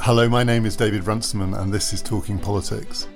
Hello, 0.00 0.28
my 0.28 0.44
name 0.44 0.66
is 0.66 0.76
David 0.76 1.06
Runciman, 1.06 1.54
and 1.54 1.72
this 1.72 1.92
is 1.92 2.00
Talking 2.00 2.38
Politics. 2.38 3.08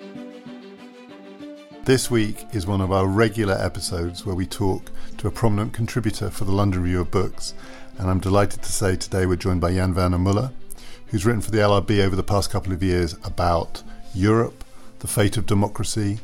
This 1.84 2.10
week 2.10 2.46
is 2.52 2.66
one 2.66 2.80
of 2.80 2.92
our 2.92 3.06
regular 3.06 3.54
episodes 3.54 4.26
where 4.26 4.34
we 4.34 4.46
talk 4.46 4.90
to 5.18 5.28
a 5.28 5.30
prominent 5.30 5.72
contributor 5.72 6.30
for 6.30 6.44
the 6.44 6.52
London 6.52 6.82
Review 6.82 7.00
of 7.00 7.10
Books, 7.10 7.54
and 7.98 8.10
I'm 8.10 8.20
delighted 8.20 8.62
to 8.62 8.72
say 8.72 8.96
today 8.96 9.26
we're 9.26 9.36
joined 9.36 9.60
by 9.60 9.72
Jan 9.72 9.94
Werner 9.94 10.18
Muller, 10.18 10.50
who's 11.06 11.24
written 11.24 11.42
for 11.42 11.50
the 11.50 11.58
LRB 11.58 12.04
over 12.04 12.16
the 12.16 12.22
past 12.22 12.50
couple 12.50 12.72
of 12.72 12.82
years 12.82 13.16
about 13.24 13.82
Europe, 14.14 14.64
the 14.98 15.06
fate 15.06 15.36
of 15.36 15.46
democracy, 15.46 16.18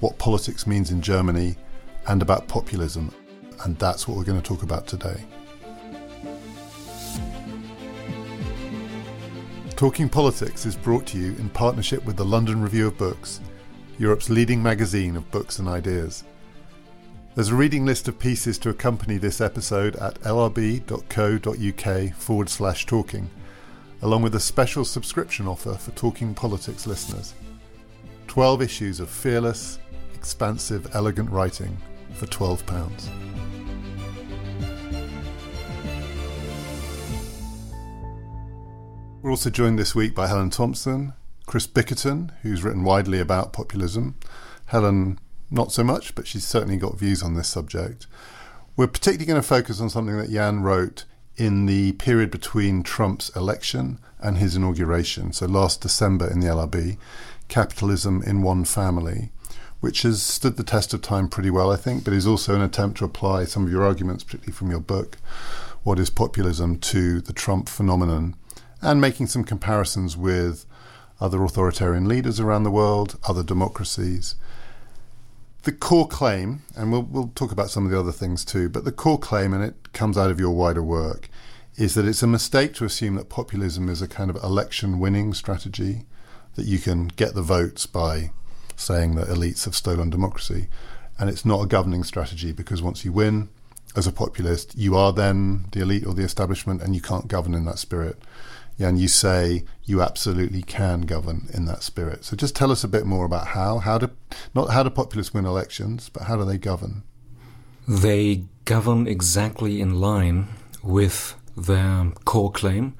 what 0.00 0.18
politics 0.18 0.66
means 0.66 0.90
in 0.90 1.02
Germany, 1.02 1.56
and 2.06 2.22
about 2.22 2.48
populism. 2.48 3.12
And 3.64 3.78
that's 3.78 4.08
what 4.08 4.16
we're 4.16 4.24
going 4.24 4.40
to 4.40 4.46
talk 4.46 4.62
about 4.62 4.86
today. 4.86 5.24
Talking 9.74 10.08
Politics 10.08 10.66
is 10.66 10.76
brought 10.76 11.06
to 11.06 11.18
you 11.18 11.32
in 11.32 11.48
partnership 11.48 12.04
with 12.04 12.16
the 12.16 12.24
London 12.24 12.62
Review 12.62 12.86
of 12.86 12.98
Books, 12.98 13.40
Europe's 13.98 14.30
leading 14.30 14.62
magazine 14.62 15.16
of 15.16 15.30
books 15.30 15.58
and 15.58 15.68
ideas. 15.68 16.24
There's 17.34 17.48
a 17.48 17.54
reading 17.54 17.84
list 17.84 18.06
of 18.06 18.18
pieces 18.18 18.58
to 18.58 18.70
accompany 18.70 19.16
this 19.18 19.40
episode 19.40 19.96
at 19.96 20.20
lrb.co.uk 20.20 22.14
forward 22.14 22.48
slash 22.48 22.86
talking, 22.86 23.28
along 24.02 24.22
with 24.22 24.34
a 24.34 24.40
special 24.40 24.84
subscription 24.84 25.48
offer 25.48 25.74
for 25.74 25.90
Talking 25.92 26.34
Politics 26.34 26.86
listeners. 26.86 27.34
12 28.28 28.62
issues 28.62 29.00
of 29.00 29.08
fearless, 29.08 29.78
expansive, 30.14 30.94
elegant 30.94 31.30
writing 31.30 31.76
for 32.14 32.26
£12. 32.26 33.51
We're 39.22 39.30
also 39.30 39.50
joined 39.50 39.78
this 39.78 39.94
week 39.94 40.16
by 40.16 40.26
Helen 40.26 40.50
Thompson, 40.50 41.12
Chris 41.46 41.68
Bickerton, 41.68 42.32
who's 42.42 42.64
written 42.64 42.82
widely 42.82 43.20
about 43.20 43.52
populism. 43.52 44.16
Helen, 44.66 45.20
not 45.48 45.70
so 45.70 45.84
much, 45.84 46.16
but 46.16 46.26
she's 46.26 46.44
certainly 46.44 46.76
got 46.76 46.98
views 46.98 47.22
on 47.22 47.34
this 47.34 47.46
subject. 47.46 48.08
We're 48.76 48.88
particularly 48.88 49.26
going 49.26 49.40
to 49.40 49.46
focus 49.46 49.80
on 49.80 49.90
something 49.90 50.16
that 50.16 50.32
Jan 50.32 50.64
wrote 50.64 51.04
in 51.36 51.66
the 51.66 51.92
period 51.92 52.32
between 52.32 52.82
Trump's 52.82 53.28
election 53.36 54.00
and 54.18 54.38
his 54.38 54.56
inauguration, 54.56 55.32
so 55.32 55.46
last 55.46 55.82
December 55.82 56.28
in 56.28 56.40
the 56.40 56.48
LRB, 56.48 56.96
Capitalism 57.46 58.24
in 58.24 58.42
One 58.42 58.64
Family, 58.64 59.30
which 59.78 60.02
has 60.02 60.20
stood 60.20 60.56
the 60.56 60.64
test 60.64 60.92
of 60.92 61.00
time 61.00 61.28
pretty 61.28 61.50
well, 61.50 61.70
I 61.70 61.76
think, 61.76 62.02
but 62.02 62.12
is 62.12 62.26
also 62.26 62.56
an 62.56 62.60
attempt 62.60 62.98
to 62.98 63.04
apply 63.04 63.44
some 63.44 63.66
of 63.66 63.70
your 63.70 63.84
arguments, 63.84 64.24
particularly 64.24 64.56
from 64.56 64.72
your 64.72 64.80
book, 64.80 65.18
What 65.84 66.00
is 66.00 66.10
Populism, 66.10 66.80
to 66.80 67.20
the 67.20 67.32
Trump 67.32 67.68
phenomenon 67.68 68.34
and 68.82 69.00
making 69.00 69.28
some 69.28 69.44
comparisons 69.44 70.16
with 70.16 70.66
other 71.20 71.42
authoritarian 71.44 72.06
leaders 72.08 72.40
around 72.40 72.64
the 72.64 72.70
world, 72.70 73.18
other 73.28 73.44
democracies. 73.44 74.34
The 75.62 75.70
core 75.70 76.08
claim, 76.08 76.62
and 76.76 76.90
we'll, 76.90 77.02
we'll 77.02 77.32
talk 77.36 77.52
about 77.52 77.70
some 77.70 77.84
of 77.84 77.92
the 77.92 77.98
other 77.98 78.10
things 78.10 78.44
too, 78.44 78.68
but 78.68 78.84
the 78.84 78.90
core 78.90 79.20
claim, 79.20 79.54
and 79.54 79.62
it 79.62 79.92
comes 79.92 80.18
out 80.18 80.32
of 80.32 80.40
your 80.40 80.50
wider 80.50 80.82
work, 80.82 81.28
is 81.76 81.94
that 81.94 82.06
it's 82.06 82.24
a 82.24 82.26
mistake 82.26 82.74
to 82.74 82.84
assume 82.84 83.14
that 83.14 83.28
populism 83.28 83.88
is 83.88 84.02
a 84.02 84.08
kind 84.08 84.30
of 84.30 84.36
election 84.42 84.98
winning 84.98 85.32
strategy, 85.32 86.06
that 86.56 86.66
you 86.66 86.78
can 86.78 87.06
get 87.06 87.34
the 87.34 87.42
votes 87.42 87.86
by 87.86 88.32
saying 88.74 89.14
that 89.14 89.28
elites 89.28 89.64
have 89.64 89.76
stolen 89.76 90.10
democracy. 90.10 90.66
And 91.18 91.30
it's 91.30 91.44
not 91.44 91.62
a 91.62 91.68
governing 91.68 92.02
strategy 92.02 92.50
because 92.50 92.82
once 92.82 93.04
you 93.04 93.12
win 93.12 93.48
as 93.94 94.08
a 94.08 94.12
populist, 94.12 94.76
you 94.76 94.96
are 94.96 95.12
then 95.12 95.66
the 95.70 95.82
elite 95.82 96.04
or 96.04 96.14
the 96.14 96.24
establishment 96.24 96.82
and 96.82 96.96
you 96.96 97.00
can't 97.00 97.28
govern 97.28 97.54
in 97.54 97.64
that 97.66 97.78
spirit 97.78 98.18
and 98.78 98.98
you 98.98 99.08
say 99.08 99.64
you 99.84 100.02
absolutely 100.02 100.62
can 100.62 101.02
govern 101.02 101.48
in 101.52 101.66
that 101.66 101.82
spirit. 101.82 102.24
So 102.24 102.36
just 102.36 102.56
tell 102.56 102.70
us 102.70 102.84
a 102.84 102.88
bit 102.88 103.06
more 103.06 103.24
about 103.24 103.48
how 103.48 103.78
how 103.78 103.98
do 103.98 104.10
not 104.54 104.70
how 104.70 104.82
do 104.82 104.90
populists 104.90 105.34
win 105.34 105.44
elections, 105.44 106.08
but 106.08 106.24
how 106.24 106.36
do 106.36 106.44
they 106.44 106.58
govern? 106.58 107.02
They 107.86 108.44
govern 108.64 109.06
exactly 109.06 109.80
in 109.80 110.00
line 110.00 110.48
with 110.82 111.34
their 111.56 112.12
core 112.24 112.52
claim, 112.52 112.94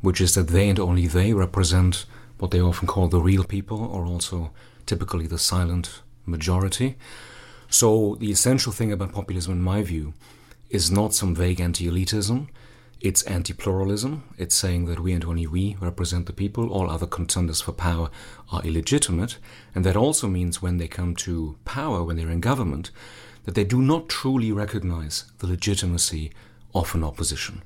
which 0.00 0.20
is 0.20 0.34
that 0.34 0.48
they 0.48 0.68
and 0.68 0.78
only 0.78 1.06
they 1.06 1.32
represent 1.32 2.06
what 2.38 2.50
they 2.50 2.60
often 2.60 2.86
call 2.86 3.08
the 3.08 3.20
real 3.20 3.44
people, 3.44 3.84
or 3.84 4.06
also 4.06 4.52
typically 4.86 5.26
the 5.26 5.38
silent 5.38 6.02
majority. 6.24 6.96
So 7.68 8.16
the 8.20 8.30
essential 8.30 8.72
thing 8.72 8.92
about 8.92 9.12
populism, 9.12 9.52
in 9.52 9.62
my 9.62 9.82
view, 9.82 10.14
is 10.70 10.90
not 10.90 11.14
some 11.14 11.34
vague 11.34 11.60
anti-elitism 11.60 12.48
it's 13.00 13.22
anti 13.22 13.52
pluralism. 13.52 14.24
It's 14.38 14.56
saying 14.56 14.86
that 14.86 15.00
we 15.00 15.12
and 15.12 15.24
only 15.24 15.46
we 15.46 15.76
represent 15.80 16.26
the 16.26 16.32
people, 16.32 16.68
all 16.70 16.90
other 16.90 17.06
contenders 17.06 17.60
for 17.60 17.72
power 17.72 18.10
are 18.50 18.62
illegitimate. 18.62 19.38
And 19.74 19.84
that 19.84 19.96
also 19.96 20.26
means 20.26 20.60
when 20.60 20.78
they 20.78 20.88
come 20.88 21.14
to 21.16 21.56
power, 21.64 22.02
when 22.02 22.16
they're 22.16 22.30
in 22.30 22.40
government, 22.40 22.90
that 23.44 23.54
they 23.54 23.64
do 23.64 23.80
not 23.80 24.08
truly 24.08 24.50
recognize 24.50 25.24
the 25.38 25.46
legitimacy 25.46 26.32
of 26.74 26.94
an 26.94 27.04
opposition. 27.04 27.62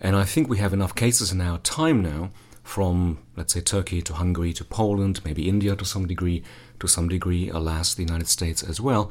And 0.00 0.16
I 0.16 0.24
think 0.24 0.48
we 0.48 0.58
have 0.58 0.72
enough 0.72 0.94
cases 0.94 1.32
in 1.32 1.40
our 1.40 1.58
time 1.58 2.02
now, 2.02 2.30
from, 2.62 3.18
let's 3.36 3.54
say, 3.54 3.60
Turkey 3.60 4.02
to 4.02 4.14
Hungary 4.14 4.52
to 4.54 4.64
Poland, 4.64 5.20
maybe 5.24 5.48
India 5.48 5.76
to 5.76 5.84
some 5.84 6.06
degree, 6.06 6.42
to 6.80 6.88
some 6.88 7.08
degree, 7.08 7.48
alas, 7.48 7.94
the 7.94 8.02
United 8.02 8.28
States 8.28 8.62
as 8.62 8.80
well, 8.80 9.10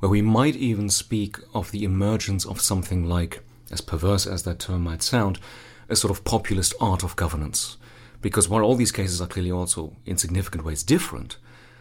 where 0.00 0.10
we 0.10 0.20
might 0.20 0.56
even 0.56 0.90
speak 0.90 1.38
of 1.54 1.70
the 1.70 1.84
emergence 1.84 2.44
of 2.44 2.60
something 2.60 3.08
like 3.08 3.42
as 3.70 3.80
perverse 3.80 4.26
as 4.26 4.42
that 4.44 4.58
term 4.58 4.84
might 4.84 5.02
sound, 5.02 5.38
a 5.88 5.96
sort 5.96 6.10
of 6.10 6.24
populist 6.24 6.74
art 6.80 7.02
of 7.02 7.16
governance. 7.16 7.76
Because 8.20 8.48
while 8.48 8.62
all 8.62 8.74
these 8.74 8.92
cases 8.92 9.20
are 9.20 9.26
clearly 9.26 9.50
also 9.52 9.94
in 10.04 10.16
significant 10.16 10.64
ways 10.64 10.82
different, 10.82 11.36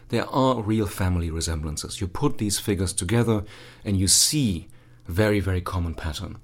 there 0.09 0.28
are 0.29 0.62
real 0.62 0.85
family 0.85 1.31
resemblances. 1.31 2.00
You 2.00 2.07
put 2.07 2.38
these 2.38 2.59
figures 2.59 2.94
together 2.94 3.44
and 3.84 3.97
you 3.97 4.07
see 4.07 4.68
a 5.07 5.12
very, 5.12 5.40
very 5.40 5.62
common 5.62 5.95
pattern. 5.95 6.38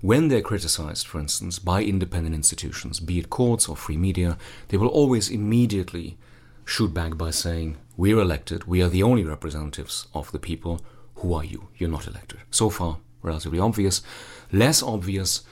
When 0.00 0.28
they're 0.28 0.42
criticized, 0.42 1.06
for 1.06 1.18
instance, 1.18 1.58
by 1.58 1.82
independent 1.82 2.34
institutions, 2.34 3.00
be 3.00 3.18
it 3.18 3.30
courts 3.30 3.68
or 3.68 3.76
free 3.76 3.96
media, 3.96 4.36
they 4.68 4.76
will 4.76 4.88
always 4.88 5.30
immediately 5.30 6.18
shoot 6.64 6.92
back 6.92 7.16
by 7.16 7.30
saying, 7.30 7.78
We're 7.96 8.18
elected, 8.18 8.64
we 8.64 8.82
are 8.82 8.88
the 8.88 9.02
only 9.02 9.24
representatives 9.24 10.06
of 10.12 10.32
the 10.32 10.38
people. 10.38 10.80
Who 11.16 11.32
are 11.32 11.44
you? 11.44 11.68
You're 11.76 11.88
not 11.88 12.06
elected. 12.06 12.40
So 12.50 12.68
far, 12.68 12.98
relatively 13.22 13.58
obvious. 13.58 14.02
Less 14.52 14.82
obvious 14.82 15.42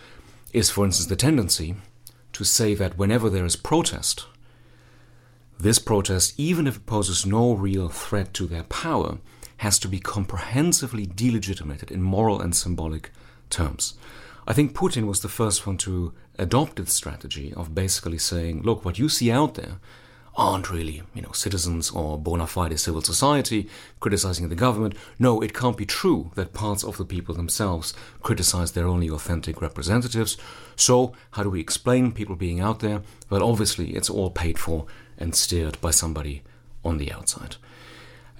is, 0.52 0.70
for 0.70 0.84
instance, 0.84 1.08
the 1.08 1.16
tendency 1.16 1.76
to 2.32 2.44
say 2.44 2.74
that 2.74 2.98
whenever 2.98 3.30
there 3.30 3.44
is 3.44 3.56
protest, 3.56 4.26
this 5.58 5.78
protest, 5.78 6.34
even 6.36 6.66
if 6.66 6.76
it 6.76 6.86
poses 6.86 7.24
no 7.24 7.52
real 7.52 7.88
threat 7.88 8.34
to 8.34 8.46
their 8.46 8.64
power, 8.64 9.18
has 9.58 9.78
to 9.78 9.88
be 9.88 10.00
comprehensively 10.00 11.06
delegitimated 11.06 11.90
in 11.90 12.02
moral 12.02 12.40
and 12.40 12.54
symbolic 12.54 13.10
terms. 13.50 13.94
I 14.46 14.52
think 14.52 14.74
Putin 14.74 15.06
was 15.06 15.20
the 15.20 15.28
first 15.28 15.66
one 15.66 15.78
to 15.78 16.12
adopt 16.38 16.76
this 16.76 16.92
strategy 16.92 17.54
of 17.54 17.74
basically 17.74 18.18
saying, 18.18 18.62
look, 18.62 18.84
what 18.84 18.98
you 18.98 19.08
see 19.08 19.30
out 19.30 19.54
there 19.54 19.78
aren't 20.36 20.70
really, 20.70 21.02
you 21.14 21.22
know, 21.22 21.32
citizens 21.32 21.90
or 21.90 22.18
bona 22.18 22.46
fide 22.46 22.78
civil 22.78 23.00
society 23.00 23.68
criticizing 24.00 24.48
the 24.48 24.54
government. 24.54 24.94
No, 25.18 25.40
it 25.40 25.54
can't 25.54 25.76
be 25.76 25.86
true 25.86 26.32
that 26.34 26.52
parts 26.52 26.82
of 26.82 26.96
the 26.96 27.04
people 27.04 27.34
themselves 27.34 27.94
criticize 28.20 28.72
their 28.72 28.86
only 28.86 29.08
authentic 29.08 29.62
representatives. 29.62 30.36
So, 30.76 31.12
how 31.32 31.44
do 31.44 31.50
we 31.50 31.60
explain 31.60 32.12
people 32.12 32.36
being 32.36 32.60
out 32.60 32.80
there? 32.80 33.02
Well, 33.30 33.44
obviously, 33.44 33.90
it's 33.90 34.10
all 34.10 34.30
paid 34.30 34.58
for 34.58 34.86
and 35.18 35.34
steered 35.34 35.80
by 35.80 35.92
somebody 35.92 36.42
on 36.84 36.98
the 36.98 37.12
outside. 37.12 37.56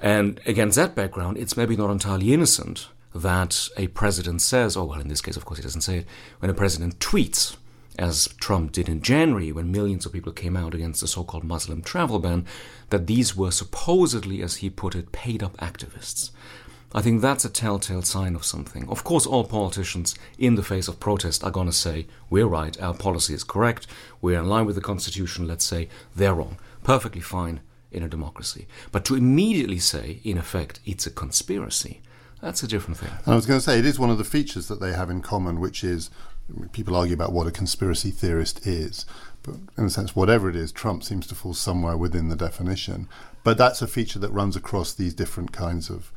And 0.01 0.41
against 0.45 0.77
that 0.77 0.95
background, 0.95 1.39
it's 1.39 1.57
maybe 1.57 1.77
not 1.77 1.91
entirely 1.91 2.35
innocent 2.35 2.89
that 3.15 3.69
a 3.77 3.87
president 3.89 4.43
says, 4.43 4.77
oh, 4.77 4.85
well, 4.85 5.01
in 5.01 5.09
this 5.09 5.21
case, 5.21 5.37
of 5.37 5.45
course, 5.45 5.59
he 5.59 5.63
doesn't 5.63 5.83
say 5.83 5.99
it, 5.99 6.07
when 6.41 6.51
a 6.51 6.55
president 6.55 6.99
tweets 6.99 7.57
as 7.99 8.29
Trump 8.41 8.73
did 8.73 8.89
in 8.89 9.03
January 9.03 9.53
when 9.53 9.71
millions 9.71 10.05
of 10.05 10.13
people 10.13 10.33
came 10.33 10.57
out 10.57 10.75
against 10.75 11.01
the 11.01 11.09
so 11.09 11.25
called 11.25 11.45
Muslim 11.45 11.83
travel 11.83 12.19
ban, 12.19 12.47
that 12.91 13.07
these 13.07 13.37
were 13.37 13.51
supposedly, 13.51 14.43
as 14.43 14.57
he 14.57 14.71
put 14.71 14.95
it, 14.95 15.13
paid 15.13 15.43
up 15.43 15.57
activists. 15.59 16.31
I 16.97 17.03
think 17.03 17.21
that's 17.21 17.45
a 17.45 17.51
telltale 17.51 18.03
sign 18.03 18.37
of 18.37 18.45
something. 18.45 18.89
Of 18.89 19.03
course, 19.03 19.27
all 19.27 19.45
politicians 19.45 20.15
in 20.39 20.55
the 20.55 20.63
face 20.63 20.87
of 20.87 21.01
protest 21.01 21.43
are 21.43 21.51
going 21.51 21.67
to 21.67 21.73
say, 21.73 22.07
We're 22.31 22.47
right, 22.47 22.81
our 22.81 22.95
policy 22.95 23.35
is 23.35 23.43
correct, 23.43 23.89
we're 24.21 24.39
in 24.39 24.49
line 24.49 24.65
with 24.65 24.77
the 24.77 24.81
Constitution, 24.81 25.49
let's 25.49 25.65
say, 25.65 25.89
they're 26.15 26.35
wrong. 26.35 26.59
Perfectly 26.85 27.21
fine 27.21 27.61
in 27.91 28.05
a 28.05 28.09
democracy. 28.09 28.69
But 28.93 29.05
to 29.07 29.17
immediately 29.17 29.81
say, 29.81 30.21
in 30.23 30.39
effect, 30.39 30.79
it's 30.85 31.07
a 31.07 31.11
conspiracy, 31.11 32.01
that's 32.41 32.63
a 32.63 32.69
different 32.69 32.99
thing. 32.99 33.11
I 33.27 33.35
was 33.35 33.47
going 33.47 33.59
to 33.59 33.65
say, 33.65 33.79
it 33.79 33.87
is 33.87 33.99
one 33.99 34.11
of 34.11 34.19
the 34.19 34.25
features 34.25 34.69
that 34.69 34.79
they 34.79 34.93
have 34.93 35.11
in 35.11 35.23
common, 35.23 35.61
which 35.61 35.83
is 35.83 36.11
people 36.73 36.97
argue 36.97 37.15
about 37.15 37.33
what 37.33 37.47
a 37.47 37.53
conspiracy 37.53 38.11
theorist 38.11 38.67
is, 38.67 39.07
but 39.43 39.57
in 39.77 39.85
a 39.85 39.91
sense, 39.91 40.17
whatever 40.17 40.49
it 40.49 40.57
is, 40.57 40.73
Trump 40.73 41.03
seems 41.05 41.27
to 41.27 41.35
fall 41.35 41.55
somewhere 41.55 41.97
within 41.97 42.29
the 42.29 42.37
definition. 42.37 43.09
But 43.43 43.59
that's 43.59 43.83
a 43.83 43.87
feature 43.87 44.19
that 44.21 44.33
runs 44.33 44.57
across 44.57 44.93
these 44.93 45.15
different 45.15 45.53
kinds 45.53 45.91
of 45.91 46.11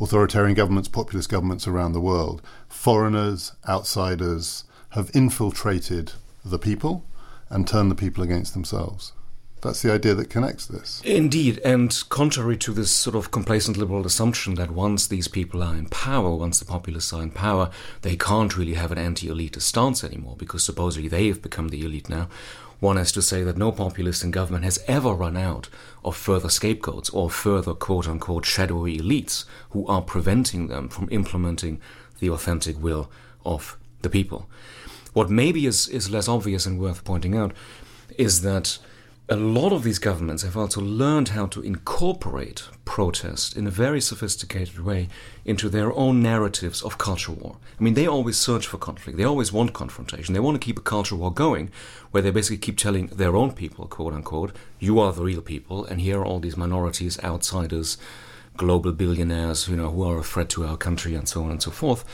authoritarian 0.00 0.54
governments, 0.54 0.88
populist 0.88 1.30
governments 1.30 1.66
around 1.66 1.92
the 1.92 2.00
world. 2.00 2.42
Foreigners, 2.68 3.52
outsiders 3.66 4.64
have 4.90 5.10
infiltrated 5.14 6.12
the 6.44 6.58
people 6.58 7.04
and 7.48 7.66
turned 7.66 7.90
the 7.90 7.94
people 7.94 8.22
against 8.22 8.52
themselves. 8.52 9.12
That's 9.62 9.82
the 9.82 9.92
idea 9.92 10.14
that 10.14 10.30
connects 10.30 10.66
this. 10.66 11.00
Indeed, 11.04 11.60
and 11.64 12.04
contrary 12.08 12.56
to 12.58 12.72
this 12.72 12.90
sort 12.90 13.16
of 13.16 13.30
complacent 13.30 13.76
liberal 13.76 14.06
assumption 14.06 14.54
that 14.56 14.70
once 14.70 15.06
these 15.06 15.28
people 15.28 15.62
are 15.62 15.74
in 15.74 15.86
power, 15.86 16.34
once 16.34 16.58
the 16.58 16.66
populists 16.66 17.12
are 17.12 17.22
in 17.22 17.30
power, 17.30 17.70
they 18.02 18.16
can't 18.16 18.56
really 18.56 18.74
have 18.74 18.92
an 18.92 18.98
anti 18.98 19.28
elitist 19.28 19.62
stance 19.62 20.04
anymore 20.04 20.36
because 20.38 20.62
supposedly 20.62 21.08
they 21.08 21.28
have 21.28 21.42
become 21.42 21.68
the 21.68 21.84
elite 21.84 22.08
now. 22.08 22.28
One 22.78 22.98
has 22.98 23.10
to 23.12 23.22
say 23.22 23.42
that 23.42 23.56
no 23.56 23.72
populist 23.72 24.22
in 24.22 24.30
government 24.30 24.64
has 24.64 24.78
ever 24.86 25.14
run 25.14 25.36
out 25.36 25.70
of 26.04 26.14
further 26.14 26.50
scapegoats 26.50 27.08
or 27.10 27.30
further 27.30 27.72
quote 27.72 28.06
unquote 28.06 28.44
shadowy 28.44 28.98
elites 28.98 29.46
who 29.70 29.86
are 29.86 30.02
preventing 30.02 30.66
them 30.66 30.88
from 30.90 31.08
implementing 31.10 31.80
the 32.20 32.28
authentic 32.28 32.80
will 32.80 33.10
of 33.44 33.78
the 34.02 34.10
people. 34.10 34.48
What 35.14 35.30
maybe 35.30 35.64
is, 35.64 35.88
is 35.88 36.10
less 36.10 36.28
obvious 36.28 36.66
and 36.66 36.78
worth 36.78 37.02
pointing 37.04 37.34
out 37.34 37.54
is 38.18 38.42
that 38.42 38.78
a 39.28 39.34
lot 39.36 39.72
of 39.72 39.82
these 39.82 39.98
governments 39.98 40.44
have 40.44 40.56
also 40.56 40.80
learned 40.80 41.30
how 41.30 41.46
to 41.46 41.60
incorporate 41.60 42.68
protest 42.84 43.56
in 43.56 43.66
a 43.66 43.72
very 43.72 44.00
sophisticated 44.00 44.78
way 44.78 45.08
into 45.44 45.68
their 45.68 45.92
own 45.94 46.22
narratives 46.22 46.80
of 46.80 46.96
culture 46.96 47.32
war. 47.32 47.56
I 47.78 47.82
mean, 47.82 47.94
they 47.94 48.06
always 48.06 48.36
search 48.36 48.68
for 48.68 48.78
conflict. 48.78 49.18
They 49.18 49.24
always 49.24 49.52
want 49.52 49.72
confrontation. 49.72 50.32
They 50.32 50.38
want 50.38 50.60
to 50.60 50.64
keep 50.64 50.78
a 50.78 50.82
culture 50.82 51.16
war 51.16 51.34
going 51.34 51.72
where 52.12 52.22
they 52.22 52.30
basically 52.30 52.58
keep 52.58 52.78
telling 52.78 53.08
their 53.08 53.34
own 53.34 53.52
people, 53.52 53.88
quote 53.88 54.14
unquote, 54.14 54.54
you 54.78 55.00
are 55.00 55.12
the 55.12 55.24
real 55.24 55.40
people, 55.40 55.84
and 55.84 56.00
here 56.00 56.20
are 56.20 56.24
all 56.24 56.38
these 56.38 56.56
minorities, 56.56 57.22
outsiders, 57.24 57.98
global 58.56 58.92
billionaires, 58.92 59.66
you 59.66 59.74
know, 59.74 59.90
who 59.90 60.04
are 60.04 60.18
a 60.18 60.22
threat 60.22 60.48
to 60.50 60.64
our 60.64 60.76
country, 60.76 61.16
and 61.16 61.28
so 61.28 61.42
on 61.42 61.50
and 61.50 61.62
so 61.62 61.72
forth. 61.72 62.04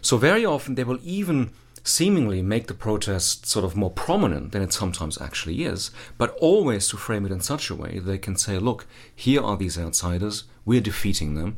So 0.00 0.16
very 0.16 0.44
often 0.46 0.76
they 0.76 0.84
will 0.84 1.00
even 1.02 1.50
seemingly 1.84 2.42
make 2.42 2.66
the 2.66 2.74
protest 2.74 3.46
sort 3.46 3.64
of 3.64 3.76
more 3.76 3.90
prominent 3.90 4.52
than 4.52 4.62
it 4.62 4.72
sometimes 4.72 5.20
actually 5.20 5.64
is, 5.64 5.90
but 6.16 6.36
always 6.40 6.88
to 6.88 6.96
frame 6.96 7.26
it 7.26 7.32
in 7.32 7.40
such 7.40 7.70
a 7.70 7.74
way 7.74 7.98
they 7.98 8.18
can 8.18 8.36
say, 8.36 8.58
look, 8.58 8.86
here 9.14 9.42
are 9.42 9.56
these 9.56 9.78
outsiders, 9.78 10.44
we're 10.64 10.80
defeating 10.80 11.34
them. 11.34 11.56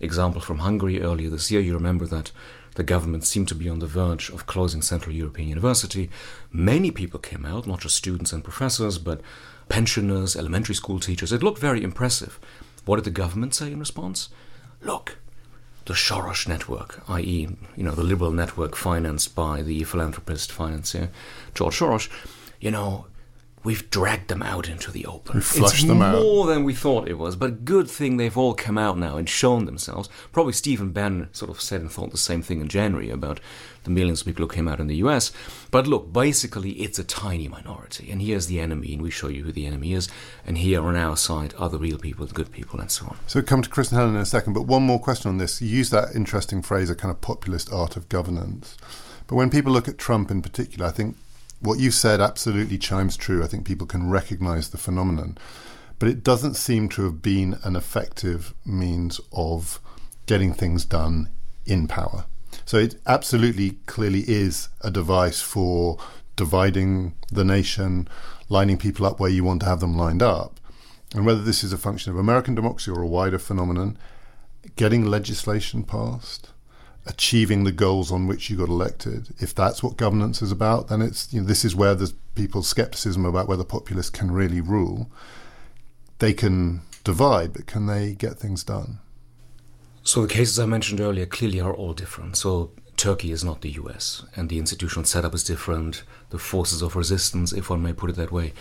Example 0.00 0.40
from 0.40 0.58
Hungary 0.58 1.00
earlier 1.00 1.30
this 1.30 1.50
year, 1.50 1.60
you 1.60 1.74
remember 1.74 2.06
that 2.06 2.30
the 2.74 2.82
government 2.82 3.24
seemed 3.24 3.48
to 3.48 3.54
be 3.54 3.68
on 3.68 3.78
the 3.78 3.86
verge 3.86 4.30
of 4.30 4.46
closing 4.46 4.82
Central 4.82 5.14
European 5.14 5.48
University. 5.48 6.10
Many 6.52 6.90
people 6.90 7.20
came 7.20 7.44
out, 7.44 7.66
not 7.66 7.80
just 7.80 7.94
students 7.94 8.32
and 8.32 8.42
professors, 8.42 8.98
but 8.98 9.20
pensioners, 9.68 10.36
elementary 10.36 10.74
school 10.74 10.98
teachers. 10.98 11.32
It 11.32 11.42
looked 11.42 11.60
very 11.60 11.82
impressive. 11.82 12.38
What 12.84 12.96
did 12.96 13.04
the 13.04 13.10
government 13.10 13.54
say 13.54 13.72
in 13.72 13.78
response? 13.78 14.28
Look, 14.82 15.18
the 15.86 15.94
Soros 15.94 16.48
network, 16.48 17.02
i.e., 17.08 17.48
you 17.76 17.84
know, 17.84 17.94
the 17.94 18.02
liberal 18.02 18.32
network 18.32 18.74
financed 18.74 19.34
by 19.34 19.62
the 19.62 19.84
philanthropist 19.84 20.50
financier 20.50 21.10
George 21.54 21.78
Soros, 21.78 22.08
you 22.60 22.70
know, 22.70 23.06
we've 23.64 23.88
dragged 23.90 24.28
them 24.28 24.42
out 24.42 24.68
into 24.68 24.92
the 24.92 25.06
open. 25.06 25.36
We 25.36 25.40
flushed 25.40 25.80
it's 25.80 25.84
them 25.84 26.02
out. 26.02 26.20
more 26.20 26.46
than 26.46 26.62
we 26.62 26.74
thought 26.74 27.08
it 27.08 27.18
was, 27.18 27.34
but 27.34 27.64
good 27.64 27.90
thing 27.90 28.16
they've 28.16 28.36
all 28.36 28.54
come 28.54 28.78
out 28.78 28.98
now 28.98 29.16
and 29.16 29.28
shown 29.28 29.64
themselves. 29.64 30.08
Probably 30.30 30.52
Stephen 30.52 30.92
Bannon 30.92 31.28
sort 31.32 31.50
of 31.50 31.60
said 31.60 31.80
and 31.80 31.90
thought 31.90 32.12
the 32.12 32.18
same 32.18 32.42
thing 32.42 32.60
in 32.60 32.68
January 32.68 33.10
about 33.10 33.40
the 33.84 33.90
millions 33.90 34.20
of 34.20 34.26
people 34.26 34.44
who 34.44 34.54
came 34.54 34.68
out 34.68 34.80
in 34.80 34.86
the 34.86 34.96
US. 34.96 35.32
But 35.70 35.86
look, 35.86 36.12
basically, 36.12 36.72
it's 36.72 36.98
a 36.98 37.04
tiny 37.04 37.48
minority, 37.48 38.10
and 38.10 38.20
here's 38.20 38.46
the 38.46 38.60
enemy, 38.60 38.92
and 38.92 39.02
we 39.02 39.10
show 39.10 39.28
you 39.28 39.44
who 39.44 39.52
the 39.52 39.66
enemy 39.66 39.94
is, 39.94 40.08
and 40.46 40.58
here 40.58 40.82
on 40.82 40.96
our 40.96 41.16
side 41.16 41.54
are 41.58 41.68
the 41.68 41.78
real 41.78 41.98
people, 41.98 42.26
the 42.26 42.34
good 42.34 42.52
people, 42.52 42.80
and 42.80 42.90
so 42.90 43.06
on. 43.06 43.16
So 43.26 43.42
come 43.42 43.62
to 43.62 43.68
Chris 43.68 43.90
and 43.90 43.98
Helen 43.98 44.14
in 44.14 44.20
a 44.20 44.26
second, 44.26 44.52
but 44.52 44.62
one 44.62 44.82
more 44.82 45.00
question 45.00 45.30
on 45.30 45.38
this. 45.38 45.62
You 45.62 45.68
use 45.68 45.90
that 45.90 46.14
interesting 46.14 46.62
phrase, 46.62 46.90
a 46.90 46.94
kind 46.94 47.10
of 47.10 47.20
populist 47.20 47.72
art 47.72 47.96
of 47.96 48.08
governance. 48.08 48.76
But 49.26 49.36
when 49.36 49.48
people 49.48 49.72
look 49.72 49.88
at 49.88 49.96
Trump 49.96 50.30
in 50.30 50.42
particular, 50.42 50.86
I 50.86 50.90
think 50.90 51.16
what 51.64 51.78
you 51.78 51.90
said 51.90 52.20
absolutely 52.20 52.78
chimes 52.78 53.16
true. 53.16 53.42
I 53.42 53.46
think 53.46 53.64
people 53.64 53.86
can 53.86 54.10
recognize 54.10 54.70
the 54.70 54.78
phenomenon. 54.78 55.38
But 55.98 56.08
it 56.08 56.24
doesn't 56.24 56.54
seem 56.54 56.88
to 56.90 57.04
have 57.04 57.22
been 57.22 57.58
an 57.62 57.76
effective 57.76 58.54
means 58.64 59.20
of 59.32 59.80
getting 60.26 60.52
things 60.52 60.84
done 60.84 61.28
in 61.66 61.86
power. 61.86 62.26
So 62.64 62.76
it 62.78 62.96
absolutely 63.06 63.78
clearly 63.86 64.24
is 64.26 64.68
a 64.80 64.90
device 64.90 65.40
for 65.40 65.98
dividing 66.36 67.14
the 67.30 67.44
nation, 67.44 68.08
lining 68.48 68.76
people 68.76 69.06
up 69.06 69.20
where 69.20 69.30
you 69.30 69.44
want 69.44 69.60
to 69.60 69.66
have 69.66 69.80
them 69.80 69.96
lined 69.96 70.22
up. 70.22 70.60
And 71.14 71.24
whether 71.24 71.42
this 71.42 71.62
is 71.62 71.72
a 71.72 71.78
function 71.78 72.12
of 72.12 72.18
American 72.18 72.54
democracy 72.54 72.90
or 72.90 73.02
a 73.02 73.06
wider 73.06 73.38
phenomenon, 73.38 73.96
getting 74.76 75.04
legislation 75.04 75.84
passed, 75.84 76.50
achieving 77.06 77.64
the 77.64 77.72
goals 77.72 78.10
on 78.10 78.26
which 78.26 78.48
you 78.48 78.56
got 78.56 78.68
elected. 78.68 79.28
If 79.38 79.54
that's 79.54 79.82
what 79.82 79.96
governance 79.96 80.40
is 80.40 80.50
about, 80.50 80.88
then 80.88 81.02
it's 81.02 81.32
you 81.32 81.40
know, 81.40 81.46
this 81.46 81.64
is 81.64 81.76
where 81.76 81.94
there's 81.94 82.14
people's 82.34 82.68
skepticism 82.68 83.24
about 83.24 83.48
whether 83.48 83.64
populists 83.64 84.10
can 84.10 84.30
really 84.30 84.60
rule. 84.60 85.10
They 86.18 86.32
can 86.32 86.82
divide, 87.02 87.52
but 87.52 87.66
can 87.66 87.86
they 87.86 88.14
get 88.14 88.38
things 88.38 88.64
done? 88.64 89.00
So 90.02 90.22
the 90.22 90.32
cases 90.32 90.58
I 90.58 90.66
mentioned 90.66 91.00
earlier 91.00 91.26
clearly 91.26 91.60
are 91.60 91.72
all 91.72 91.92
different. 91.92 92.36
So 92.36 92.70
Turkey 92.96 93.32
is 93.32 93.44
not 93.44 93.60
the 93.60 93.70
US, 93.70 94.24
and 94.36 94.48
the 94.48 94.58
institutional 94.58 95.04
setup 95.04 95.34
is 95.34 95.44
different. 95.44 96.04
The 96.30 96.38
forces 96.38 96.82
of 96.82 96.96
resistance, 96.96 97.52
if 97.52 97.70
one 97.70 97.82
may 97.82 97.92
put 97.92 98.10
it 98.10 98.16
that 98.16 98.32
way, 98.32 98.52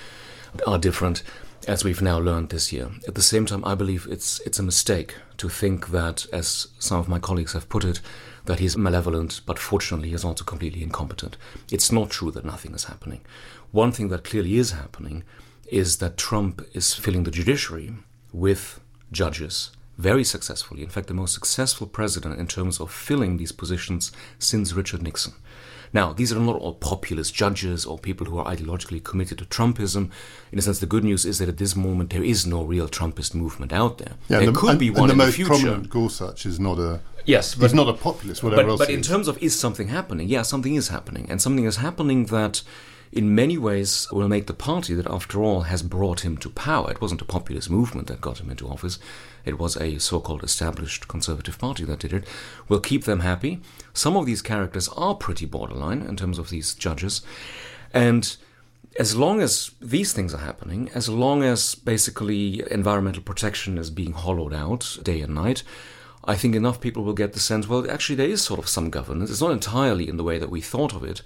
are 0.68 0.78
different, 0.78 1.24
as 1.68 1.84
we've 1.84 2.02
now 2.02 2.20
learned 2.20 2.50
this 2.50 2.74
year. 2.74 2.92
At 3.08 3.16
the 3.16 3.22
same 3.22 3.46
time, 3.46 3.64
I 3.66 3.76
believe 3.76 4.08
it's 4.10 4.40
it's 4.42 4.60
a 4.60 4.64
mistake 4.64 5.16
to 5.38 5.50
think 5.50 5.90
that, 5.90 6.26
as 6.34 6.68
some 6.80 7.00
of 7.00 7.10
my 7.10 7.20
colleagues 7.20 7.54
have 7.54 7.70
put 7.70 7.84
it, 7.84 8.02
that 8.46 8.60
he's 8.60 8.78
malevolent, 8.78 9.42
but 9.46 9.60
fortunately 9.60 10.10
he's 10.10 10.26
also 10.26 10.44
completely 10.44 10.84
incompetent. 10.84 11.38
It's 11.72 11.92
not 11.92 12.10
true 12.10 12.32
that 12.32 12.46
nothing 12.46 12.74
is 12.74 12.86
happening. 12.86 13.22
One 13.72 13.92
thing 13.92 14.10
that 14.10 14.24
clearly 14.24 14.58
is 14.58 14.72
happening 14.72 15.24
is 15.68 15.98
that 15.98 16.18
Trump 16.18 16.62
is 16.74 16.94
filling 16.94 17.24
the 17.24 17.32
judiciary 17.32 17.94
with 18.32 18.80
judges 19.12 19.72
very 19.98 20.24
successfully. 20.24 20.84
In 20.84 20.90
fact, 20.90 21.08
the 21.08 21.14
most 21.14 21.34
successful 21.34 21.88
president 21.88 22.40
in 22.40 22.48
terms 22.48 22.80
of 22.80 22.92
filling 22.92 23.38
these 23.38 23.52
positions 23.52 24.12
since 24.40 24.74
Richard 24.74 25.02
Nixon. 25.04 25.34
Now, 25.94 26.12
these 26.12 26.34
are 26.34 26.40
not 26.40 26.56
all 26.56 26.74
populist 26.74 27.36
judges 27.36 27.86
or 27.86 28.00
people 28.00 28.26
who 28.26 28.40
are 28.40 28.46
ideologically 28.46 29.04
committed 29.04 29.38
to 29.38 29.46
Trumpism. 29.46 30.10
In 30.52 30.58
a 30.58 30.62
sense, 30.64 30.80
the 30.80 30.88
good 30.88 31.04
news 31.04 31.24
is 31.24 31.38
that 31.38 31.50
at 31.50 31.58
this 31.58 31.76
moment 31.76 32.10
there 32.10 32.24
is 32.24 32.48
no 32.48 32.64
real 32.64 32.88
Trumpist 32.88 33.36
movement 33.36 33.72
out 33.72 34.00
there. 34.00 34.14
Yeah, 34.28 34.40
there 34.40 34.52
the, 34.52 34.60
could 34.60 34.72
and, 34.72 34.80
be 34.80 34.88
and 34.88 34.98
one 34.98 35.08
the 35.08 35.14
in 35.14 35.18
most 35.20 35.38
the 35.38 35.44
future. 35.44 35.50
prominent 35.50 35.90
Gorsuch 35.92 36.48
is 36.48 36.60
not 36.60 36.80
a 36.80 37.02
Yes, 37.26 37.54
he's 37.54 37.74
not 37.74 37.88
a 37.88 37.94
populist, 37.94 38.44
whatever 38.44 38.64
but, 38.64 38.70
else. 38.70 38.80
but 38.80 38.90
in 38.90 39.00
is. 39.00 39.08
terms 39.08 39.28
of 39.28 39.42
is 39.42 39.58
something 39.58 39.88
happening? 39.88 40.28
Yeah, 40.28 40.42
something 40.42 40.76
is 40.76 40.90
happening, 40.90 41.28
and 41.30 41.42
something 41.42 41.66
is 41.66 41.78
happening 41.78 42.26
that, 42.26 42.62
in 43.12 43.34
many 43.34 43.58
ways, 43.58 44.08
will 44.12 44.28
make 44.28 44.48
the 44.48 44.54
party 44.54 44.94
that, 44.96 45.08
after 45.08 45.42
all, 45.42 45.62
has 45.62 45.84
brought 45.84 46.22
him 46.22 46.36
to 46.38 46.50
power. 46.50 46.92
It 46.92 47.02
wasn't 47.02 47.22
a 47.22 47.26
populist 47.26 47.70
movement 47.70 48.08
that 48.08 48.22
got 48.22 48.40
him 48.40 48.50
into 48.50 48.68
office; 48.68 49.00
it 49.46 49.58
was 49.58 49.78
a 49.78 50.00
so-called 50.00 50.44
established 50.44 51.08
conservative 51.08 51.58
party 51.58 51.86
that 51.86 52.00
did 52.00 52.14
it. 52.14 52.28
Will 52.68 52.80
keep 52.80 53.06
them 53.06 53.22
happy. 53.22 53.62
Some 53.94 54.18
of 54.18 54.26
these 54.26 54.42
characters 54.42 54.90
are 54.90 55.16
pretty 55.16 55.46
borderline 55.46 56.02
in 56.02 56.18
terms 56.18 56.38
of 56.38 56.50
these 56.50 56.74
judges, 56.74 57.22
and 57.94 58.36
as 59.00 59.16
long 59.16 59.42
as 59.42 59.72
these 59.82 60.14
things 60.14 60.34
are 60.34 60.46
happening, 60.46 60.90
as 60.94 61.10
long 61.10 61.42
as 61.42 61.74
basically 61.74 62.64
environmental 62.70 63.24
protection 63.24 63.78
is 63.78 63.90
being 63.90 64.12
hollowed 64.12 64.54
out 64.54 64.98
day 65.02 65.22
and 65.22 65.34
night, 65.34 65.64
I 66.26 66.36
think 66.36 66.56
enough 66.56 66.80
people 66.80 67.04
will 67.04 67.14
get 67.14 67.34
the 67.34 67.40
sense, 67.40 67.68
well, 67.68 67.90
actually, 67.90 68.16
there 68.16 68.30
is 68.30 68.42
sort 68.42 68.60
of 68.60 68.70
some 68.70 68.90
governance. 68.90 69.30
It's 69.30 69.42
not 69.42 69.52
entirely 69.52 70.08
in 70.08 70.18
the 70.18 70.24
way 70.24 70.38
that 70.40 70.50
we 70.50 70.62
thought 70.62 70.94
of 70.94 71.04
it, 71.04 71.22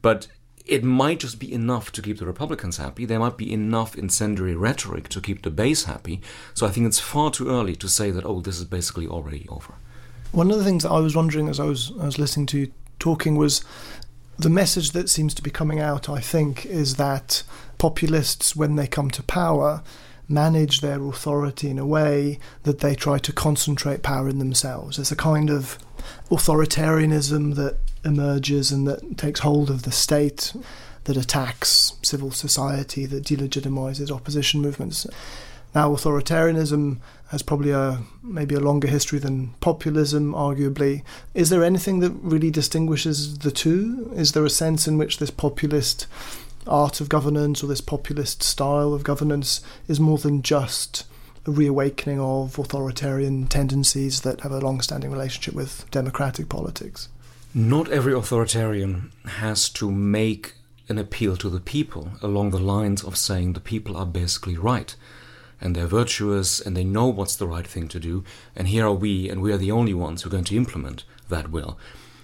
but 0.00 0.28
it 0.64 0.84
might 0.84 1.20
just 1.20 1.38
be 1.38 1.52
enough 1.52 1.90
to 1.92 2.02
keep 2.02 2.18
the 2.18 2.26
Republicans 2.26 2.76
happy. 2.76 3.04
There 3.04 3.18
might 3.18 3.38
be 3.38 3.52
enough 3.52 3.96
incendiary 3.96 4.54
rhetoric 4.54 5.08
to 5.08 5.20
keep 5.20 5.42
the 5.42 5.50
base 5.50 5.84
happy. 5.84 6.20
So 6.54 6.66
I 6.66 6.70
think 6.70 6.86
it's 6.86 7.00
far 7.00 7.30
too 7.30 7.48
early 7.48 7.74
to 7.76 7.88
say 7.88 8.10
that, 8.10 8.24
oh, 8.26 8.40
this 8.40 8.58
is 8.58 8.64
basically 8.66 9.06
already 9.06 9.46
over. 9.48 9.74
One 10.30 10.50
of 10.50 10.58
the 10.58 10.64
things 10.64 10.82
that 10.82 10.90
I 10.90 11.00
was 11.00 11.16
wondering 11.16 11.48
as 11.48 11.58
I 11.58 11.64
was 11.64 11.90
I 11.98 12.04
was 12.04 12.18
listening 12.18 12.46
to 12.48 12.58
you 12.58 12.72
talking 12.98 13.36
was 13.36 13.64
the 14.38 14.50
message 14.50 14.90
that 14.92 15.08
seems 15.08 15.34
to 15.34 15.42
be 15.42 15.50
coming 15.50 15.80
out, 15.80 16.08
I 16.08 16.20
think, 16.20 16.66
is 16.66 16.96
that 16.96 17.42
populists, 17.78 18.54
when 18.54 18.76
they 18.76 18.86
come 18.86 19.10
to 19.12 19.22
power, 19.22 19.82
manage 20.28 20.80
their 20.80 21.02
authority 21.04 21.70
in 21.70 21.78
a 21.78 21.86
way 21.86 22.38
that 22.64 22.80
they 22.80 22.94
try 22.94 23.18
to 23.18 23.32
concentrate 23.32 24.02
power 24.02 24.28
in 24.28 24.38
themselves. 24.38 24.98
It's 24.98 25.12
a 25.12 25.16
kind 25.16 25.48
of 25.50 25.78
authoritarianism 26.30 27.54
that 27.56 27.78
emerges 28.04 28.70
and 28.70 28.86
that 28.86 29.16
takes 29.16 29.40
hold 29.40 29.70
of 29.70 29.82
the 29.82 29.92
state, 29.92 30.52
that 31.04 31.16
attacks 31.16 31.94
civil 32.02 32.30
society, 32.30 33.06
that 33.06 33.24
delegitimizes 33.24 34.10
opposition 34.10 34.60
movements. 34.60 35.06
Now, 35.74 35.90
authoritarianism 35.90 36.98
has 37.28 37.42
probably 37.42 37.72
a 37.72 38.00
maybe 38.22 38.54
a 38.54 38.60
longer 38.60 38.88
history 38.88 39.18
than 39.18 39.48
populism, 39.60 40.32
arguably. 40.32 41.02
Is 41.34 41.50
there 41.50 41.62
anything 41.62 42.00
that 42.00 42.12
really 42.22 42.50
distinguishes 42.50 43.38
the 43.38 43.50
two? 43.50 44.10
Is 44.16 44.32
there 44.32 44.44
a 44.44 44.50
sense 44.50 44.88
in 44.88 44.96
which 44.96 45.18
this 45.18 45.30
populist 45.30 46.06
art 46.68 47.00
of 47.00 47.08
governance 47.08 47.62
or 47.62 47.66
this 47.66 47.80
populist 47.80 48.42
style 48.42 48.94
of 48.94 49.04
governance 49.04 49.60
is 49.86 49.98
more 49.98 50.18
than 50.18 50.42
just 50.42 51.04
a 51.46 51.50
reawakening 51.50 52.20
of 52.20 52.58
authoritarian 52.58 53.46
tendencies 53.46 54.20
that 54.20 54.40
have 54.42 54.52
a 54.52 54.60
long-standing 54.60 55.10
relationship 55.10 55.54
with 55.54 55.90
democratic 55.90 56.48
politics? 56.48 57.08
Not 57.54 57.88
every 57.90 58.12
authoritarian 58.12 59.10
has 59.24 59.68
to 59.70 59.90
make 59.90 60.54
an 60.88 60.98
appeal 60.98 61.36
to 61.38 61.50
the 61.50 61.60
people 61.60 62.12
along 62.22 62.50
the 62.50 62.58
lines 62.58 63.02
of 63.02 63.16
saying 63.16 63.52
the 63.52 63.60
people 63.60 63.96
are 63.96 64.06
basically 64.06 64.56
right 64.56 64.94
and 65.60 65.74
they're 65.74 65.86
virtuous 65.86 66.60
and 66.60 66.76
they 66.76 66.84
know 66.84 67.06
what's 67.08 67.36
the 67.36 67.46
right 67.46 67.66
thing 67.66 67.88
to 67.88 67.98
do, 67.98 68.24
and 68.54 68.68
here 68.68 68.86
are 68.86 68.94
we, 68.94 69.28
and 69.28 69.42
we 69.42 69.52
are 69.52 69.58
the 69.58 69.72
only 69.72 69.94
ones 69.94 70.22
who 70.22 70.28
are 70.28 70.30
going 70.30 70.44
to 70.44 70.56
implement 70.56 71.04
that 71.28 71.50
will 71.50 71.78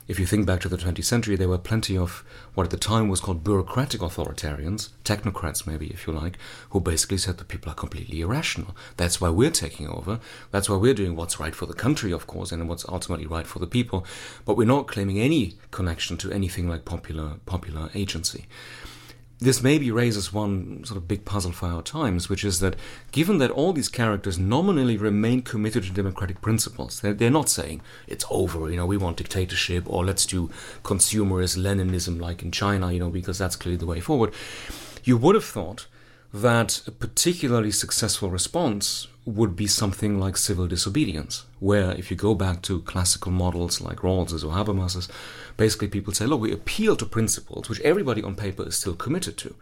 if 0.06 0.18
you 0.18 0.26
think 0.26 0.46
back 0.46 0.61
to 0.61 0.68
the 0.68 0.76
20th 0.76 1.04
century, 1.04 1.34
there 1.37 1.49
were 1.49 1.58
plenty 1.58 1.96
of 1.96 2.25
what 2.54 2.64
at 2.64 2.70
the 2.70 2.76
time 2.76 3.08
was 3.08 3.20
called 3.20 3.42
bureaucratic 3.42 4.00
authoritarians, 4.00 4.90
technocrats 5.04 5.66
maybe, 5.66 5.87
if 5.87 6.06
you 6.06 6.12
like, 6.12 6.38
who 6.70 6.80
basically 6.80 7.16
said 7.16 7.38
that 7.38 7.49
people 7.49 7.73
are 7.73 7.75
completely 7.75 8.20
irrational. 8.20 8.76
That's 8.96 9.20
why 9.20 9.30
we're 9.30 9.50
taking 9.50 9.88
over. 9.88 10.20
That's 10.50 10.68
why 10.68 10.76
we're 10.76 10.94
doing 10.94 11.16
what's 11.16 11.40
right 11.40 11.54
for 11.54 11.66
the 11.66 11.73
country, 11.73 12.12
of 12.12 12.26
course, 12.26 12.52
and 12.52 12.68
what's 12.68 12.87
ultimately 12.88 13.26
right 13.26 13.46
for 13.46 13.61
the 13.61 13.66
people. 13.66 14.04
But 14.44 14.56
we're 14.56 14.66
not 14.66 14.88
claiming 14.88 15.18
any 15.18 15.56
connection 15.70 16.18
to 16.18 16.30
anything 16.30 16.68
like 16.68 16.84
popular 16.84 17.34
popular 17.46 17.90
agency 17.94 18.46
this 19.40 19.62
maybe 19.62 19.90
raises 19.90 20.32
one 20.32 20.84
sort 20.84 20.96
of 20.96 21.08
big 21.08 21.24
puzzle 21.24 21.52
for 21.52 21.66
our 21.66 21.82
times, 21.82 22.28
which 22.28 22.44
is 22.44 22.60
that 22.60 22.76
given 23.12 23.38
that 23.38 23.50
all 23.50 23.72
these 23.72 23.88
characters 23.88 24.38
nominally 24.38 24.96
remain 24.96 25.42
committed 25.42 25.82
to 25.84 25.90
democratic 25.90 26.40
principles, 26.40 27.00
they're, 27.00 27.12
they're, 27.12 27.30
not 27.30 27.48
saying 27.48 27.82
it's 28.06 28.24
over, 28.30 28.70
you 28.70 28.76
know, 28.76 28.86
we 28.86 28.96
want 28.96 29.16
dictatorship 29.16 29.84
or 29.86 30.04
let's 30.04 30.24
do 30.24 30.50
consumerist 30.82 31.58
Leninism 31.58 32.20
like 32.20 32.42
in 32.42 32.52
China, 32.52 32.92
you 32.92 33.00
know, 33.00 33.10
because 33.10 33.38
that's 33.38 33.56
clearly 33.56 33.76
the 33.76 33.86
way 33.86 34.00
forward. 34.00 34.32
You 35.02 35.16
would 35.18 35.34
have 35.34 35.44
thought 35.44 35.86
that 36.32 36.82
a 36.86 36.90
particularly 36.90 37.70
successful 37.70 38.30
response 38.30 39.08
would 39.26 39.56
be 39.56 39.66
something 39.66 40.20
like 40.20 40.36
civil 40.36 40.66
disobedience, 40.66 41.44
where 41.58 41.92
if 41.92 42.10
you 42.10 42.16
go 42.16 42.34
back 42.34 42.60
to 42.62 42.82
classical 42.82 43.32
models 43.32 43.80
like 43.80 44.02
Rawls's 44.02 44.44
or 44.44 44.52
Habermas's, 44.52 45.08
basically 45.56 45.88
people 45.88 46.12
say, 46.12 46.26
look, 46.26 46.40
we 46.40 46.52
appeal 46.52 46.94
to 46.96 47.06
principles 47.06 47.68
which 47.68 47.80
everybody 47.80 48.22
on 48.22 48.34
paper 48.34 48.66
is 48.66 48.76
still 48.76 48.94
committed 48.94 49.38
to. 49.38 49.54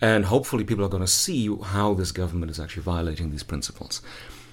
And 0.00 0.24
hopefully 0.24 0.64
people 0.64 0.84
are 0.84 0.88
going 0.88 1.04
to 1.04 1.06
see 1.06 1.54
how 1.62 1.94
this 1.94 2.10
government 2.10 2.50
is 2.50 2.58
actually 2.58 2.82
violating 2.82 3.30
these 3.30 3.42
principles. 3.42 4.02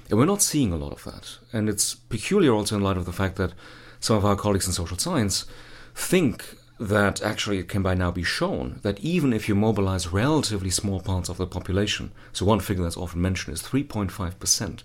And 0.10 0.20
we're 0.20 0.26
not 0.26 0.42
seeing 0.42 0.72
a 0.72 0.78
lot 0.78 0.92
of 0.92 1.04
that. 1.06 1.38
And 1.52 1.68
it's 1.68 1.96
peculiar 1.96 2.54
also 2.54 2.76
in 2.76 2.84
light 2.84 2.98
of 2.98 3.06
the 3.06 3.14
fact 3.14 3.38
that 3.38 3.54
some 4.00 4.18
of 4.18 4.26
our 4.26 4.36
colleagues 4.36 4.68
in 4.68 4.74
social 4.74 4.98
science 4.98 5.46
think 5.96 6.57
that 6.80 7.22
actually 7.22 7.58
it 7.60 7.68
can 7.68 7.82
by 7.82 7.94
now 7.94 8.12
be 8.12 8.24
shown 8.24 8.80
that 8.84 9.00
even 9.00 9.34
if 9.34 9.50
you 9.50 9.56
mobilize 9.56 10.10
relatively 10.14 10.70
small 10.70 11.02
parts 11.02 11.30
of 11.30 11.38
the 11.38 11.48
population, 11.48 12.12
so 12.32 12.46
one 12.46 12.60
figure 12.60 12.84
that's 12.84 12.98
often 12.98 13.22
mentioned 13.22 13.54
is 13.56 13.64
3.5% 13.64 14.84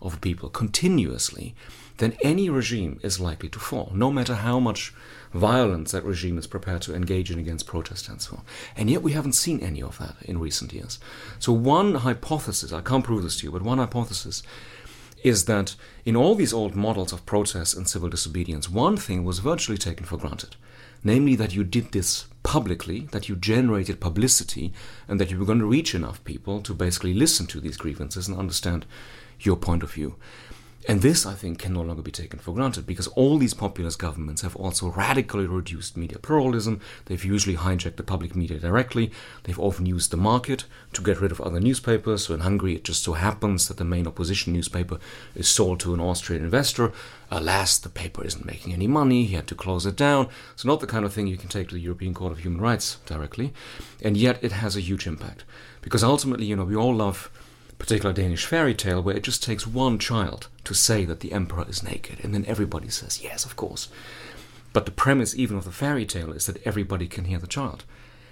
of 0.00 0.20
people 0.20 0.48
continuously, 0.48 1.54
then 1.98 2.16
any 2.22 2.50
regime 2.50 2.98
is 3.02 3.20
likely 3.20 3.48
to 3.48 3.58
fall, 3.58 3.92
no 3.94 4.10
matter 4.10 4.34
how 4.36 4.58
much 4.58 4.92
violence 5.32 5.92
that 5.92 6.04
regime 6.04 6.38
is 6.38 6.46
prepared 6.46 6.82
to 6.82 6.94
engage 6.94 7.30
in 7.30 7.38
against 7.38 7.66
protest 7.66 8.08
and 8.08 8.20
so 8.20 8.36
on. 8.36 8.42
And 8.76 8.90
yet 8.90 9.02
we 9.02 9.12
haven't 9.12 9.34
seen 9.34 9.60
any 9.60 9.82
of 9.82 9.98
that 9.98 10.16
in 10.22 10.40
recent 10.40 10.72
years. 10.72 10.98
So, 11.38 11.52
one 11.52 11.96
hypothesis, 11.96 12.72
I 12.72 12.80
can't 12.80 13.04
prove 13.04 13.22
this 13.22 13.38
to 13.40 13.46
you, 13.46 13.52
but 13.52 13.62
one 13.62 13.78
hypothesis 13.78 14.42
is 15.22 15.44
that 15.46 15.74
in 16.04 16.16
all 16.16 16.34
these 16.34 16.52
old 16.52 16.74
models 16.74 17.12
of 17.12 17.24
protest 17.24 17.76
and 17.76 17.88
civil 17.88 18.10
disobedience, 18.10 18.68
one 18.68 18.96
thing 18.96 19.24
was 19.24 19.38
virtually 19.38 19.78
taken 19.78 20.04
for 20.04 20.18
granted 20.18 20.56
namely 21.04 21.36
that 21.36 21.54
you 21.54 21.62
did 21.62 21.92
this 21.92 22.26
publicly, 22.42 23.00
that 23.12 23.28
you 23.28 23.36
generated 23.36 24.00
publicity, 24.00 24.72
and 25.06 25.20
that 25.20 25.30
you 25.30 25.38
were 25.38 25.44
going 25.44 25.58
to 25.58 25.66
reach 25.66 25.94
enough 25.94 26.22
people 26.24 26.60
to 26.62 26.74
basically 26.74 27.14
listen 27.14 27.46
to 27.46 27.60
these 27.60 27.76
grievances 27.76 28.26
and 28.26 28.36
understand 28.36 28.86
your 29.40 29.56
point 29.56 29.82
of 29.82 29.92
view. 29.92 30.16
And 30.86 31.00
this, 31.00 31.24
I 31.24 31.32
think, 31.32 31.60
can 31.60 31.72
no 31.72 31.80
longer 31.80 32.02
be 32.02 32.10
taken 32.10 32.38
for 32.38 32.52
granted 32.52 32.86
because 32.86 33.06
all 33.08 33.38
these 33.38 33.54
populist 33.54 33.98
governments 33.98 34.42
have 34.42 34.54
also 34.54 34.90
radically 34.90 35.46
reduced 35.46 35.96
media 35.96 36.18
pluralism. 36.18 36.80
They've 37.06 37.24
usually 37.24 37.56
hijacked 37.56 37.96
the 37.96 38.02
public 38.02 38.36
media 38.36 38.58
directly. 38.58 39.10
They've 39.44 39.58
often 39.58 39.86
used 39.86 40.10
the 40.10 40.18
market 40.18 40.64
to 40.92 41.02
get 41.02 41.22
rid 41.22 41.32
of 41.32 41.40
other 41.40 41.58
newspapers. 41.58 42.26
So 42.26 42.34
in 42.34 42.40
Hungary, 42.40 42.74
it 42.74 42.84
just 42.84 43.02
so 43.02 43.14
happens 43.14 43.66
that 43.68 43.78
the 43.78 43.84
main 43.84 44.06
opposition 44.06 44.52
newspaper 44.52 44.98
is 45.34 45.48
sold 45.48 45.80
to 45.80 45.94
an 45.94 46.00
Austrian 46.00 46.44
investor. 46.44 46.92
Alas, 47.30 47.78
the 47.78 47.88
paper 47.88 48.22
isn't 48.22 48.44
making 48.44 48.74
any 48.74 48.86
money. 48.86 49.24
He 49.24 49.36
had 49.36 49.46
to 49.46 49.54
close 49.54 49.86
it 49.86 49.96
down. 49.96 50.28
So, 50.54 50.68
not 50.68 50.80
the 50.80 50.86
kind 50.86 51.06
of 51.06 51.14
thing 51.14 51.26
you 51.26 51.38
can 51.38 51.48
take 51.48 51.68
to 51.68 51.74
the 51.74 51.80
European 51.80 52.12
Court 52.12 52.32
of 52.32 52.40
Human 52.40 52.60
Rights 52.60 52.98
directly. 53.06 53.54
And 54.02 54.18
yet, 54.18 54.38
it 54.44 54.52
has 54.52 54.76
a 54.76 54.80
huge 54.80 55.06
impact 55.06 55.44
because 55.80 56.04
ultimately, 56.04 56.44
you 56.44 56.56
know, 56.56 56.64
we 56.64 56.76
all 56.76 56.94
love 56.94 57.30
particular 57.78 58.12
Danish 58.12 58.46
fairy 58.46 58.74
tale 58.74 59.02
where 59.02 59.16
it 59.16 59.22
just 59.22 59.42
takes 59.42 59.66
one 59.66 59.98
child 59.98 60.48
to 60.64 60.74
say 60.74 61.04
that 61.04 61.20
the 61.20 61.32
emperor 61.32 61.66
is 61.68 61.82
naked, 61.82 62.18
and 62.22 62.34
then 62.34 62.44
everybody 62.46 62.88
says, 62.88 63.22
yes, 63.22 63.44
of 63.44 63.56
course. 63.56 63.88
But 64.72 64.86
the 64.86 64.92
premise, 64.92 65.36
even 65.36 65.56
of 65.56 65.64
the 65.64 65.72
fairy 65.72 66.04
tale, 66.04 66.32
is 66.32 66.46
that 66.46 66.64
everybody 66.66 67.06
can 67.06 67.24
hear 67.24 67.38
the 67.38 67.46
child. 67.46 67.84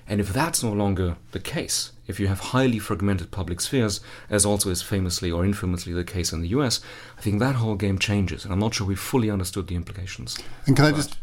And 0.09 0.21
if 0.21 0.33
that's 0.33 0.63
no 0.63 0.73
longer 0.73 1.17
the 1.31 1.39
case, 1.39 1.93
if 2.09 2.19
you 2.19 2.27
have 2.27 2.41
highly 2.41 2.79
fragmented 2.79 3.31
public 3.31 3.61
spheres, 3.61 4.01
as 4.29 4.45
also 4.45 4.71
is 4.71 4.83
famously 4.83 5.31
or 5.31 5.45
infamously 5.45 5.93
the 5.93 6.05
case 6.05 6.33
in 6.33 6.41
the 6.41 6.49
US, 6.49 6.81
I 7.17 7.21
think 7.21 7.39
that 7.39 7.55
whole 7.55 7.77
game 7.77 7.99
changes, 7.99 8.45
and 8.45 8.53
I'm 8.53 8.59
not 8.59 8.75
sure 8.75 8.87
we 8.87 8.97
fully 8.97 9.31
understood 9.31 9.69
the 9.69 9.77
implications. 9.77 10.39
And 10.67 10.75
can 10.75 10.87
I 10.87 10.93
just, 10.93 11.17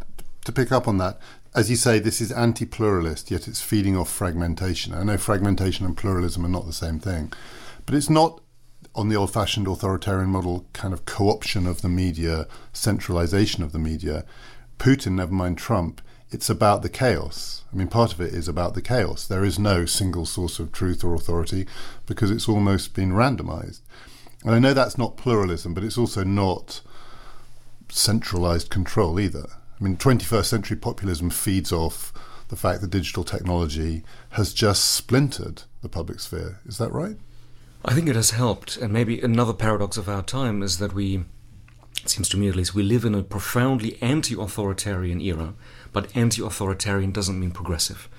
to 0.45 0.51
pick 0.51 0.71
up 0.71 0.87
on 0.87 0.97
that, 0.99 1.19
as 1.53 1.69
you 1.69 1.75
say, 1.75 1.99
this 1.99 2.21
is 2.21 2.31
anti 2.31 2.65
pluralist, 2.65 3.31
yet 3.31 3.47
it's 3.47 3.61
feeding 3.61 3.97
off 3.97 4.09
fragmentation. 4.09 4.93
I 4.93 5.03
know 5.03 5.17
fragmentation 5.17 5.85
and 5.85 5.97
pluralism 5.97 6.45
are 6.45 6.49
not 6.49 6.65
the 6.65 6.73
same 6.73 6.99
thing. 6.99 7.33
But 7.89 7.97
it's 7.97 8.07
not 8.07 8.39
on 8.93 9.09
the 9.09 9.15
old 9.15 9.33
fashioned 9.33 9.67
authoritarian 9.67 10.29
model 10.29 10.67
kind 10.73 10.93
of 10.93 11.05
co 11.05 11.29
option 11.29 11.65
of 11.65 11.81
the 11.81 11.89
media, 11.89 12.47
centralization 12.71 13.63
of 13.63 13.71
the 13.71 13.79
media. 13.79 14.25
Putin, 14.77 15.13
never 15.13 15.33
mind 15.33 15.57
Trump, 15.57 15.99
it's 16.29 16.51
about 16.51 16.83
the 16.83 16.89
chaos. 16.89 17.63
I 17.73 17.75
mean, 17.75 17.87
part 17.87 18.13
of 18.13 18.21
it 18.21 18.31
is 18.31 18.47
about 18.47 18.75
the 18.75 18.83
chaos. 18.83 19.25
There 19.25 19.43
is 19.43 19.57
no 19.57 19.87
single 19.87 20.27
source 20.27 20.59
of 20.59 20.71
truth 20.71 21.03
or 21.03 21.15
authority 21.15 21.65
because 22.05 22.29
it's 22.29 22.47
almost 22.47 22.93
been 22.93 23.11
randomized. 23.13 23.81
And 24.45 24.53
I 24.53 24.59
know 24.59 24.75
that's 24.75 24.99
not 24.99 25.17
pluralism, 25.17 25.73
but 25.73 25.83
it's 25.83 25.97
also 25.97 26.23
not 26.23 26.81
centralized 27.89 28.69
control 28.69 29.19
either. 29.19 29.47
I 29.49 29.83
mean, 29.83 29.97
21st 29.97 30.45
century 30.45 30.77
populism 30.77 31.31
feeds 31.31 31.71
off 31.71 32.13
the 32.49 32.55
fact 32.55 32.81
that 32.81 32.91
digital 32.91 33.23
technology 33.23 34.03
has 34.33 34.53
just 34.53 34.85
splintered 34.91 35.63
the 35.81 35.89
public 35.89 36.19
sphere. 36.19 36.59
Is 36.67 36.77
that 36.77 36.91
right? 36.91 37.17
I 37.83 37.93
think 37.93 38.09
it 38.09 38.15
has 38.15 38.31
helped, 38.31 38.75
and 38.75 38.91
maybe 38.91 39.21
another 39.21 39.53
paradox 39.53 39.95
of 39.95 40.09
our 40.09 40.21
time 40.21 40.61
is 40.61 40.79
that 40.79 40.93
we, 40.93 41.23
it 42.03 42.09
seems 42.09 42.27
to 42.29 42.37
me 42.37 42.49
at 42.49 42.55
least, 42.55 42.75
we 42.75 42.83
live 42.83 43.05
in 43.05 43.15
a 43.15 43.23
profoundly 43.23 43.97
anti 44.01 44.35
authoritarian 44.35 45.21
era, 45.21 45.53
but 45.93 46.13
anti 46.15 46.45
authoritarian 46.45 47.11
doesn't 47.11 47.39
mean 47.39 47.51
progressive. 47.51 48.09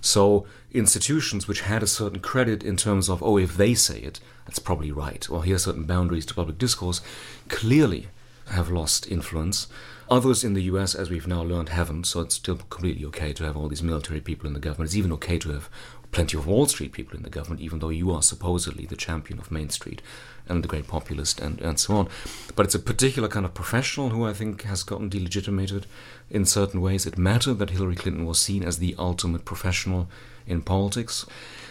So 0.00 0.46
institutions 0.72 1.48
which 1.48 1.62
had 1.62 1.82
a 1.82 1.88
certain 1.88 2.20
credit 2.20 2.62
in 2.62 2.76
terms 2.76 3.08
of, 3.08 3.20
oh, 3.20 3.36
if 3.36 3.56
they 3.56 3.74
say 3.74 3.98
it, 3.98 4.20
that's 4.46 4.60
probably 4.60 4.92
right, 4.92 5.28
or 5.28 5.42
here 5.42 5.56
are 5.56 5.58
certain 5.58 5.84
boundaries 5.84 6.26
to 6.26 6.34
public 6.34 6.56
discourse, 6.56 7.00
clearly 7.48 8.08
have 8.50 8.70
lost 8.70 9.10
influence. 9.10 9.66
Others 10.08 10.42
in 10.44 10.54
the 10.54 10.62
US, 10.62 10.94
as 10.94 11.10
we've 11.10 11.26
now 11.26 11.42
learned, 11.42 11.70
haven't, 11.70 12.06
so 12.06 12.20
it's 12.20 12.36
still 12.36 12.56
completely 12.56 13.04
okay 13.06 13.32
to 13.32 13.44
have 13.44 13.56
all 13.56 13.68
these 13.68 13.82
military 13.82 14.20
people 14.20 14.46
in 14.46 14.54
the 14.54 14.60
government. 14.60 14.88
It's 14.88 14.96
even 14.96 15.12
okay 15.12 15.38
to 15.38 15.50
have 15.50 15.68
plenty 16.12 16.36
of 16.36 16.46
Wall 16.46 16.66
Street 16.66 16.92
people 16.92 17.16
in 17.16 17.22
the 17.22 17.30
government, 17.30 17.60
even 17.60 17.78
though 17.78 17.88
you 17.88 18.10
are 18.10 18.22
supposedly 18.22 18.86
the 18.86 18.96
champion 18.96 19.38
of 19.38 19.50
Main 19.50 19.70
Street 19.70 20.02
and 20.48 20.64
the 20.64 20.68
great 20.68 20.88
populist 20.88 21.40
and, 21.40 21.60
and 21.60 21.78
so 21.78 21.94
on. 21.94 22.08
But 22.56 22.66
it's 22.66 22.74
a 22.74 22.80
particular 22.80 23.28
kind 23.28 23.46
of 23.46 23.54
professional 23.54 24.10
who 24.10 24.26
I 24.26 24.32
think 24.32 24.62
has 24.62 24.82
gotten 24.82 25.08
delegitimated 25.08 25.86
in 26.28 26.44
certain 26.44 26.80
ways. 26.80 27.06
It 27.06 27.16
mattered 27.16 27.58
that 27.58 27.70
Hillary 27.70 27.96
Clinton 27.96 28.26
was 28.26 28.40
seen 28.40 28.64
as 28.64 28.78
the 28.78 28.96
ultimate 28.98 29.44
professional 29.44 30.08
in 30.46 30.62
politics. 30.62 31.26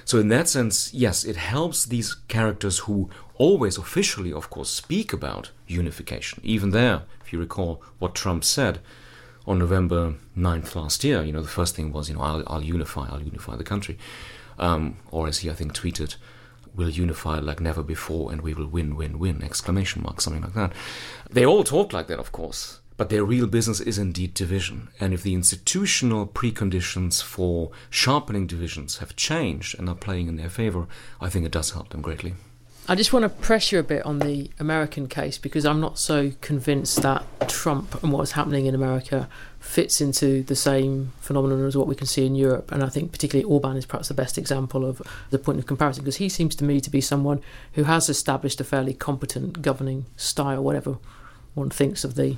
So, 0.05 0.17
in 0.19 0.29
that 0.29 0.47
sense, 0.47 0.93
yes, 0.93 1.23
it 1.23 1.35
helps 1.35 1.85
these 1.85 2.15
characters 2.29 2.79
who 2.79 3.09
always 3.35 3.77
officially, 3.77 4.33
of 4.33 4.49
course, 4.49 4.69
speak 4.69 5.13
about 5.13 5.51
unification. 5.67 6.39
Even 6.43 6.71
there, 6.71 7.03
if 7.21 7.31
you 7.33 7.39
recall 7.39 7.83
what 7.99 8.15
Trump 8.15 8.43
said, 8.43 8.79
on 9.49 9.57
November 9.57 10.13
9th 10.37 10.75
last 10.75 11.03
year, 11.03 11.23
you 11.23 11.33
know, 11.33 11.41
the 11.41 11.47
first 11.47 11.75
thing 11.75 11.91
was, 11.91 12.07
you 12.07 12.15
know, 12.15 12.21
I'll, 12.21 12.43
I'll 12.45 12.63
unify, 12.63 13.09
I'll 13.09 13.21
unify 13.21 13.55
the 13.55 13.63
country. 13.63 13.97
Um, 14.59 14.97
or 15.09 15.27
as 15.27 15.39
he, 15.39 15.49
I 15.49 15.55
think, 15.55 15.73
tweeted, 15.73 16.17
we'll 16.75 16.91
unify 16.91 17.39
like 17.39 17.59
never 17.59 17.81
before 17.81 18.31
and 18.31 18.41
we 18.41 18.53
will 18.53 18.67
win, 18.67 18.95
win, 18.95 19.17
win, 19.17 19.43
exclamation 19.43 20.03
mark, 20.03 20.21
something 20.21 20.43
like 20.43 20.53
that. 20.53 20.73
They 21.31 21.47
all 21.47 21.63
talk 21.63 21.93
like 21.93 22.05
that, 22.07 22.19
of 22.19 22.31
course, 22.31 22.79
but 22.95 23.09
their 23.09 23.23
real 23.23 23.47
business 23.47 23.79
is 23.79 23.97
indeed 23.97 24.35
division. 24.35 24.89
And 24.99 25.15
if 25.15 25.23
the 25.23 25.33
institutional 25.33 26.27
preconditions 26.27 27.23
for 27.23 27.71
sharpening 27.89 28.45
divisions 28.45 28.99
have 28.99 29.15
changed 29.15 29.79
and 29.79 29.89
are 29.89 29.95
playing 29.95 30.27
in 30.27 30.35
their 30.35 30.49
favor, 30.49 30.85
I 31.19 31.29
think 31.29 31.47
it 31.47 31.51
does 31.51 31.71
help 31.71 31.89
them 31.89 32.03
greatly. 32.03 32.35
I 32.89 32.95
just 32.95 33.13
want 33.13 33.21
to 33.21 33.29
press 33.29 33.71
you 33.71 33.77
a 33.77 33.83
bit 33.83 34.03
on 34.03 34.17
the 34.17 34.49
American 34.57 35.07
case 35.07 35.37
because 35.37 35.63
I'm 35.63 35.79
not 35.79 35.99
so 35.99 36.31
convinced 36.41 37.03
that 37.03 37.23
Trump 37.47 38.01
and 38.01 38.11
what's 38.11 38.31
happening 38.31 38.65
in 38.65 38.73
America 38.73 39.29
fits 39.59 40.01
into 40.01 40.41
the 40.41 40.55
same 40.55 41.13
phenomenon 41.21 41.63
as 41.67 41.77
what 41.77 41.85
we 41.85 41.93
can 41.93 42.07
see 42.07 42.25
in 42.25 42.33
Europe. 42.33 42.71
And 42.71 42.83
I 42.83 42.89
think 42.89 43.11
particularly 43.11 43.47
Orban 43.47 43.77
is 43.77 43.85
perhaps 43.85 44.07
the 44.07 44.15
best 44.15 44.39
example 44.39 44.83
of 44.83 45.03
the 45.29 45.37
point 45.37 45.59
of 45.59 45.67
comparison 45.67 46.03
because 46.03 46.15
he 46.15 46.29
seems 46.29 46.55
to 46.55 46.63
me 46.63 46.81
to 46.81 46.89
be 46.89 46.99
someone 46.99 47.43
who 47.73 47.83
has 47.83 48.09
established 48.09 48.59
a 48.59 48.63
fairly 48.63 48.95
competent 48.95 49.61
governing 49.61 50.07
style, 50.17 50.63
whatever 50.63 50.97
one 51.53 51.69
thinks 51.69 52.03
of 52.03 52.15
the 52.15 52.37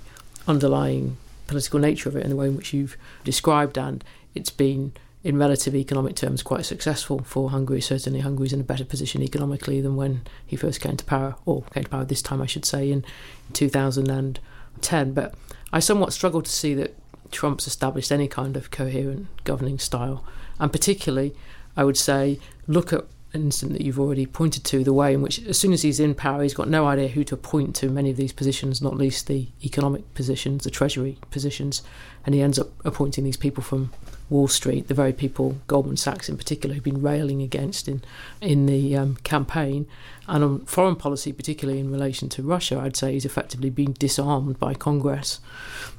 underlying 0.50 1.16
political 1.48 1.80
nature 1.80 2.10
of 2.10 2.18
it 2.18 2.26
in 2.26 2.30
the 2.30 2.36
way 2.36 2.48
in 2.48 2.58
which 2.58 2.74
you've 2.74 2.98
described, 3.24 3.78
and 3.78 4.04
it's 4.36 4.50
been 4.50 4.92
in 5.24 5.38
relative 5.38 5.76
economic 5.76 6.16
terms, 6.16 6.42
quite 6.42 6.66
successful 6.66 7.20
for 7.20 7.52
Hungary. 7.52 7.82
Certainly, 7.82 8.22
Hungary's 8.22 8.54
in 8.54 8.62
a 8.62 8.64
better 8.64 8.86
position 8.86 9.22
economically 9.22 9.80
than 9.80 9.96
when 9.96 10.22
he 10.46 10.56
first 10.56 10.82
came 10.82 10.98
to 10.98 11.06
power, 11.06 11.36
or 11.46 11.62
came 11.74 11.84
to 11.84 11.90
power 11.90 12.06
this 12.06 12.22
time, 12.22 12.42
I 12.42 12.48
should 12.48 12.66
say, 12.66 12.92
in 12.92 13.06
2010. 13.54 15.14
But 15.14 15.36
I 15.72 15.80
somewhat 15.80 16.14
struggle 16.14 16.42
to 16.42 16.52
see 16.52 16.74
that 16.76 16.96
Trump's 17.32 17.68
established 17.68 18.12
any 18.12 18.28
kind 18.28 18.58
of 18.58 18.72
coherent 18.72 19.28
governing 19.44 19.80
style. 19.80 20.26
And 20.60 20.72
particularly, 20.72 21.36
I 21.78 21.84
would 21.84 21.98
say, 21.98 22.40
look 22.68 22.92
at 22.92 23.06
an 23.34 23.44
incident 23.44 23.78
that 23.78 23.86
you've 23.86 24.00
already 24.00 24.26
pointed 24.26 24.64
to 24.66 24.84
the 24.84 24.92
way 24.92 25.14
in 25.14 25.22
which, 25.22 25.42
as 25.46 25.58
soon 25.58 25.72
as 25.72 25.84
he's 25.84 26.00
in 26.00 26.14
power, 26.14 26.44
he's 26.44 26.54
got 26.54 26.68
no 26.68 26.86
idea 26.88 27.08
who 27.08 27.24
to 27.26 27.36
appoint 27.36 27.76
to 27.78 27.90
many 27.90 28.10
of 28.10 28.18
these 28.18 28.34
positions, 28.34 28.82
not 28.82 28.98
least 28.98 29.28
the 29.28 29.48
economic 29.64 30.14
positions, 30.14 30.64
the 30.64 30.70
treasury 30.70 31.18
positions, 31.30 31.82
and 32.26 32.36
he 32.36 32.42
ends 32.42 32.60
up 32.60 32.70
appointing 32.84 33.24
these 33.24 33.38
people 33.38 33.64
from 33.64 33.92
Wall 34.32 34.48
Street, 34.48 34.88
the 34.88 34.94
very 34.94 35.12
people, 35.12 35.58
Goldman 35.68 35.98
Sachs 35.98 36.30
in 36.30 36.38
particular, 36.38 36.74
who've 36.74 36.84
been 36.84 37.02
railing 37.02 37.42
against 37.42 37.88
in 37.90 38.02
in 38.40 38.66
the 38.66 38.96
um, 38.96 39.18
campaign, 39.24 39.86
and 40.28 40.44
on 40.44 40.66
foreign 40.66 40.96
policy, 40.96 41.34
particularly 41.34 41.82
in 41.82 41.92
relation 41.92 42.30
to 42.30 42.42
Russia, 42.42 42.80
I'd 42.80 42.96
say 42.96 43.12
he's 43.12 43.26
effectively 43.26 43.70
been 43.70 43.94
disarmed 44.00 44.58
by 44.58 44.74
Congress 44.74 45.42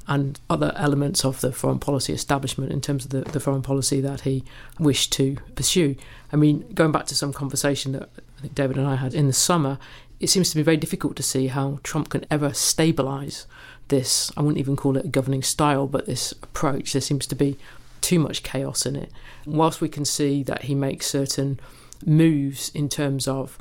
and 0.07 0.39
other 0.49 0.73
elements 0.75 1.23
of 1.23 1.41
the 1.41 1.51
foreign 1.51 1.77
policy 1.77 2.11
establishment 2.11 2.71
in 2.71 2.81
terms 2.81 3.05
of 3.05 3.11
the, 3.11 3.21
the 3.21 3.39
foreign 3.39 3.61
policy 3.61 4.01
that 4.01 4.21
he 4.21 4.43
wished 4.79 5.13
to 5.13 5.37
pursue. 5.53 5.95
I 6.31 6.35
mean, 6.35 6.65
going 6.73 6.91
back 6.91 7.05
to 7.07 7.15
some 7.15 7.33
conversation 7.33 7.91
that 7.91 8.09
I 8.39 8.41
think 8.41 8.55
David 8.55 8.77
and 8.77 8.87
I 8.87 8.95
had 8.95 9.13
in 9.13 9.27
the 9.27 9.33
summer, 9.33 9.77
it 10.19 10.31
seems 10.31 10.49
to 10.49 10.55
be 10.55 10.63
very 10.63 10.77
difficult 10.77 11.15
to 11.17 11.23
see 11.23 11.47
how 11.47 11.79
Trump 11.83 12.09
can 12.09 12.25
ever 12.31 12.49
stabilise 12.49 13.45
this. 13.89 14.31
I 14.35 14.41
wouldn't 14.41 14.57
even 14.57 14.75
call 14.75 14.97
it 14.97 15.05
a 15.05 15.09
governing 15.09 15.43
style, 15.43 15.85
but 15.85 16.07
this 16.07 16.31
approach. 16.31 16.93
There 16.93 17.01
seems 17.01 17.27
to 17.27 17.35
be 17.35 17.57
too 18.03 18.19
much 18.19 18.43
chaos 18.43 18.85
in 18.85 18.95
it. 18.95 19.11
Whilst 19.45 19.81
we 19.81 19.89
can 19.89 20.05
see 20.05 20.43
that 20.43 20.63
he 20.63 20.75
makes 20.75 21.07
certain 21.07 21.59
moves 22.05 22.69
in 22.75 22.89
terms 22.89 23.27
of 23.27 23.57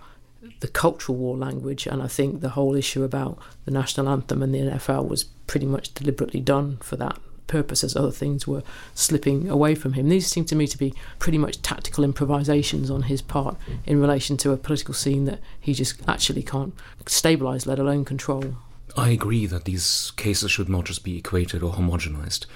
the 0.60 0.68
cultural 0.68 1.16
war 1.16 1.36
language, 1.36 1.86
and 1.86 2.02
I 2.02 2.08
think 2.08 2.40
the 2.40 2.50
whole 2.50 2.74
issue 2.74 3.04
about 3.04 3.38
the 3.64 3.70
national 3.70 4.08
anthem 4.08 4.42
and 4.42 4.54
the 4.54 4.58
NFL 4.58 5.08
was 5.08 5.24
pretty 5.46 5.66
much 5.66 5.94
deliberately 5.94 6.40
done 6.40 6.78
for 6.78 6.96
that 6.96 7.18
purpose 7.46 7.84
as 7.84 7.94
other 7.94 8.10
things 8.10 8.46
were 8.46 8.62
slipping 8.94 9.48
away 9.48 9.74
from 9.74 9.92
him. 9.92 10.08
These 10.08 10.26
seem 10.26 10.44
to 10.46 10.56
me 10.56 10.66
to 10.66 10.78
be 10.78 10.94
pretty 11.18 11.38
much 11.38 11.62
tactical 11.62 12.02
improvisations 12.02 12.90
on 12.90 13.02
his 13.02 13.22
part 13.22 13.56
in 13.84 14.00
relation 14.00 14.36
to 14.38 14.52
a 14.52 14.56
political 14.56 14.94
scene 14.94 15.26
that 15.26 15.40
he 15.60 15.74
just 15.74 16.00
actually 16.08 16.42
can't 16.42 16.74
stabilise, 17.04 17.66
let 17.66 17.78
alone 17.78 18.04
control. 18.04 18.56
I 18.96 19.10
agree 19.10 19.46
that 19.46 19.64
these 19.64 20.12
cases 20.16 20.50
should 20.50 20.68
not 20.68 20.86
just 20.86 21.04
be 21.04 21.18
equated 21.18 21.62
or 21.62 21.74
homogenized 21.74 22.46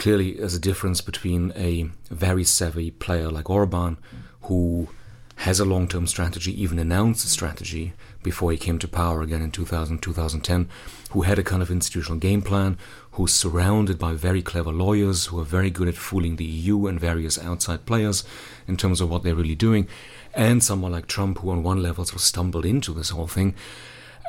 clearly 0.00 0.32
there's 0.32 0.54
a 0.54 0.58
difference 0.58 1.02
between 1.02 1.52
a 1.54 1.90
very 2.10 2.42
savvy 2.42 2.90
player 2.90 3.30
like 3.30 3.50
Orban, 3.50 3.98
who 4.42 4.88
has 5.36 5.60
a 5.60 5.64
long 5.64 5.86
term 5.86 6.06
strategy, 6.06 6.50
even 6.60 6.78
announced 6.78 7.26
a 7.26 7.28
strategy 7.28 7.92
before 8.22 8.50
he 8.50 8.56
came 8.56 8.78
to 8.78 8.88
power 8.88 9.20
again 9.20 9.42
in 9.42 9.50
2000, 9.50 9.98
2010, 9.98 10.70
who 11.10 11.22
had 11.22 11.38
a 11.38 11.42
kind 11.42 11.62
of 11.62 11.70
institutional 11.70 12.18
game 12.18 12.40
plan, 12.40 12.78
who's 13.12 13.34
surrounded 13.34 13.98
by 13.98 14.14
very 14.14 14.40
clever 14.40 14.72
lawyers 14.72 15.26
who 15.26 15.38
are 15.38 15.44
very 15.44 15.70
good 15.70 15.88
at 15.88 15.96
fooling 15.96 16.36
the 16.36 16.44
EU 16.46 16.86
and 16.86 16.98
various 16.98 17.38
outside 17.38 17.84
players 17.84 18.24
in 18.66 18.78
terms 18.78 19.02
of 19.02 19.10
what 19.10 19.22
they're 19.22 19.34
really 19.34 19.54
doing, 19.54 19.86
and 20.32 20.64
someone 20.64 20.92
like 20.92 21.08
Trump, 21.08 21.38
who 21.38 21.50
on 21.50 21.62
one 21.62 21.82
level 21.82 22.06
sort 22.06 22.16
of 22.16 22.22
stumbled 22.22 22.64
into 22.64 22.94
this 22.94 23.10
whole 23.10 23.26
thing. 23.26 23.54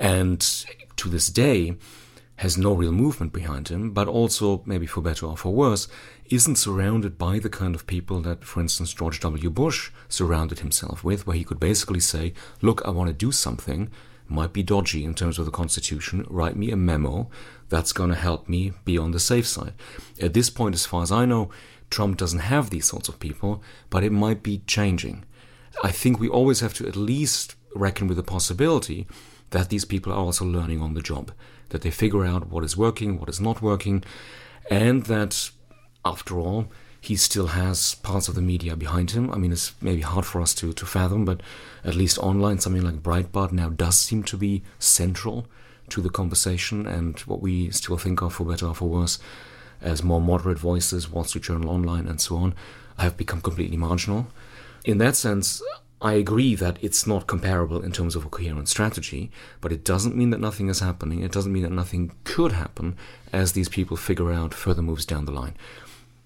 And 0.01 0.41
to 0.97 1.07
this 1.07 1.27
day, 1.29 1.77
has 2.41 2.57
no 2.57 2.73
real 2.73 2.91
movement 2.91 3.31
behind 3.31 3.67
him, 3.67 3.91
but 3.91 4.07
also, 4.07 4.63
maybe 4.65 4.87
for 4.87 4.99
better 4.99 5.27
or 5.27 5.37
for 5.37 5.53
worse, 5.53 5.87
isn't 6.25 6.55
surrounded 6.55 7.15
by 7.15 7.37
the 7.37 7.51
kind 7.51 7.75
of 7.75 7.85
people 7.85 8.19
that, 8.19 8.43
for 8.43 8.59
instance, 8.59 8.95
George 8.95 9.19
W. 9.19 9.51
Bush 9.51 9.91
surrounded 10.09 10.57
himself 10.57 11.03
with, 11.03 11.27
where 11.27 11.37
he 11.37 11.43
could 11.43 11.59
basically 11.59 11.99
say, 11.99 12.33
Look, 12.59 12.81
I 12.83 12.89
want 12.89 13.09
to 13.09 13.13
do 13.13 13.31
something, 13.31 13.91
might 14.27 14.53
be 14.53 14.63
dodgy 14.63 15.05
in 15.05 15.13
terms 15.13 15.37
of 15.37 15.45
the 15.45 15.51
Constitution, 15.51 16.25
write 16.31 16.55
me 16.55 16.71
a 16.71 16.75
memo 16.75 17.29
that's 17.69 17.93
going 17.93 18.09
to 18.09 18.15
help 18.15 18.49
me 18.49 18.73
be 18.85 18.97
on 18.97 19.11
the 19.11 19.19
safe 19.19 19.45
side. 19.45 19.73
At 20.19 20.33
this 20.33 20.49
point, 20.49 20.73
as 20.73 20.87
far 20.87 21.03
as 21.03 21.11
I 21.11 21.25
know, 21.25 21.51
Trump 21.91 22.17
doesn't 22.17 22.39
have 22.39 22.71
these 22.71 22.85
sorts 22.85 23.07
of 23.07 23.19
people, 23.19 23.61
but 23.91 24.03
it 24.03 24.11
might 24.11 24.41
be 24.41 24.63
changing. 24.65 25.25
I 25.83 25.91
think 25.91 26.19
we 26.19 26.27
always 26.27 26.61
have 26.61 26.73
to 26.75 26.87
at 26.87 26.95
least 26.95 27.53
reckon 27.75 28.07
with 28.07 28.17
the 28.17 28.23
possibility 28.23 29.05
that 29.51 29.69
these 29.69 29.85
people 29.85 30.11
are 30.11 30.25
also 30.25 30.43
learning 30.43 30.81
on 30.81 30.95
the 30.95 31.03
job 31.03 31.31
that 31.71 31.81
they 31.81 31.91
figure 31.91 32.23
out 32.23 32.49
what 32.49 32.63
is 32.63 32.77
working, 32.77 33.19
what 33.19 33.29
is 33.29 33.41
not 33.41 33.61
working, 33.61 34.03
and 34.69 35.05
that, 35.07 35.49
after 36.05 36.39
all, 36.39 36.67
he 37.01 37.15
still 37.15 37.47
has 37.47 37.95
parts 37.95 38.27
of 38.27 38.35
the 38.35 38.41
media 38.41 38.75
behind 38.75 39.11
him. 39.11 39.31
I 39.31 39.37
mean, 39.37 39.51
it's 39.51 39.73
maybe 39.81 40.01
hard 40.01 40.25
for 40.25 40.39
us 40.39 40.53
to, 40.55 40.71
to 40.71 40.85
fathom, 40.85 41.25
but 41.25 41.41
at 41.83 41.95
least 41.95 42.19
online, 42.19 42.59
something 42.59 42.83
like 42.83 43.01
Breitbart 43.01 43.51
now 43.51 43.69
does 43.69 43.97
seem 43.97 44.21
to 44.23 44.37
be 44.37 44.61
central 44.77 45.47
to 45.89 45.99
the 45.99 46.11
conversation 46.11 46.85
and 46.85 47.19
what 47.21 47.41
we 47.41 47.71
still 47.71 47.97
think 47.97 48.21
of, 48.21 48.35
for 48.35 48.45
better 48.45 48.67
or 48.67 48.75
for 48.75 48.87
worse, 48.87 49.17
as 49.81 50.03
more 50.03 50.21
moderate 50.21 50.59
voices, 50.59 51.09
Wall 51.09 51.23
Street 51.23 51.43
Journal 51.43 51.69
Online, 51.69 52.07
and 52.07 52.21
so 52.21 52.35
on, 52.37 52.53
have 52.99 53.17
become 53.17 53.41
completely 53.41 53.77
marginal. 53.77 54.27
In 54.85 54.99
that 54.99 55.15
sense, 55.15 55.61
I 56.01 56.13
agree 56.13 56.55
that 56.55 56.77
it's 56.81 57.05
not 57.05 57.27
comparable 57.27 57.83
in 57.83 57.91
terms 57.91 58.15
of 58.15 58.25
a 58.25 58.29
coherent 58.29 58.67
strategy, 58.67 59.29
but 59.61 59.71
it 59.71 59.85
doesn't 59.85 60.15
mean 60.15 60.31
that 60.31 60.39
nothing 60.39 60.67
is 60.67 60.79
happening. 60.79 61.21
It 61.21 61.31
doesn't 61.31 61.53
mean 61.53 61.61
that 61.63 61.71
nothing 61.71 62.13
could 62.23 62.53
happen 62.53 62.95
as 63.31 63.51
these 63.51 63.69
people 63.69 63.95
figure 63.97 64.31
out 64.31 64.53
further 64.53 64.81
moves 64.81 65.05
down 65.05 65.25
the 65.25 65.31
line. 65.31 65.53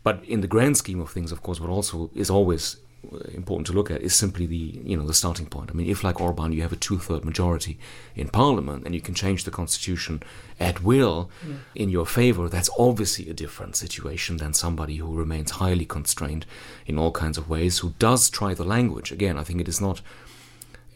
But 0.02 0.24
in 0.24 0.40
the 0.42 0.48
grand 0.48 0.78
scheme 0.78 1.02
of 1.02 1.10
things, 1.10 1.32
of 1.32 1.42
course, 1.42 1.60
what 1.60 1.70
also 1.70 2.10
is 2.16 2.30
always 2.30 2.78
important 3.34 3.68
to 3.68 3.74
look 3.74 3.92
at 3.92 4.02
is 4.02 4.16
simply 4.16 4.46
the 4.46 4.82
you 4.84 4.98
know 4.98 5.06
the 5.06 5.14
starting 5.14 5.46
point. 5.46 5.70
I 5.72 5.74
mean, 5.74 5.90
if 5.90 6.04
like 6.04 6.22
Orban, 6.22 6.52
you 6.52 6.62
have 6.62 6.74
a 6.74 6.78
two-third 6.78 7.26
majority 7.26 7.78
in 8.16 8.30
parliament 8.30 8.86
and 8.86 8.94
you 8.94 9.02
can 9.02 9.14
change 9.14 9.44
the 9.44 9.52
constitution 9.52 10.24
at 10.60 10.84
will 10.84 11.30
yeah. 11.48 11.56
in 11.76 11.90
your 11.90 12.06
favor, 12.06 12.48
that's 12.48 12.70
obviously 12.78 13.30
a 13.30 13.34
different 13.34 13.76
situation 13.76 14.38
than 14.38 14.54
somebody 14.54 14.98
who 14.98 15.14
remains 15.14 15.52
highly 15.52 15.86
constrained 15.86 16.46
in 16.86 16.98
all 16.98 17.12
kinds 17.12 17.38
of 17.38 17.50
ways, 17.50 17.80
who 17.80 17.94
does 18.00 18.30
try 18.30 18.54
the 18.54 18.64
language. 18.64 19.12
Again, 19.12 19.38
I 19.38 19.44
think 19.44 19.60
it 19.62 19.68
is 19.68 19.82
not 19.82 20.02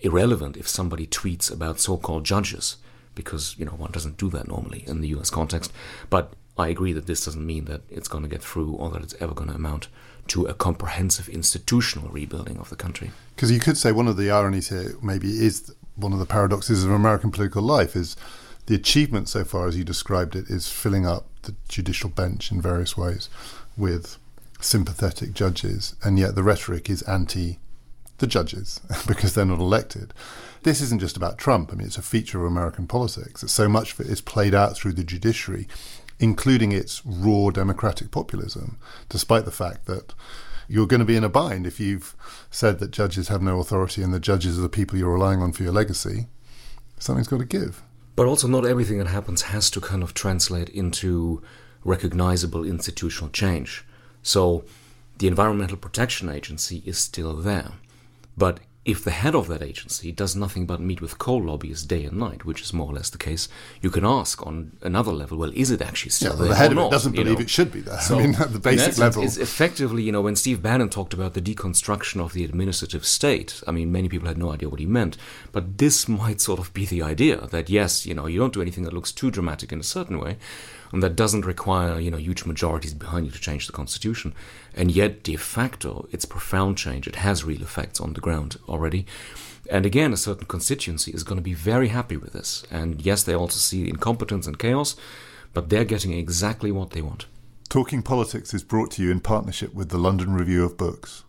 irrelevant 0.01 0.55
if 0.55 0.67
somebody 0.67 1.05
tweets 1.05 1.51
about 1.51 1.79
so-called 1.79 2.23
judges 2.23 2.77
because 3.15 3.55
you 3.57 3.65
know 3.65 3.71
one 3.73 3.91
doesn't 3.91 4.17
do 4.17 4.29
that 4.29 4.47
normally 4.47 4.83
in 4.87 5.01
the 5.01 5.09
U.S. 5.09 5.29
context. 5.29 5.73
But 6.09 6.33
I 6.57 6.67
agree 6.67 6.93
that 6.93 7.05
this 7.05 7.25
doesn't 7.25 7.45
mean 7.45 7.65
that 7.65 7.81
it's 7.89 8.07
going 8.07 8.23
to 8.23 8.29
get 8.29 8.41
through 8.41 8.73
or 8.73 8.89
that 8.91 9.01
it's 9.01 9.15
ever 9.19 9.33
going 9.33 9.49
to 9.49 9.55
amount 9.55 9.87
to 10.29 10.45
a 10.45 10.53
comprehensive 10.53 11.29
institutional 11.29 12.09
rebuilding 12.09 12.57
of 12.57 12.69
the 12.69 12.75
country. 12.75 13.11
Because 13.35 13.51
you 13.51 13.59
could 13.59 13.77
say 13.77 13.91
one 13.91 14.07
of 14.07 14.17
the 14.17 14.31
ironies 14.31 14.69
here 14.69 14.95
maybe 15.01 15.29
is 15.29 15.73
one 15.95 16.13
of 16.13 16.19
the 16.19 16.25
paradoxes 16.25 16.83
of 16.83 16.91
American 16.91 17.31
political 17.31 17.61
life 17.61 17.95
is 17.95 18.15
the 18.67 18.75
achievement 18.75 19.27
so 19.27 19.43
far, 19.43 19.67
as 19.67 19.77
you 19.77 19.83
described 19.83 20.35
it, 20.35 20.49
is 20.49 20.69
filling 20.69 21.05
up 21.05 21.25
the 21.43 21.55
judicial 21.67 22.09
bench 22.09 22.51
in 22.51 22.61
various 22.61 22.95
ways 22.95 23.29
with 23.75 24.17
sympathetic 24.61 25.33
judges, 25.33 25.95
and 26.03 26.19
yet 26.19 26.35
the 26.35 26.43
rhetoric 26.43 26.89
is 26.89 27.01
anti 27.03 27.59
the 28.19 28.27
judges 28.27 28.79
because 29.07 29.33
they're 29.33 29.45
not 29.45 29.59
elected. 29.59 30.13
This 30.63 30.81
isn't 30.81 30.99
just 30.99 31.17
about 31.17 31.37
Trump. 31.37 31.71
I 31.71 31.75
mean, 31.75 31.87
it's 31.87 31.97
a 31.97 32.01
feature 32.01 32.39
of 32.39 32.51
American 32.51 32.85
politics. 32.85 33.41
That 33.41 33.47
so 33.47 33.69
much 33.69 33.93
of 33.93 34.01
it 34.01 34.07
is 34.07 34.21
played 34.21 34.53
out 34.53 34.75
through 34.75 34.91
the 34.93 35.05
judiciary 35.05 35.67
including 36.19 36.71
its 36.71 37.01
raw 37.05 37.49
democratic 37.49 38.11
populism, 38.11 38.77
despite 39.07 39.45
the 39.45 39.51
fact 39.51 39.85
that 39.85 40.13
you're 40.67 40.87
going 40.87 40.99
to 40.99 41.05
be 41.05 41.15
in 41.15 41.23
a 41.23 41.29
bind 41.29 41.65
if 41.65 41.79
you've 41.79 42.15
said 42.51 42.79
that 42.79 42.91
judges 42.91 43.27
have 43.29 43.41
no 43.41 43.59
authority 43.59 44.03
and 44.03 44.13
the 44.13 44.19
judges 44.19 44.57
are 44.57 44.61
the 44.61 44.69
people 44.69 44.97
you're 44.97 45.13
relying 45.13 45.41
on 45.41 45.51
for 45.51 45.63
your 45.63 45.71
legacy. 45.71 46.27
Something's 46.99 47.27
got 47.27 47.39
to 47.39 47.45
give. 47.45 47.81
But 48.15 48.27
also, 48.27 48.47
not 48.47 48.65
everything 48.65 48.97
that 48.97 49.07
happens 49.07 49.43
has 49.43 49.71
to 49.71 49.79
kind 49.81 50.03
of 50.03 50.13
translate 50.13 50.69
into 50.69 51.41
recognizable 51.85 52.65
institutional 52.65 53.29
change. 53.29 53.85
So, 54.21 54.65
the 55.17 55.27
Environmental 55.27 55.77
Protection 55.77 56.29
Agency 56.29 56.83
is 56.85 56.97
still 56.97 57.33
there. 57.35 57.71
But 58.37 58.59
if 58.85 59.03
the 59.03 59.11
head 59.11 59.35
of 59.35 59.47
that 59.47 59.61
agency 59.61 60.11
does 60.11 60.35
nothing 60.35 60.65
but 60.65 60.79
meet 60.79 61.01
with 61.01 61.17
coal 61.17 61.43
lobbyists 61.43 61.85
day 61.85 62.05
and 62.05 62.17
night, 62.17 62.45
which 62.45 62.61
is 62.61 62.73
more 62.73 62.87
or 62.89 62.93
less 62.93 63.09
the 63.09 63.17
case, 63.17 63.49
you 63.81 63.89
can 63.89 64.05
ask 64.05 64.45
on 64.47 64.71
another 64.81 65.11
level, 65.11 65.37
well, 65.37 65.51
is 65.53 65.69
it 65.69 65.81
actually 65.81 66.11
still 66.11 66.31
yeah, 66.31 66.39
there? 66.39 66.47
The 66.47 66.55
head 66.55 66.71
of 66.71 66.77
it 66.77 66.81
not, 66.81 66.91
doesn't 66.91 67.11
believe 67.11 67.35
know? 67.35 67.41
it 67.41 67.49
should 67.49 67.71
be 67.71 67.81
there. 67.81 67.99
So, 67.99 68.17
I 68.17 68.21
mean, 68.25 68.35
at 68.39 68.53
the 68.53 68.59
basic 68.59 68.97
level. 68.97 69.23
It's 69.23 69.37
effectively, 69.37 70.03
you 70.03 70.13
know, 70.13 70.21
when 70.21 70.37
Steve 70.37 70.61
Bannon 70.61 70.89
talked 70.89 71.13
about 71.13 71.33
the 71.33 71.41
deconstruction 71.41 72.23
of 72.23 72.33
the 72.33 72.45
administrative 72.45 73.05
state, 73.05 73.61
I 73.67 73.71
mean, 73.71 73.91
many 73.91 74.07
people 74.07 74.27
had 74.27 74.37
no 74.37 74.51
idea 74.51 74.69
what 74.69 74.79
he 74.79 74.85
meant. 74.85 75.17
But 75.51 75.77
this 75.77 76.07
might 76.07 76.39
sort 76.39 76.59
of 76.59 76.73
be 76.73 76.85
the 76.85 77.01
idea 77.01 77.47
that, 77.47 77.69
yes, 77.69 78.05
you 78.05 78.13
know, 78.13 78.27
you 78.27 78.39
don't 78.39 78.53
do 78.53 78.61
anything 78.61 78.85
that 78.85 78.93
looks 78.93 79.11
too 79.11 79.29
dramatic 79.29 79.73
in 79.73 79.79
a 79.79 79.83
certain 79.83 80.19
way, 80.19 80.37
and 80.91 81.03
that 81.03 81.15
doesn't 81.15 81.45
require 81.45 81.99
you 81.99 82.11
know 82.11 82.17
huge 82.17 82.45
majorities 82.45 82.93
behind 82.93 83.25
you 83.25 83.31
to 83.31 83.39
change 83.39 83.67
the 83.67 83.73
constitution. 83.73 84.33
And 84.73 84.91
yet, 84.91 85.23
de 85.23 85.35
facto, 85.35 86.07
it's 86.11 86.25
profound 86.25 86.77
change. 86.77 87.07
It 87.07 87.17
has 87.17 87.43
real 87.43 87.61
effects 87.61 87.99
on 87.99 88.13
the 88.13 88.21
ground 88.21 88.57
already. 88.67 89.05
And 89.69 89.85
again, 89.85 90.13
a 90.13 90.17
certain 90.17 90.47
constituency 90.47 91.11
is 91.11 91.23
going 91.23 91.37
to 91.37 91.43
be 91.43 91.53
very 91.53 91.89
happy 91.89 92.17
with 92.17 92.33
this. 92.33 92.63
And 92.71 93.01
yes, 93.01 93.23
they 93.23 93.35
also 93.35 93.57
see 93.57 93.87
incompetence 93.87 94.47
and 94.47 94.57
chaos, 94.57 94.95
but 95.53 95.69
they're 95.69 95.85
getting 95.85 96.13
exactly 96.13 96.71
what 96.71 96.91
they 96.91 97.01
want. 97.01 97.25
Talking 97.69 98.01
Politics 98.01 98.53
is 98.53 98.63
brought 98.63 98.89
to 98.91 99.03
you 99.03 99.11
in 99.11 99.19
partnership 99.19 99.75
with 99.75 99.89
the 99.89 99.99
London 99.99 100.33
Review 100.33 100.65
of 100.65 100.75
Books. 100.75 101.23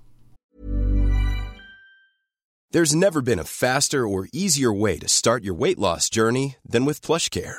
There's 2.73 2.95
never 2.95 3.21
been 3.21 3.41
a 3.41 3.45
faster 3.45 4.07
or 4.07 4.29
easier 4.33 4.73
way 4.73 4.97
to 4.99 5.09
start 5.09 5.43
your 5.43 5.55
weight 5.55 5.79
loss 5.79 6.09
journey 6.09 6.57
than 6.65 6.85
with 6.85 7.03
PlushCare. 7.03 7.59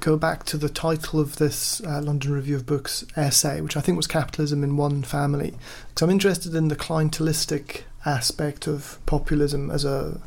go 0.00 0.16
back 0.16 0.44
to 0.44 0.56
the 0.56 0.68
title 0.68 1.20
of 1.20 1.36
this 1.36 1.80
uh, 1.82 2.00
London 2.02 2.32
Review 2.32 2.56
of 2.56 2.66
Books 2.66 3.04
essay, 3.16 3.60
which 3.60 3.76
I 3.76 3.80
think 3.80 3.96
was 3.96 4.06
Capitalism 4.06 4.62
in 4.62 4.76
One 4.76 5.02
Family. 5.02 5.54
Because 5.88 6.02
I'm 6.02 6.10
interested 6.10 6.54
in 6.54 6.68
the 6.68 6.76
clientelistic 6.76 7.82
aspect 8.04 8.66
of 8.66 8.98
populism 9.06 9.70
as 9.70 9.84
a 9.84 10.20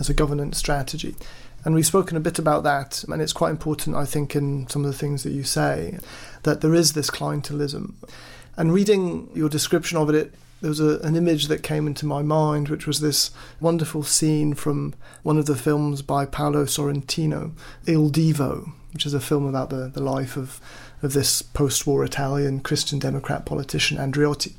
as 0.00 0.08
a 0.08 0.14
governance 0.14 0.58
strategy. 0.58 1.14
And 1.64 1.74
we've 1.74 1.86
spoken 1.86 2.16
a 2.16 2.20
bit 2.20 2.38
about 2.38 2.64
that, 2.64 3.04
and 3.04 3.22
it's 3.22 3.32
quite 3.32 3.50
important, 3.50 3.94
I 3.94 4.04
think, 4.04 4.34
in 4.34 4.68
some 4.68 4.84
of 4.84 4.90
the 4.90 4.98
things 4.98 5.22
that 5.22 5.30
you 5.30 5.44
say, 5.44 5.98
that 6.42 6.60
there 6.60 6.74
is 6.74 6.92
this 6.92 7.08
clientelism. 7.08 7.94
And 8.56 8.72
reading 8.72 9.30
your 9.32 9.48
description 9.48 9.96
of 9.96 10.10
it, 10.10 10.34
there 10.60 10.68
was 10.68 10.80
a, 10.80 10.98
an 11.00 11.14
image 11.14 11.46
that 11.46 11.62
came 11.62 11.86
into 11.86 12.04
my 12.04 12.22
mind, 12.22 12.68
which 12.68 12.86
was 12.86 13.00
this 13.00 13.30
wonderful 13.60 14.02
scene 14.02 14.54
from 14.54 14.94
one 15.22 15.38
of 15.38 15.46
the 15.46 15.56
films 15.56 16.02
by 16.02 16.26
Paolo 16.26 16.64
Sorrentino, 16.64 17.52
Il 17.86 18.10
Divo, 18.10 18.72
which 18.92 19.06
is 19.06 19.14
a 19.14 19.20
film 19.20 19.46
about 19.46 19.70
the, 19.70 19.88
the 19.88 20.02
life 20.02 20.36
of, 20.36 20.60
of 21.02 21.12
this 21.12 21.42
post 21.42 21.86
war 21.86 22.04
Italian 22.04 22.60
Christian 22.60 22.98
Democrat 22.98 23.46
politician, 23.46 23.98
Andreotti. 23.98 24.52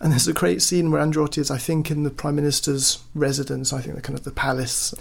And 0.00 0.10
there's 0.10 0.26
a 0.26 0.32
great 0.32 0.62
scene 0.62 0.90
where 0.90 1.00
Andreotti 1.00 1.38
is, 1.38 1.50
I 1.50 1.58
think, 1.58 1.90
in 1.90 2.02
the 2.02 2.10
Prime 2.10 2.34
Minister's 2.34 2.98
residence, 3.14 3.72
I 3.72 3.80
think 3.80 3.94
the 3.94 4.02
kind 4.02 4.18
of 4.18 4.24
the 4.24 4.32
palace. 4.32 4.94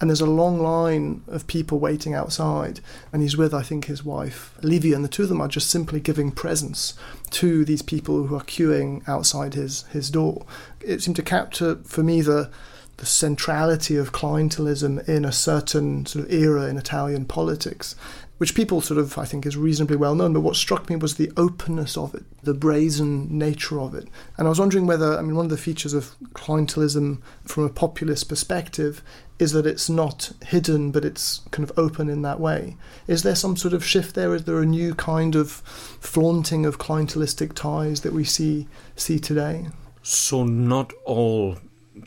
And 0.00 0.08
there's 0.08 0.22
a 0.22 0.26
long 0.26 0.58
line 0.58 1.22
of 1.28 1.46
people 1.46 1.78
waiting 1.78 2.14
outside. 2.14 2.80
And 3.12 3.22
he's 3.22 3.36
with 3.36 3.52
i 3.54 3.62
think 3.62 3.84
his 3.84 4.04
wife 4.04 4.58
livia. 4.62 4.96
And 4.96 5.04
the 5.04 5.08
two 5.08 5.22
of 5.22 5.28
them 5.28 5.40
are 5.40 5.48
just 5.48 5.70
simply 5.70 6.00
giving 6.00 6.32
presents 6.32 6.94
to 7.30 7.64
these 7.64 7.82
people 7.82 8.26
who 8.26 8.34
are 8.34 8.40
queuing 8.40 9.06
outside 9.06 9.52
his 9.54 9.82
his 9.92 10.10
door. 10.10 10.46
It 10.80 11.02
seemed 11.02 11.16
to 11.16 11.22
capture 11.22 11.76
for 11.84 12.02
me 12.02 12.22
the 12.22 12.50
the 12.98 13.06
centrality 13.06 13.96
of 13.96 14.12
clientelism 14.12 15.08
in 15.08 15.24
a 15.24 15.32
certain 15.32 16.06
sort 16.06 16.24
of 16.24 16.32
era 16.32 16.66
in 16.66 16.76
Italian 16.76 17.24
politics, 17.24 17.96
which 18.38 18.54
people 18.54 18.80
sort 18.80 18.98
of, 18.98 19.18
I 19.18 19.24
think, 19.24 19.46
is 19.46 19.56
reasonably 19.56 19.96
well 19.96 20.14
known. 20.14 20.32
But 20.32 20.40
what 20.40 20.56
struck 20.56 20.88
me 20.88 20.96
was 20.96 21.14
the 21.14 21.32
openness 21.36 21.96
of 21.96 22.14
it, 22.14 22.24
the 22.42 22.54
brazen 22.54 23.38
nature 23.38 23.80
of 23.80 23.94
it. 23.94 24.08
And 24.36 24.46
I 24.46 24.50
was 24.50 24.60
wondering 24.60 24.86
whether, 24.86 25.18
I 25.18 25.22
mean, 25.22 25.36
one 25.36 25.46
of 25.46 25.50
the 25.50 25.56
features 25.56 25.94
of 25.94 26.14
clientelism 26.34 27.20
from 27.44 27.64
a 27.64 27.68
populist 27.68 28.28
perspective 28.28 29.02
is 29.38 29.52
that 29.52 29.66
it's 29.66 29.88
not 29.88 30.32
hidden, 30.44 30.90
but 30.90 31.04
it's 31.04 31.40
kind 31.50 31.68
of 31.68 31.76
open 31.78 32.08
in 32.08 32.22
that 32.22 32.40
way. 32.40 32.76
Is 33.06 33.22
there 33.22 33.34
some 33.34 33.56
sort 33.56 33.74
of 33.74 33.84
shift 33.84 34.14
there? 34.14 34.34
Is 34.34 34.44
there 34.44 34.60
a 34.60 34.66
new 34.66 34.94
kind 34.94 35.34
of 35.34 35.50
flaunting 35.50 36.66
of 36.66 36.78
clientelistic 36.78 37.52
ties 37.54 38.02
that 38.02 38.12
we 38.12 38.24
see 38.24 38.68
see 38.96 39.18
today? 39.18 39.68
So 40.02 40.44
not 40.44 40.92
all 41.04 41.58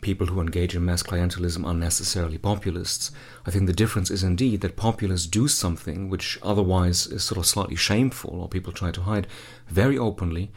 people 0.06 0.28
who 0.28 0.40
engage 0.40 0.76
in 0.76 0.84
mass 0.84 1.02
clientelism 1.02 1.66
are 1.66 1.74
necessarily 1.74 2.38
populists. 2.38 3.10
I 3.44 3.50
think 3.50 3.66
the 3.66 3.82
difference 3.82 4.08
is 4.08 4.22
indeed 4.22 4.60
that 4.60 4.76
populists 4.76 5.26
do 5.26 5.48
something 5.48 6.08
which 6.08 6.38
otherwise 6.44 7.08
is 7.08 7.24
sort 7.24 7.38
of 7.38 7.44
slightly 7.44 7.74
shameful 7.74 8.40
or 8.40 8.48
people 8.48 8.72
try 8.72 8.92
to 8.92 9.00
hide 9.00 9.26
very 9.66 9.98
openly 9.98 10.52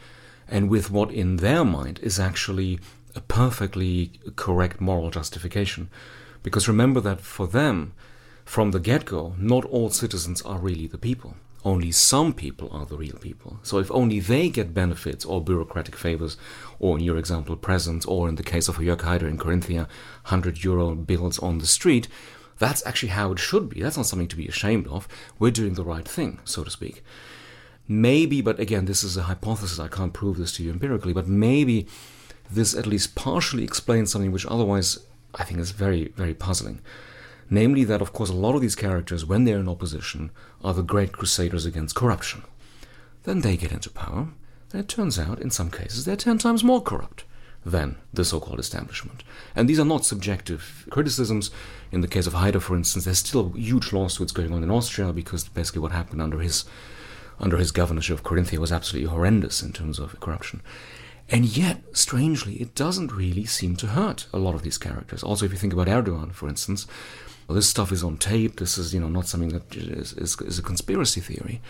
and 0.46 0.70
with 0.70 0.92
what 0.92 1.10
in 1.10 1.38
their 1.38 1.64
mind 1.64 1.98
is 2.00 2.20
actually 2.20 2.78
a 3.16 3.20
perfectly 3.22 4.12
correct 4.36 4.80
moral 4.80 5.10
justification. 5.10 5.90
Because 6.44 6.68
remember 6.68 7.00
that 7.00 7.20
for 7.20 7.48
them, 7.48 7.92
from 8.44 8.70
the 8.70 8.78
get 8.78 9.04
go, 9.04 9.34
not 9.36 9.64
all 9.64 9.90
citizens 9.90 10.42
are 10.42 10.60
really 10.60 10.86
the 10.86 10.96
people. 10.96 11.34
Only 11.64 11.92
some 11.92 12.32
people 12.32 12.70
are 12.72 12.86
the 12.86 12.96
real 12.96 13.18
people. 13.20 13.58
So 13.62 13.78
if 13.78 13.90
only 13.90 14.18
they 14.18 14.48
get 14.48 14.72
benefits 14.72 15.24
or 15.24 15.44
bureaucratic 15.44 15.94
favors, 15.94 16.38
or 16.78 16.96
in 16.98 17.04
your 17.04 17.18
example, 17.18 17.54
presents, 17.56 18.06
or 18.06 18.28
in 18.28 18.36
the 18.36 18.42
case 18.42 18.68
of 18.68 18.78
Jörg 18.78 19.00
Haider 19.00 19.28
in 19.28 19.36
Carinthia, 19.36 19.86
100 20.22 20.64
euro 20.64 20.94
bills 20.94 21.38
on 21.38 21.58
the 21.58 21.66
street, 21.66 22.08
that's 22.58 22.84
actually 22.86 23.10
how 23.10 23.32
it 23.32 23.38
should 23.38 23.68
be. 23.68 23.82
That's 23.82 23.96
not 23.96 24.06
something 24.06 24.28
to 24.28 24.36
be 24.36 24.46
ashamed 24.46 24.86
of. 24.88 25.06
We're 25.38 25.50
doing 25.50 25.74
the 25.74 25.84
right 25.84 26.06
thing, 26.06 26.40
so 26.44 26.64
to 26.64 26.70
speak. 26.70 27.02
Maybe, 27.88 28.40
but 28.40 28.60
again, 28.60 28.84
this 28.84 29.02
is 29.02 29.16
a 29.16 29.24
hypothesis. 29.24 29.78
I 29.78 29.88
can't 29.88 30.12
prove 30.12 30.38
this 30.38 30.52
to 30.56 30.62
you 30.62 30.70
empirically, 30.70 31.12
but 31.12 31.26
maybe 31.26 31.88
this 32.50 32.74
at 32.74 32.86
least 32.86 33.14
partially 33.14 33.64
explains 33.64 34.12
something 34.12 34.32
which 34.32 34.46
otherwise 34.46 34.98
I 35.34 35.44
think 35.44 35.60
is 35.60 35.72
very, 35.72 36.08
very 36.16 36.34
puzzling. 36.34 36.80
Namely, 37.50 37.82
that 37.84 38.00
of 38.00 38.12
course 38.12 38.30
a 38.30 38.34
lot 38.34 38.54
of 38.54 38.60
these 38.60 38.76
characters, 38.76 39.26
when 39.26 39.44
they're 39.44 39.58
in 39.58 39.68
opposition, 39.68 40.30
are 40.62 40.72
the 40.72 40.82
great 40.82 41.12
crusaders 41.12 41.66
against 41.66 41.96
corruption. 41.96 42.44
Then 43.24 43.40
they 43.40 43.56
get 43.56 43.72
into 43.72 43.90
power, 43.90 44.28
and 44.72 44.80
it 44.80 44.88
turns 44.88 45.18
out, 45.18 45.40
in 45.40 45.50
some 45.50 45.70
cases, 45.70 46.04
they're 46.04 46.16
ten 46.16 46.38
times 46.38 46.62
more 46.62 46.80
corrupt 46.80 47.24
than 47.64 47.96
the 48.12 48.24
so 48.24 48.40
called 48.40 48.60
establishment. 48.60 49.22
And 49.54 49.68
these 49.68 49.80
are 49.80 49.84
not 49.84 50.06
subjective 50.06 50.86
criticisms. 50.90 51.50
In 51.92 52.00
the 52.00 52.08
case 52.08 52.26
of 52.26 52.34
Haider, 52.34 52.62
for 52.62 52.76
instance, 52.76 53.04
there's 53.04 53.18
still 53.18 53.50
huge 53.50 53.92
lawsuits 53.92 54.32
going 54.32 54.52
on 54.52 54.62
in 54.62 54.70
Austria 54.70 55.12
because 55.12 55.48
basically 55.48 55.82
what 55.82 55.92
happened 55.92 56.22
under 56.22 56.38
his 56.38 56.64
under 57.38 57.56
his 57.56 57.72
governorship 57.72 58.18
of 58.18 58.22
Carinthia 58.22 58.58
was 58.58 58.70
absolutely 58.70 59.10
horrendous 59.10 59.62
in 59.62 59.72
terms 59.72 59.98
of 59.98 60.18
corruption. 60.20 60.60
And 61.30 61.46
yet, 61.46 61.82
strangely, 61.96 62.56
it 62.56 62.74
doesn't 62.74 63.12
really 63.12 63.46
seem 63.46 63.76
to 63.76 63.88
hurt 63.88 64.26
a 64.32 64.38
lot 64.38 64.54
of 64.54 64.62
these 64.62 64.76
characters. 64.76 65.22
Also, 65.22 65.46
if 65.46 65.52
you 65.52 65.56
think 65.56 65.72
about 65.72 65.86
Erdogan, 65.86 66.32
for 66.32 66.48
instance, 66.50 66.86
well, 67.50 67.56
this 67.56 67.68
stuff 67.68 67.90
is 67.90 68.04
on 68.04 68.16
tape. 68.16 68.60
This 68.60 68.78
is, 68.78 68.94
you 68.94 69.00
know, 69.00 69.08
not 69.08 69.26
something 69.26 69.48
that 69.48 69.74
is, 69.74 70.12
is, 70.12 70.40
is 70.40 70.60
a 70.60 70.62
conspiracy 70.62 71.20
theory. 71.20 71.60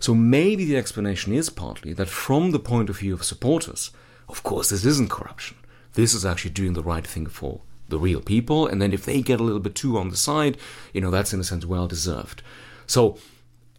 So 0.00 0.12
maybe 0.12 0.64
the 0.64 0.76
explanation 0.76 1.32
is 1.32 1.50
partly 1.50 1.92
that 1.92 2.08
from 2.08 2.50
the 2.50 2.58
point 2.58 2.90
of 2.90 2.98
view 2.98 3.14
of 3.14 3.22
supporters, 3.22 3.92
of 4.28 4.42
course, 4.42 4.70
this 4.70 4.84
isn't 4.84 5.08
corruption. 5.08 5.56
This 5.92 6.14
is 6.14 6.26
actually 6.26 6.50
doing 6.50 6.72
the 6.72 6.82
right 6.82 7.06
thing 7.06 7.26
for 7.26 7.60
the 7.90 7.96
real 7.96 8.20
people. 8.20 8.66
And 8.66 8.82
then 8.82 8.92
if 8.92 9.04
they 9.04 9.22
get 9.22 9.38
a 9.38 9.44
little 9.44 9.60
bit 9.60 9.76
too 9.76 9.96
on 9.98 10.10
the 10.10 10.16
side, 10.16 10.58
you 10.92 11.00
know, 11.00 11.12
that's 11.12 11.32
in 11.32 11.38
a 11.38 11.44
sense 11.44 11.64
well 11.64 11.86
deserved. 11.86 12.42
So 12.88 13.16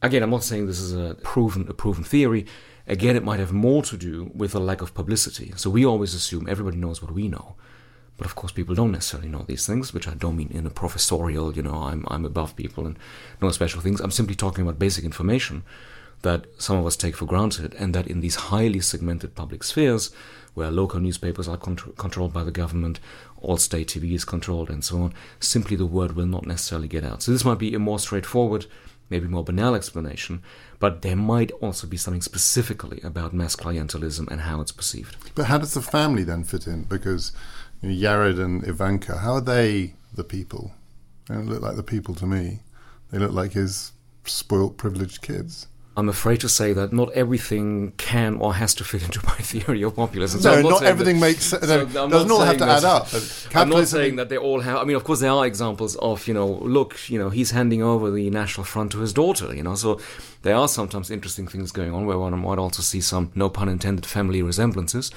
again, 0.01 0.23
I'm 0.23 0.29
not 0.29 0.45
saying 0.45 0.67
this 0.67 0.79
is 0.79 0.93
a 0.93 1.15
proven 1.15 1.67
a 1.67 1.73
proven 1.73 2.05
theory. 2.05 2.45
Again, 2.87 3.17
it 3.17 3.25
might 3.25 3.41
have 3.41 3.51
more 3.51 3.83
to 3.83 3.97
do 3.97 4.31
with 4.33 4.55
a 4.55 4.59
lack 4.59 4.81
of 4.81 4.93
publicity. 4.93 5.51
So 5.57 5.69
we 5.69 5.85
always 5.85 6.13
assume 6.13 6.47
everybody 6.47 6.77
knows 6.77 7.01
what 7.01 7.11
we 7.11 7.27
know. 7.27 7.55
But 8.21 8.27
of 8.27 8.35
course, 8.35 8.51
people 8.51 8.75
don't 8.75 8.91
necessarily 8.91 9.29
know 9.29 9.45
these 9.47 9.65
things, 9.65 9.95
which 9.95 10.07
I 10.07 10.13
don't 10.13 10.37
mean 10.37 10.51
in 10.51 10.67
a 10.67 10.69
professorial, 10.69 11.55
you 11.55 11.63
know, 11.63 11.73
I'm, 11.73 12.05
I'm 12.07 12.23
above 12.23 12.55
people 12.55 12.85
and 12.85 12.99
know 13.41 13.49
special 13.49 13.81
things. 13.81 13.99
I'm 13.99 14.11
simply 14.11 14.35
talking 14.35 14.61
about 14.61 14.77
basic 14.77 15.03
information 15.03 15.63
that 16.21 16.45
some 16.61 16.77
of 16.77 16.85
us 16.85 16.95
take 16.95 17.15
for 17.15 17.25
granted, 17.25 17.73
and 17.79 17.95
that 17.95 18.05
in 18.05 18.21
these 18.21 18.35
highly 18.35 18.79
segmented 18.79 19.33
public 19.33 19.63
spheres, 19.63 20.11
where 20.53 20.69
local 20.69 20.99
newspapers 20.99 21.47
are 21.47 21.57
contr- 21.57 21.97
controlled 21.97 22.31
by 22.31 22.43
the 22.43 22.51
government, 22.51 22.99
all 23.41 23.57
state 23.57 23.87
TV 23.87 24.13
is 24.13 24.23
controlled, 24.23 24.69
and 24.69 24.85
so 24.85 25.01
on, 25.01 25.15
simply 25.39 25.75
the 25.75 25.87
word 25.87 26.11
will 26.11 26.27
not 26.27 26.45
necessarily 26.45 26.87
get 26.87 27.03
out. 27.03 27.23
So 27.23 27.31
this 27.31 27.43
might 27.43 27.57
be 27.57 27.73
a 27.73 27.79
more 27.79 27.97
straightforward 27.97 28.67
maybe 29.11 29.27
more 29.27 29.43
banal 29.43 29.75
explanation, 29.75 30.41
but 30.79 31.03
there 31.03 31.17
might 31.17 31.51
also 31.61 31.85
be 31.85 31.97
something 31.97 32.21
specifically 32.21 32.99
about 33.03 33.33
mass 33.33 33.55
clientelism 33.55 34.27
and 34.31 34.41
how 34.41 34.61
it's 34.61 34.71
perceived. 34.71 35.17
But 35.35 35.45
how 35.45 35.59
does 35.59 35.73
the 35.73 35.81
family 35.81 36.23
then 36.23 36.45
fit 36.45 36.65
in? 36.65 36.83
Because 36.83 37.33
Jared 37.83 38.37
and 38.39 38.67
Ivanka, 38.67 39.17
how 39.17 39.33
are 39.33 39.41
they 39.41 39.95
the 40.13 40.23
people? 40.23 40.73
They 41.27 41.35
don't 41.35 41.47
look 41.47 41.61
like 41.61 41.75
the 41.75 41.83
people 41.83 42.13
to 42.15 42.25
me. 42.25 42.59
They 43.11 43.17
look 43.17 43.31
like 43.31 43.53
his 43.53 43.91
spoilt, 44.25 44.77
privileged 44.77 45.21
kids. 45.21 45.67
I'm 45.97 46.07
afraid 46.07 46.39
to 46.39 46.47
say 46.47 46.71
that 46.71 46.93
not 46.93 47.11
everything 47.11 47.91
can 47.97 48.37
or 48.37 48.53
has 48.53 48.73
to 48.75 48.85
fit 48.85 49.03
into 49.03 49.19
my 49.25 49.33
theory 49.35 49.81
of 49.83 49.95
populism. 49.95 50.39
So 50.39 50.55
no, 50.55 50.61
not, 50.61 50.69
not 50.69 50.83
everything 50.83 51.19
that, 51.19 51.25
makes 51.25 51.43
sense. 51.43 51.65
So 51.65 51.85
doesn't 51.85 52.31
all 52.31 52.39
have 52.39 52.57
to 52.57 52.65
add 52.65 52.85
up. 52.85 53.07
I'm 53.55 53.69
not 53.69 53.87
saying 53.87 54.15
that 54.15 54.29
they 54.29 54.37
all 54.37 54.61
have. 54.61 54.77
I 54.77 54.83
mean, 54.85 54.95
of 54.95 55.03
course, 55.03 55.19
there 55.19 55.31
are 55.31 55.45
examples 55.45 55.97
of 55.97 56.25
you 56.27 56.33
know, 56.33 56.47
look, 56.47 57.09
you 57.09 57.19
know, 57.19 57.29
he's 57.29 57.51
handing 57.51 57.81
over 57.81 58.09
the 58.09 58.29
National 58.29 58.63
Front 58.63 58.93
to 58.93 58.99
his 58.99 59.11
daughter. 59.11 59.53
You 59.53 59.63
know, 59.63 59.75
so 59.75 59.99
there 60.43 60.55
are 60.55 60.69
sometimes 60.69 61.11
interesting 61.11 61.47
things 61.47 61.73
going 61.73 61.93
on 61.93 62.05
where 62.05 62.17
one 62.17 62.39
might 62.39 62.57
also 62.57 62.81
see 62.81 63.01
some, 63.01 63.31
no 63.35 63.49
pun 63.49 63.67
intended, 63.67 64.05
family 64.05 64.41
resemblances 64.41 65.11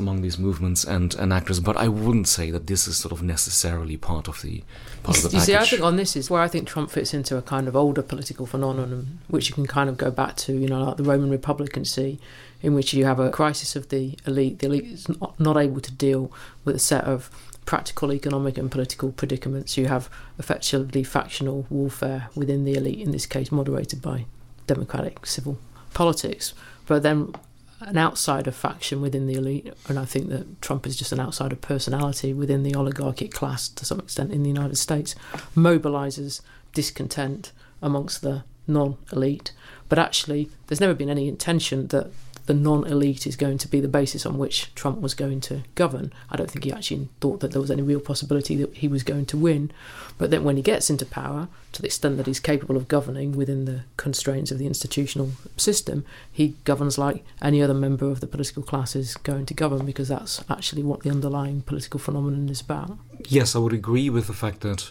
among 0.00 0.22
these 0.22 0.38
movements 0.38 0.82
and, 0.82 1.14
and 1.14 1.32
actors, 1.32 1.60
but 1.60 1.76
I 1.76 1.86
wouldn't 1.86 2.26
say 2.26 2.50
that 2.50 2.66
this 2.66 2.88
is 2.88 2.96
sort 2.96 3.12
of 3.12 3.22
necessarily 3.22 3.96
part 3.96 4.26
of 4.26 4.42
the 4.42 4.64
part 5.04 5.18
of 5.18 5.30
the 5.30 5.36
You 5.36 5.40
see, 5.40 5.54
I 5.54 5.64
think 5.64 5.82
on 5.82 5.94
this 5.94 6.16
is 6.16 6.28
where 6.28 6.42
I 6.42 6.48
think 6.48 6.66
Trump 6.66 6.90
fits 6.90 7.14
into 7.14 7.36
a 7.36 7.42
kind 7.42 7.68
of 7.68 7.76
older 7.76 8.02
political 8.02 8.46
phenomenon, 8.46 9.20
which 9.28 9.48
you 9.48 9.54
can 9.54 9.66
kind 9.66 9.88
of 9.88 9.96
go 9.96 10.10
back 10.10 10.34
to, 10.38 10.52
you 10.52 10.66
know, 10.66 10.82
like 10.82 10.96
the 10.96 11.04
Roman 11.04 11.30
Republic 11.30 11.76
and 11.76 11.86
see 11.86 12.18
in 12.62 12.74
which 12.74 12.92
you 12.92 13.04
have 13.04 13.20
a 13.20 13.30
crisis 13.30 13.76
of 13.76 13.88
the 13.90 14.18
elite. 14.26 14.58
The 14.58 14.66
elite 14.66 14.84
is 14.84 15.08
not, 15.08 15.38
not 15.38 15.56
able 15.56 15.80
to 15.80 15.92
deal 15.92 16.32
with 16.64 16.76
a 16.76 16.80
set 16.80 17.04
of 17.04 17.30
practical 17.64 18.12
economic 18.12 18.58
and 18.58 18.70
political 18.70 19.12
predicaments. 19.12 19.76
You 19.76 19.86
have 19.86 20.10
effectively 20.38 21.04
factional 21.04 21.66
warfare 21.70 22.28
within 22.34 22.64
the 22.64 22.74
elite, 22.74 22.98
in 22.98 23.12
this 23.12 23.26
case, 23.26 23.52
moderated 23.52 24.02
by 24.02 24.26
democratic 24.66 25.24
civil 25.26 25.58
politics. 25.94 26.52
But 26.86 27.02
then 27.02 27.34
an 27.80 27.96
outsider 27.96 28.50
faction 28.50 29.00
within 29.00 29.26
the 29.26 29.34
elite, 29.34 29.72
and 29.88 29.98
I 29.98 30.04
think 30.04 30.28
that 30.28 30.60
Trump 30.60 30.86
is 30.86 30.96
just 30.96 31.12
an 31.12 31.20
outsider 31.20 31.56
personality 31.56 32.32
within 32.32 32.62
the 32.62 32.74
oligarchic 32.74 33.32
class 33.32 33.68
to 33.68 33.84
some 33.84 34.00
extent 34.00 34.32
in 34.32 34.42
the 34.42 34.48
United 34.48 34.76
States, 34.76 35.14
mobilizes 35.56 36.40
discontent 36.74 37.52
amongst 37.82 38.22
the 38.22 38.44
non 38.66 38.96
elite. 39.12 39.52
But 39.88 39.98
actually, 39.98 40.50
there's 40.66 40.80
never 40.80 40.94
been 40.94 41.10
any 41.10 41.28
intention 41.28 41.88
that 41.88 42.10
the 42.50 42.54
non 42.54 42.84
elite 42.84 43.28
is 43.28 43.36
going 43.36 43.58
to 43.58 43.68
be 43.68 43.78
the 43.78 43.86
basis 43.86 44.26
on 44.26 44.36
which 44.36 44.74
Trump 44.74 45.00
was 45.00 45.14
going 45.14 45.40
to 45.40 45.62
govern. 45.76 46.12
I 46.30 46.36
don't 46.36 46.50
think 46.50 46.64
he 46.64 46.72
actually 46.72 47.08
thought 47.20 47.38
that 47.38 47.52
there 47.52 47.60
was 47.60 47.70
any 47.70 47.82
real 47.82 48.00
possibility 48.00 48.56
that 48.56 48.74
he 48.74 48.88
was 48.88 49.04
going 49.04 49.26
to 49.26 49.36
win. 49.36 49.70
But 50.18 50.32
then 50.32 50.42
when 50.42 50.56
he 50.56 50.62
gets 50.62 50.90
into 50.90 51.06
power, 51.06 51.46
to 51.70 51.80
the 51.80 51.86
extent 51.86 52.16
that 52.16 52.26
he's 52.26 52.40
capable 52.40 52.76
of 52.76 52.88
governing 52.88 53.36
within 53.36 53.66
the 53.66 53.82
constraints 53.96 54.50
of 54.50 54.58
the 54.58 54.66
institutional 54.66 55.30
system, 55.56 56.04
he 56.32 56.56
governs 56.64 56.98
like 56.98 57.24
any 57.40 57.62
other 57.62 57.72
member 57.72 58.10
of 58.10 58.18
the 58.18 58.26
political 58.26 58.64
class 58.64 58.96
is 58.96 59.14
going 59.18 59.46
to 59.46 59.54
govern 59.54 59.86
because 59.86 60.08
that's 60.08 60.42
actually 60.50 60.82
what 60.82 61.04
the 61.04 61.10
underlying 61.10 61.62
political 61.62 62.00
phenomenon 62.00 62.48
is 62.48 62.60
about. 62.60 62.98
Yes, 63.28 63.54
I 63.54 63.60
would 63.60 63.72
agree 63.72 64.10
with 64.10 64.26
the 64.26 64.32
fact 64.32 64.62
that, 64.62 64.90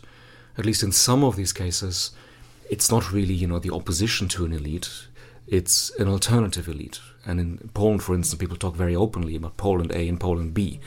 at 0.58 0.66
least 0.66 0.82
in 0.82 0.94
some 0.94 1.26
of 1.26 1.36
these 1.36 1.52
cases, 1.52 2.12
it's 2.70 2.90
not 2.90 3.12
really, 3.12 3.34
you 3.34 3.48
know, 3.48 3.60
the 3.60 3.74
opposition 3.74 4.30
to 4.30 4.46
an 4.46 4.54
elite. 4.54 5.08
It's 5.46 5.90
an 6.00 6.08
alternative 6.08 6.70
elite. 6.70 7.02
And 7.30 7.40
in 7.40 7.70
Poland, 7.74 8.04
for 8.04 8.16
instance, 8.16 8.40
people 8.40 8.58
talk 8.58 8.76
very 8.76 8.96
openly 8.96 9.36
about 9.36 9.58
Poland 9.58 9.92
A 9.92 10.08
and 10.10 10.20
Poland 10.20 10.54
B. 10.54 10.80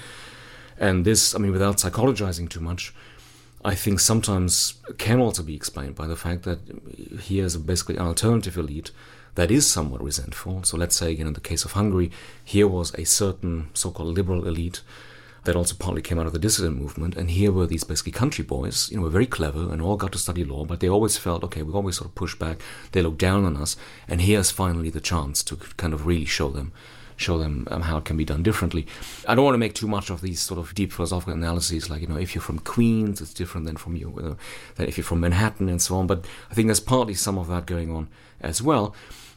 And 0.79 1.05
this, 1.05 1.35
I 1.35 1.39
mean, 1.39 1.53
without 1.53 1.79
psychologizing 1.79 2.49
too 2.49 2.61
much, 2.61 2.93
I 3.65 3.75
think 3.77 4.01
sometimes 4.01 4.75
can 4.99 5.21
also 5.21 5.43
be 5.43 5.55
explained 5.55 5.95
by 5.95 6.09
the 6.09 6.17
fact 6.17 6.43
that 6.43 6.59
here 7.21 7.45
is 7.45 7.57
basically 7.57 7.97
an 7.97 8.07
alternative 8.07 8.59
elite 8.59 8.91
that 9.35 9.51
is 9.51 9.71
somewhat 9.71 10.03
resentful. 10.03 10.65
So 10.65 10.77
let's 10.77 10.97
say, 10.97 11.13
again, 11.13 11.29
in 11.29 11.35
the 11.35 11.41
case 11.41 11.65
of 11.65 11.73
Hungary, 11.73 12.11
here 12.45 12.67
was 12.67 12.93
a 12.95 13.05
certain 13.05 13.69
so 13.73 13.91
called 13.91 14.15
liberal 14.15 14.47
elite 14.47 14.83
that 15.45 15.57
also 15.57 15.75
partly 15.77 16.03
came 16.03 16.19
out 16.19 16.27
of 16.27 16.33
the 16.33 16.39
dissident 16.39 16.81
movement. 16.81 17.17
And 17.17 17.31
here 17.31 17.53
were 17.53 17.67
these 17.67 17.85
basically 17.85 18.13
country 18.13 18.45
boys, 18.45 18.91
you 18.91 18.97
know, 18.97 19.03
were 19.03 19.11
very 19.11 19.27
clever 19.27 19.73
and 19.73 19.83
all 19.83 19.97
got 19.97 20.13
to 20.13 20.19
study 20.19 20.45
law, 20.45 20.65
but 20.65 20.81
they 20.81 20.89
always 20.89 21.17
felt, 21.17 21.43
okay, 21.45 21.63
we 21.63 21.73
always 21.73 21.97
sort 21.97 22.09
of 22.09 22.15
push 22.15 22.35
back. 22.35 22.61
They 22.93 23.03
look 23.03 23.19
down 23.19 23.45
on 23.45 23.57
us. 23.57 23.77
And 24.07 24.21
here's 24.21 24.51
finally 24.51 24.91
the 24.91 25.01
chance 25.01 25.43
to 25.45 25.57
kind 25.57 25.93
of 25.93 26.07
really 26.07 26.25
show 26.27 26.49
them 26.49 26.73
show 27.17 27.39
them 27.39 27.69
um, 27.71 27.83
how 27.83 27.99
it 27.99 28.05
can 28.05 28.17
be 28.17 28.25
done 28.25 28.43
differently. 28.43 28.87
I 29.29 29.35
don't 29.35 29.45
want 29.45 29.55
to 29.55 29.59
make 29.59 29.75
too 29.75 29.87
much 29.87 30.11
of 30.11 30.23
these 30.23 30.41
sort 30.41 30.59
of 30.59 30.75
deep 30.75 30.93
philosophical 30.93 31.35
analyses, 31.35 31.89
like 31.89 32.01
you 32.01 32.09
know, 32.09 32.17
if 32.17 32.35
you're 32.35 32.43
from 32.43 32.59
Queens, 32.59 33.21
it's 33.21 33.35
different 33.35 33.67
than 33.67 33.77
from 33.77 33.97
you, 33.97 34.13
know, 34.17 34.37
than 34.75 34.89
if 34.89 34.97
you're 34.97 35.05
from 35.05 35.21
Manhattan 35.21 35.69
and 35.69 35.81
so 35.81 35.97
on. 35.97 36.07
But 36.07 36.25
I 36.51 36.55
think 36.55 36.67
there's 36.67 36.81
partly 36.81 37.15
some 37.15 37.39
of 37.39 37.49
that 37.49 37.67
going 37.67 37.95
on 37.95 38.09
as 38.41 38.61
well. 38.61 38.95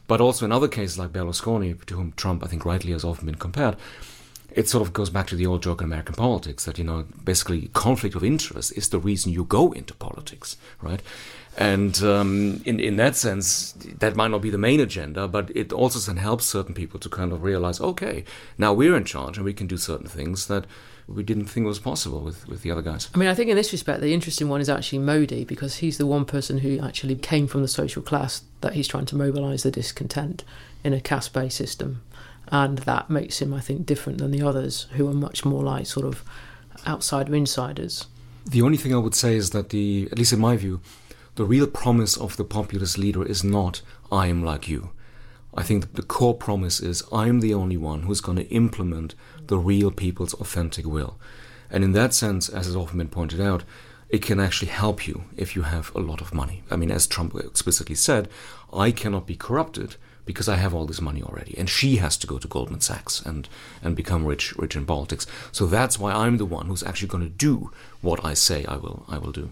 But 0.08 0.20
also 0.20 0.44
in 0.44 0.52
other 0.52 0.68
cases 0.68 0.98
like 0.98 1.12
Berlusconi, 1.12 1.84
to 1.86 1.94
whom 1.94 2.12
Trump, 2.16 2.44
I 2.44 2.48
think, 2.48 2.64
rightly 2.64 2.92
has 2.92 3.04
often 3.04 3.26
been 3.26 3.36
compared, 3.36 3.76
it 4.56 4.68
sort 4.70 4.80
of 4.80 4.94
goes 4.94 5.10
back 5.10 5.26
to 5.26 5.36
the 5.36 5.46
old 5.46 5.62
joke 5.62 5.82
in 5.82 5.84
American 5.84 6.14
politics 6.14 6.64
that, 6.64 6.78
you 6.78 6.84
know, 6.84 7.04
basically 7.22 7.68
conflict 7.74 8.16
of 8.16 8.24
interest 8.24 8.72
is 8.74 8.88
the 8.88 8.98
reason 8.98 9.30
you 9.30 9.44
go 9.44 9.70
into 9.72 9.92
politics, 9.92 10.56
right? 10.80 11.02
And 11.58 12.02
um, 12.02 12.62
in, 12.64 12.80
in 12.80 12.96
that 12.96 13.16
sense, 13.16 13.72
that 13.72 14.16
might 14.16 14.30
not 14.30 14.40
be 14.40 14.48
the 14.48 14.58
main 14.58 14.80
agenda, 14.80 15.28
but 15.28 15.54
it 15.54 15.74
also 15.74 15.98
then 15.98 16.16
helps 16.16 16.46
certain 16.46 16.74
people 16.74 16.98
to 17.00 17.08
kind 17.10 17.32
of 17.32 17.42
realize, 17.42 17.82
okay, 17.82 18.24
now 18.56 18.72
we're 18.72 18.96
in 18.96 19.04
charge 19.04 19.36
and 19.36 19.44
we 19.44 19.52
can 19.52 19.66
do 19.66 19.76
certain 19.76 20.08
things 20.08 20.46
that 20.46 20.64
we 21.06 21.22
didn't 21.22 21.46
think 21.46 21.66
was 21.66 21.78
possible 21.78 22.20
with, 22.20 22.48
with 22.48 22.62
the 22.62 22.70
other 22.70 22.82
guys. 22.82 23.10
I 23.14 23.18
mean, 23.18 23.28
I 23.28 23.34
think 23.34 23.50
in 23.50 23.56
this 23.56 23.72
respect, 23.72 24.00
the 24.00 24.14
interesting 24.14 24.48
one 24.48 24.62
is 24.62 24.70
actually 24.70 25.00
Modi 25.00 25.44
because 25.44 25.76
he's 25.76 25.98
the 25.98 26.06
one 26.06 26.24
person 26.24 26.58
who 26.58 26.80
actually 26.80 27.14
came 27.16 27.46
from 27.46 27.60
the 27.60 27.68
social 27.68 28.02
class 28.02 28.42
that 28.62 28.72
he's 28.72 28.88
trying 28.88 29.06
to 29.06 29.16
mobilize 29.16 29.64
the 29.64 29.70
discontent 29.70 30.44
in 30.82 30.94
a 30.94 31.00
caste 31.00 31.34
based 31.34 31.58
system 31.58 32.00
and 32.48 32.78
that 32.78 33.10
makes 33.10 33.40
him, 33.40 33.52
I 33.52 33.60
think, 33.60 33.86
different 33.86 34.18
than 34.18 34.30
the 34.30 34.42
others 34.42 34.86
who 34.92 35.08
are 35.08 35.14
much 35.14 35.44
more 35.44 35.62
like 35.62 35.86
sort 35.86 36.06
of 36.06 36.24
outsider 36.86 37.34
insiders. 37.34 38.06
The 38.44 38.62
only 38.62 38.76
thing 38.76 38.94
I 38.94 38.98
would 38.98 39.14
say 39.14 39.36
is 39.36 39.50
that 39.50 39.70
the, 39.70 40.08
at 40.12 40.18
least 40.18 40.32
in 40.32 40.40
my 40.40 40.56
view, 40.56 40.80
the 41.34 41.44
real 41.44 41.66
promise 41.66 42.16
of 42.16 42.36
the 42.36 42.44
populist 42.44 42.96
leader 42.96 43.24
is 43.24 43.42
not 43.42 43.82
"I 44.10 44.28
am 44.28 44.44
like 44.44 44.68
you." 44.68 44.90
I 45.54 45.62
think 45.62 45.94
the 45.94 46.02
core 46.02 46.34
promise 46.34 46.80
is 46.80 47.02
I'm 47.12 47.40
the 47.40 47.54
only 47.54 47.76
one 47.76 48.02
who's 48.02 48.20
going 48.20 48.36
to 48.36 48.48
implement 48.48 49.14
the 49.46 49.58
real 49.58 49.90
people's 49.90 50.34
authentic 50.34 50.86
will. 50.86 51.18
And 51.70 51.82
in 51.82 51.92
that 51.92 52.14
sense, 52.14 52.48
as 52.48 52.66
has 52.66 52.76
often 52.76 52.98
been 52.98 53.08
pointed 53.08 53.40
out, 53.40 53.64
it 54.08 54.22
can 54.22 54.38
actually 54.38 54.68
help 54.68 55.08
you 55.08 55.24
if 55.36 55.56
you 55.56 55.62
have 55.62 55.94
a 55.94 56.00
lot 56.00 56.20
of 56.20 56.34
money. 56.34 56.62
I 56.70 56.76
mean, 56.76 56.90
as 56.90 57.06
Trump 57.06 57.34
explicitly 57.34 57.96
said, 57.96 58.28
I 58.72 58.90
cannot 58.92 59.26
be 59.26 59.34
corrupted 59.34 59.96
because 60.26 60.48
I 60.48 60.56
have 60.56 60.74
all 60.74 60.84
this 60.84 61.00
money 61.00 61.22
already, 61.22 61.56
and 61.56 61.70
she 61.70 61.96
has 61.96 62.16
to 62.18 62.26
go 62.26 62.38
to 62.38 62.48
Goldman 62.48 62.80
Sachs 62.80 63.22
and 63.22 63.48
and 63.82 63.96
become 63.96 64.26
rich 64.26 64.54
rich 64.56 64.76
in 64.76 64.84
politics. 64.84 65.26
So 65.52 65.66
that's 65.66 65.98
why 65.98 66.12
I'm 66.12 66.36
the 66.36 66.44
one 66.44 66.66
who's 66.66 66.82
actually 66.82 67.08
going 67.08 67.24
to 67.24 67.30
do 67.30 67.70
what 68.02 68.24
I 68.24 68.34
say 68.34 68.64
I 68.66 68.76
will 68.76 69.04
I 69.08 69.18
will 69.18 69.32
do. 69.32 69.50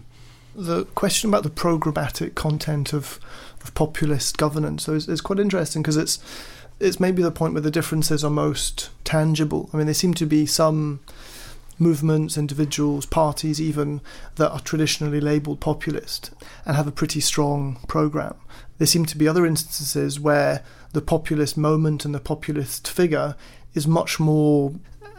The 0.55 0.85
question 0.85 1.29
about 1.29 1.43
the 1.43 1.49
programmatic 1.49 2.35
content 2.35 2.93
of 2.93 3.19
of 3.63 3.73
populist 3.73 4.37
governance 4.37 4.87
is, 4.87 5.07
is 5.07 5.21
quite 5.21 5.39
interesting 5.39 5.81
because 5.81 5.97
it's 5.97 6.19
it's 6.79 6.99
maybe 6.99 7.23
the 7.23 7.31
point 7.31 7.53
where 7.53 7.61
the 7.61 7.71
differences 7.71 8.23
are 8.23 8.29
most 8.29 8.89
tangible. 9.03 9.69
I 9.73 9.77
mean, 9.77 9.87
there 9.87 9.93
seem 9.93 10.13
to 10.15 10.25
be 10.25 10.45
some 10.45 10.99
movements, 11.79 12.37
individuals, 12.37 13.05
parties, 13.05 13.61
even 13.61 14.01
that 14.35 14.51
are 14.51 14.59
traditionally 14.59 15.19
labelled 15.19 15.59
populist 15.59 16.31
and 16.65 16.75
have 16.75 16.87
a 16.87 16.91
pretty 16.91 17.19
strong 17.19 17.79
programme. 17.87 18.35
There 18.77 18.87
seem 18.87 19.05
to 19.05 19.17
be 19.17 19.27
other 19.27 19.45
instances 19.45 20.19
where 20.19 20.63
the 20.93 21.01
populist 21.01 21.57
moment 21.57 22.05
and 22.05 22.13
the 22.13 22.19
populist 22.19 22.89
figure 22.89 23.35
is 23.73 23.87
much 23.87 24.19
more 24.19 24.73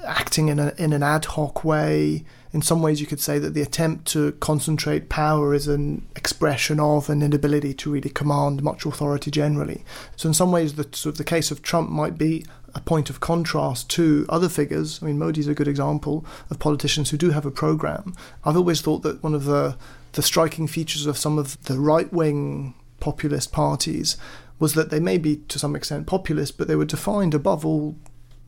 acting 0.05 0.49
in, 0.49 0.59
a, 0.59 0.73
in 0.79 0.93
an 0.93 1.03
ad 1.03 1.25
hoc 1.25 1.65
way. 1.65 2.25
In 2.53 2.63
some 2.63 2.81
ways, 2.81 3.01
you 3.01 3.07
could 3.07 3.21
say 3.21 3.39
that 3.39 3.55
the 3.55 3.63
attempt 3.63 4.07
to 4.09 4.33
concentrate 4.33 5.09
power 5.09 5.53
is 5.53 5.69
an 5.69 6.07
expression 6.17 6.81
of 6.81 7.11
an 7.11 7.23
inability 7.23 7.75
to 7.75 7.91
really 7.91 8.09
command 8.09 8.63
much 8.63 8.87
authority 8.87 9.31
generally. 9.31 9.85
So, 10.17 10.29
in 10.29 10.35
some 10.35 10.53
ways, 10.53 10.75
the 10.75 10.85
sort 10.93 11.15
of 11.15 11.19
the 11.19 11.25
case 11.25 11.51
of 11.51 11.63
Trump 11.63 11.91
might 11.91 12.17
be 12.17 12.47
a 12.75 12.81
point 12.81 13.11
of 13.11 13.21
contrast 13.21 13.91
to 13.91 14.27
other 14.29 14.49
figures. 14.49 15.03
I 15.03 15.07
mean, 15.07 15.19
Modi's 15.19 15.49
a 15.49 15.55
good 15.55 15.69
example 15.69 16.25
of 16.51 16.59
politicians 16.59 17.11
who 17.11 17.17
do 17.17 17.31
have 17.31 17.47
a 17.47 17.51
program. 17.51 18.15
I've 18.45 18.57
always 18.57 18.81
thought 18.81 19.03
that 19.03 19.23
one 19.23 19.35
of 19.35 19.45
the 19.45 19.77
the 20.13 20.23
striking 20.23 20.67
features 20.67 21.05
of 21.05 21.19
some 21.19 21.39
of 21.39 21.63
the 21.65 21.79
right 21.79 22.11
wing 22.11 22.75
populist 23.07 23.53
parties 23.53 24.17
was 24.59 24.75
that 24.75 24.91
they 24.91 24.99
may 24.99 25.17
be 25.17 25.37
to 25.49 25.61
some 25.61 25.77
extent 25.77 26.09
populist, 26.09 26.59
but 26.59 26.67
they 26.67 26.75
were 26.75 26.85
defined 26.85 27.35
above 27.35 27.65
all 27.65 27.95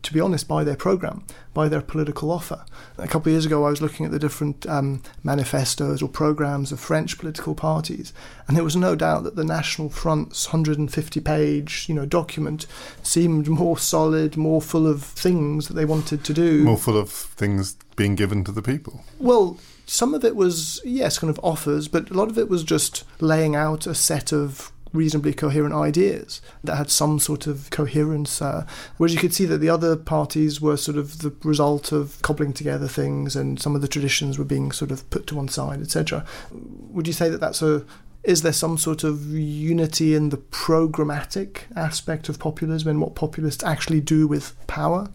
to 0.02 0.12
be 0.12 0.20
honest, 0.20 0.46
by 0.46 0.62
their 0.62 0.76
program, 0.76 1.24
by 1.52 1.68
their 1.68 1.80
political 1.80 2.30
offer. 2.30 2.64
A 2.98 3.08
couple 3.08 3.30
of 3.30 3.32
years 3.32 3.44
ago, 3.44 3.64
I 3.64 3.70
was 3.70 3.82
looking 3.82 4.06
at 4.06 4.12
the 4.12 4.18
different 4.18 4.64
um, 4.66 5.02
manifestos 5.24 6.00
or 6.00 6.08
programs 6.08 6.70
of 6.70 6.78
French 6.78 7.18
political 7.18 7.54
parties, 7.54 8.12
and 8.46 8.56
there 8.56 8.64
was 8.64 8.76
no 8.76 8.94
doubt 8.94 9.24
that 9.24 9.34
the 9.34 9.44
National 9.44 9.88
Front's 9.88 10.46
150-page, 10.48 11.86
you 11.88 11.94
know, 11.96 12.06
document 12.06 12.66
seemed 13.02 13.48
more 13.48 13.76
solid, 13.76 14.36
more 14.36 14.62
full 14.62 14.86
of 14.86 15.02
things 15.02 15.66
that 15.66 15.74
they 15.74 15.84
wanted 15.84 16.22
to 16.24 16.32
do, 16.32 16.62
more 16.62 16.78
full 16.78 16.96
of 16.96 17.10
things 17.10 17.74
being 17.96 18.14
given 18.14 18.44
to 18.44 18.52
the 18.52 18.62
people. 18.62 19.04
Well. 19.18 19.58
Some 19.88 20.12
of 20.12 20.22
it 20.22 20.36
was, 20.36 20.82
yes, 20.84 21.18
kind 21.18 21.30
of 21.30 21.40
offers, 21.42 21.88
but 21.88 22.10
a 22.10 22.14
lot 22.14 22.28
of 22.28 22.36
it 22.36 22.50
was 22.50 22.62
just 22.62 23.04
laying 23.20 23.56
out 23.56 23.86
a 23.86 23.94
set 23.94 24.32
of 24.32 24.70
reasonably 24.92 25.32
coherent 25.32 25.74
ideas 25.74 26.42
that 26.62 26.76
had 26.76 26.90
some 26.90 27.18
sort 27.18 27.46
of 27.46 27.70
coherence. 27.70 28.42
Uh, 28.42 28.66
whereas 28.98 29.14
you 29.14 29.20
could 29.20 29.32
see 29.32 29.46
that 29.46 29.58
the 29.58 29.70
other 29.70 29.96
parties 29.96 30.60
were 30.60 30.76
sort 30.76 30.98
of 30.98 31.20
the 31.20 31.34
result 31.42 31.90
of 31.90 32.20
cobbling 32.20 32.52
together 32.52 32.86
things, 32.86 33.34
and 33.34 33.60
some 33.60 33.74
of 33.74 33.80
the 33.80 33.88
traditions 33.88 34.38
were 34.38 34.44
being 34.44 34.72
sort 34.72 34.90
of 34.90 35.08
put 35.08 35.26
to 35.26 35.36
one 35.36 35.48
side, 35.48 35.80
etc. 35.80 36.22
Would 36.52 37.06
you 37.06 37.14
say 37.14 37.30
that 37.30 37.40
that's 37.40 37.62
a 37.62 37.86
is 38.24 38.42
there 38.42 38.52
some 38.52 38.76
sort 38.76 39.04
of 39.04 39.30
unity 39.30 40.14
in 40.14 40.28
the 40.28 40.36
programmatic 40.36 41.60
aspect 41.74 42.28
of 42.28 42.38
populism 42.38 42.90
and 42.90 43.00
what 43.00 43.14
populists 43.14 43.64
actually 43.64 44.02
do 44.02 44.28
with 44.28 44.54
power? 44.66 45.08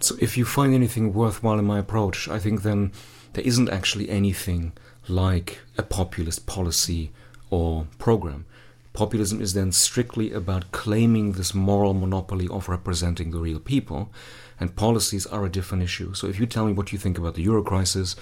So, 0.00 0.14
if 0.20 0.36
you 0.36 0.44
find 0.44 0.74
anything 0.74 1.14
worthwhile 1.14 1.58
in 1.58 1.64
my 1.64 1.78
approach, 1.78 2.28
I 2.28 2.38
think 2.38 2.62
then 2.62 2.92
there 3.32 3.44
isn't 3.44 3.68
actually 3.70 4.08
anything 4.08 4.72
like 5.08 5.60
a 5.76 5.82
populist 5.82 6.46
policy 6.46 7.10
or 7.50 7.86
program. 7.98 8.44
Populism 8.92 9.40
is 9.40 9.54
then 9.54 9.70
strictly 9.70 10.32
about 10.32 10.72
claiming 10.72 11.32
this 11.32 11.54
moral 11.54 11.94
monopoly 11.94 12.48
of 12.48 12.68
representing 12.68 13.30
the 13.30 13.38
real 13.38 13.60
people, 13.60 14.10
and 14.58 14.74
policies 14.74 15.24
are 15.26 15.44
a 15.44 15.50
different 15.50 15.84
issue. 15.84 16.14
So 16.14 16.26
if 16.26 16.40
you 16.40 16.46
tell 16.46 16.66
me 16.66 16.72
what 16.72 16.92
you 16.92 16.98
think 16.98 17.16
about 17.16 17.34
the 17.34 17.42
euro 17.42 17.62
crisis, 17.62 18.16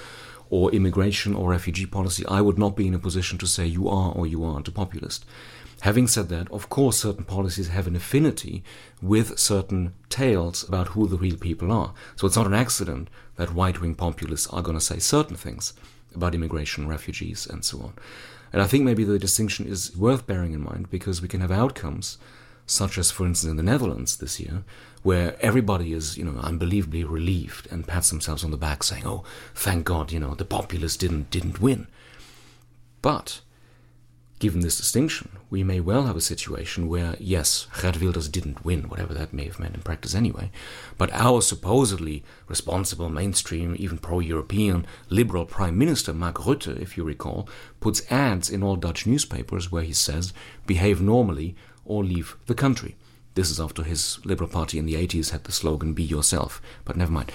or 0.51 0.71
immigration 0.73 1.35
or 1.35 1.51
refugee 1.51 1.87
policy, 1.87 2.25
I 2.27 2.41
would 2.41 2.59
not 2.59 2.77
be 2.77 2.87
in 2.87 2.95
a 2.95 2.99
position 2.99 3.39
to 3.39 3.47
say 3.47 3.67
you 3.67 3.89
are 3.89 4.13
or 4.13 4.27
you 4.27 4.45
aren't 4.45 4.69
a 4.69 4.73
populist. 4.73 5.25
Having 5.87 6.09
said 6.09 6.29
that, 6.31 6.51
of 6.51 6.69
course, 6.69 6.99
certain 6.99 7.23
policies 7.23 7.69
have 7.69 7.87
an 7.87 7.95
affinity 7.95 8.65
with 9.01 9.39
certain 9.39 9.95
tales 10.09 10.69
about 10.69 10.89
who 10.89 11.07
the 11.07 11.17
real 11.17 11.37
people 11.37 11.71
are. 11.71 11.95
So 12.17 12.27
it's 12.27 12.35
not 12.35 12.49
an 12.49 12.55
accident 12.55 13.09
that 13.37 13.55
right 13.55 13.81
wing 13.81 13.95
populists 13.95 14.49
are 14.49 14.63
going 14.63 14.77
to 14.77 14.85
say 14.85 14.99
certain 14.99 15.37
things 15.37 15.75
about 16.13 16.35
immigration, 16.35 16.89
refugees, 16.89 17.47
and 17.47 17.65
so 17.65 17.79
on. 17.83 17.93
And 18.53 18.61
I 18.61 18.67
think 18.67 18.83
maybe 18.83 19.05
the 19.05 19.17
distinction 19.17 19.65
is 19.69 19.97
worth 19.97 20.27
bearing 20.27 20.55
in 20.55 20.61
mind 20.61 20.91
because 20.91 21.23
we 21.23 21.29
can 21.29 21.41
have 21.41 21.53
outcomes, 21.53 22.19
such 22.67 22.99
as, 22.99 23.13
for 23.13 23.25
instance, 23.25 23.53
in 23.53 23.57
the 23.57 23.63
Netherlands 23.63 24.17
this 24.17 24.41
year, 24.41 24.65
where 25.05 25.37
everybody 25.41 25.93
is, 25.93 26.19
you 26.19 26.25
know, 26.25 26.37
unbelievably 26.41 27.05
relieved 27.05 27.69
and 27.71 27.87
pats 27.87 28.11
themselves 28.11 28.43
on 28.43 28.51
the 28.51 28.57
back, 28.57 28.83
saying, 28.83 29.07
"Oh, 29.07 29.23
thank 29.55 29.85
God, 29.85 30.11
you 30.11 30.19
know, 30.19 30.35
the 30.35 30.45
populists 30.45 30.97
didn't 30.97 31.31
didn't 31.31 31.61
win." 31.61 31.87
But 33.03 33.41
given 34.39 34.61
this 34.61 34.77
distinction, 34.77 35.31
we 35.49 35.63
may 35.65 35.81
well 35.81 36.05
have 36.05 36.17
a 36.17 36.21
situation 36.21 36.89
where, 36.89 37.17
yes, 37.19 37.67
Geert 37.81 38.01
Wilders 38.01 38.29
didn't 38.29 38.65
win, 38.65 38.89
whatever 38.89 39.15
that 39.15 39.33
may 39.33 39.45
have 39.45 39.59
meant 39.59 39.75
in 39.75 39.81
practice 39.81 40.15
anyway, 40.15 40.51
but 40.99 41.13
our 41.13 41.41
supposedly 41.41 42.23
responsible, 42.47 43.09
mainstream, 43.09 43.75
even 43.79 43.99
pro 43.99 44.21
European, 44.21 44.87
liberal 45.09 45.47
Prime 45.47 45.79
Minister, 45.79 46.13
Mark 46.13 46.37
Rutte, 46.37 46.79
if 46.81 46.97
you 46.97 47.05
recall, 47.05 47.49
puts 47.81 48.11
ads 48.11 48.51
in 48.51 48.63
all 48.63 48.77
Dutch 48.77 49.07
newspapers 49.07 49.73
where 49.73 49.83
he 49.83 49.95
says, 49.95 50.35
behave 50.67 51.01
normally 51.01 51.57
or 51.85 52.05
leave 52.05 52.37
the 52.47 52.55
country. 52.55 52.97
This 53.35 53.51
is 53.51 53.61
after 53.61 53.83
his 53.85 54.19
Liberal 54.25 54.49
Party 54.49 54.79
in 54.79 54.87
the 54.87 54.95
80s 54.95 55.31
had 55.31 55.45
the 55.45 55.53
slogan, 55.53 55.93
be 55.93 56.03
yourself, 56.03 56.61
but 56.85 56.97
never 56.97 57.13
mind 57.13 57.33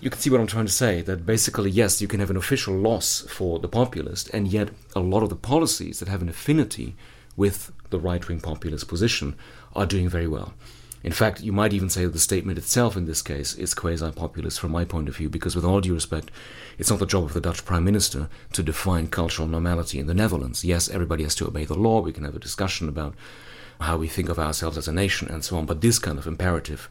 you 0.00 0.10
can 0.10 0.20
see 0.20 0.30
what 0.30 0.40
I'm 0.40 0.46
trying 0.46 0.66
to 0.66 0.72
say. 0.72 1.02
That 1.02 1.26
basically, 1.26 1.70
yes, 1.70 2.00
you 2.00 2.08
can 2.08 2.20
have 2.20 2.30
an 2.30 2.36
official 2.36 2.74
loss 2.74 3.22
for 3.28 3.58
the 3.58 3.68
populist, 3.68 4.28
and 4.30 4.48
yet 4.48 4.70
a 4.94 5.00
lot 5.00 5.22
of 5.22 5.28
the 5.28 5.36
policies 5.36 5.98
that 5.98 6.08
have 6.08 6.22
an 6.22 6.28
affinity 6.28 6.96
with 7.36 7.72
the 7.90 7.98
right 7.98 8.26
wing 8.28 8.40
populist 8.40 8.88
position 8.88 9.36
are 9.74 9.86
doing 9.86 10.08
very 10.08 10.28
well. 10.28 10.54
In 11.04 11.12
fact, 11.12 11.42
you 11.42 11.52
might 11.52 11.72
even 11.72 11.88
say 11.88 12.04
that 12.04 12.12
the 12.12 12.18
statement 12.18 12.58
itself 12.58 12.96
in 12.96 13.06
this 13.06 13.22
case 13.22 13.54
is 13.54 13.72
quasi 13.72 14.10
populist 14.10 14.58
from 14.58 14.72
my 14.72 14.84
point 14.84 15.08
of 15.08 15.16
view, 15.16 15.28
because 15.28 15.54
with 15.54 15.64
all 15.64 15.80
due 15.80 15.94
respect, 15.94 16.30
it's 16.76 16.90
not 16.90 16.98
the 16.98 17.06
job 17.06 17.24
of 17.24 17.34
the 17.34 17.40
Dutch 17.40 17.64
Prime 17.64 17.84
Minister 17.84 18.28
to 18.52 18.62
define 18.62 19.06
cultural 19.06 19.46
normality 19.46 20.00
in 20.00 20.06
the 20.06 20.14
Netherlands. 20.14 20.64
Yes, 20.64 20.88
everybody 20.88 21.22
has 21.22 21.36
to 21.36 21.46
obey 21.46 21.64
the 21.64 21.74
law, 21.74 22.00
we 22.00 22.12
can 22.12 22.24
have 22.24 22.34
a 22.34 22.40
discussion 22.40 22.88
about 22.88 23.14
how 23.80 23.96
we 23.96 24.08
think 24.08 24.28
of 24.28 24.40
ourselves 24.40 24.76
as 24.76 24.88
a 24.88 24.92
nation 24.92 25.28
and 25.28 25.44
so 25.44 25.56
on, 25.56 25.66
but 25.66 25.80
this 25.80 26.00
kind 26.00 26.18
of 26.18 26.26
imperative 26.26 26.88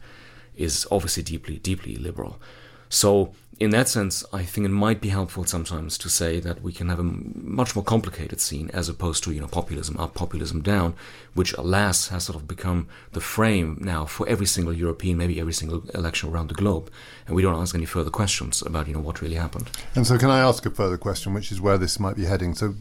is 0.56 0.86
obviously 0.90 1.22
deeply, 1.22 1.58
deeply 1.58 1.96
liberal. 1.96 2.40
So, 2.88 3.32
in 3.60 3.70
that 3.70 3.88
sense, 3.88 4.24
I 4.32 4.44
think 4.44 4.66
it 4.66 4.70
might 4.70 5.00
be 5.00 5.08
helpful 5.08 5.44
sometimes 5.44 5.98
to 5.98 6.08
say 6.08 6.38
that 6.40 6.62
we 6.62 6.72
can 6.72 6.88
have 6.88 7.00
a 7.00 7.02
much 7.02 7.74
more 7.74 7.84
complicated 7.84 8.40
scene 8.40 8.70
as 8.72 8.88
opposed 8.88 9.24
to, 9.24 9.32
you 9.32 9.40
know, 9.40 9.48
populism 9.48 9.96
up, 9.96 10.14
populism 10.14 10.62
down, 10.62 10.94
which 11.34 11.52
alas 11.54 12.08
has 12.08 12.24
sort 12.24 12.36
of 12.36 12.46
become 12.46 12.86
the 13.12 13.20
frame 13.20 13.76
now 13.80 14.04
for 14.04 14.28
every 14.28 14.46
single 14.46 14.72
European, 14.72 15.16
maybe 15.16 15.40
every 15.40 15.52
single 15.52 15.82
election 15.90 16.30
around 16.30 16.48
the 16.48 16.54
globe. 16.54 16.88
And 17.26 17.34
we 17.34 17.42
don't 17.42 17.60
ask 17.60 17.74
any 17.74 17.84
further 17.84 18.10
questions 18.10 18.62
about, 18.62 18.86
you 18.86 18.94
know, 18.94 19.00
what 19.00 19.20
really 19.20 19.34
happened. 19.34 19.68
And 19.96 20.06
so, 20.06 20.18
can 20.18 20.30
I 20.30 20.38
ask 20.38 20.64
a 20.64 20.70
further 20.70 20.96
question, 20.96 21.34
which 21.34 21.50
is 21.50 21.60
where 21.60 21.78
this 21.78 21.98
might 21.98 22.14
be 22.14 22.26
heading? 22.26 22.54
So, 22.54 22.74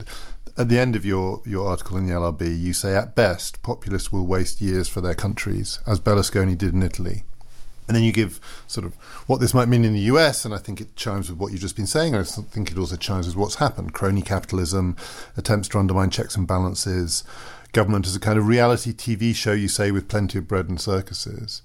at 0.58 0.70
the 0.70 0.78
end 0.78 0.96
of 0.96 1.06
your, 1.06 1.42
your 1.44 1.68
article 1.68 1.98
in 1.98 2.06
the 2.06 2.14
LRB, 2.14 2.60
you 2.60 2.74
say 2.74 2.96
at 2.96 3.16
best 3.16 3.64
populists 3.64 4.12
will 4.12 4.28
waste 4.28 4.62
years 4.62 4.88
for 4.88 5.02
their 5.02 5.16
countries, 5.16 5.80
as 5.88 6.00
Berlusconi 6.00 6.56
did 6.56 6.74
in 6.76 6.84
Italy. 6.84 7.24
And 7.88 7.96
then 7.96 8.04
you 8.04 8.12
give 8.12 8.40
sort 8.68 8.86
of 8.86 8.96
what 9.28 9.40
this 9.40 9.54
might 9.54 9.70
mean 9.70 9.86
in 9.86 9.94
the 9.94 10.00
US, 10.12 10.44
and 10.44 10.54
I 10.54 10.58
think 10.58 10.82
it 10.82 10.96
chimes 10.96 11.30
with 11.30 11.40
what 11.40 11.52
you've 11.52 11.62
just 11.62 11.76
been 11.76 11.88
saying. 11.88 12.16
I 12.16 12.24
think 12.24 12.72
it 12.72 12.78
also 12.78 12.98
chimes 12.98 13.28
with 13.28 13.36
what's 13.36 13.56
happened 13.56 13.94
crony 13.94 14.22
capitalism, 14.22 14.98
attempts 15.38 15.70
to 15.70 15.80
undermine 15.80 16.10
checks 16.10 16.36
and 16.36 16.48
balances, 16.48 17.24
government 17.72 18.08
as 18.08 18.16
a 18.16 18.20
kind 18.20 18.38
of 18.38 18.48
reality 18.48 18.92
TV 18.94 19.34
show, 19.34 19.54
you 19.54 19.68
say, 19.68 19.92
with 19.92 20.10
plenty 20.10 20.38
of 20.38 20.48
bread 20.48 20.68
and 20.68 20.82
circuses. 20.82 21.62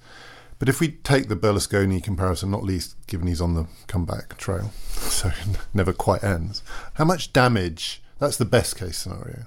But 0.58 0.68
if 0.68 0.78
we 0.78 0.92
take 0.92 1.28
the 1.28 1.34
Berlusconi 1.34 2.00
comparison, 2.00 2.52
not 2.52 2.62
least 2.62 2.94
given 3.08 3.26
he's 3.26 3.40
on 3.40 3.54
the 3.54 3.66
comeback 3.88 4.36
trail, 4.36 4.70
so 4.90 5.28
it 5.28 5.58
never 5.74 5.92
quite 5.92 6.22
ends, 6.22 6.62
how 6.94 7.04
much 7.04 7.32
damage, 7.32 8.00
that's 8.20 8.36
the 8.36 8.44
best 8.44 8.76
case 8.76 8.98
scenario, 8.98 9.46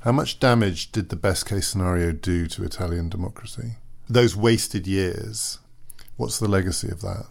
how 0.00 0.12
much 0.12 0.40
damage 0.40 0.92
did 0.92 1.10
the 1.10 1.16
best 1.16 1.44
case 1.44 1.68
scenario 1.68 2.12
do 2.12 2.46
to 2.46 2.64
Italian 2.64 3.10
democracy? 3.10 3.72
Those 4.08 4.34
wasted 4.34 4.86
years 4.86 5.58
What's 6.20 6.38
the 6.38 6.48
legacy 6.48 6.90
of 6.90 7.00
that? 7.00 7.24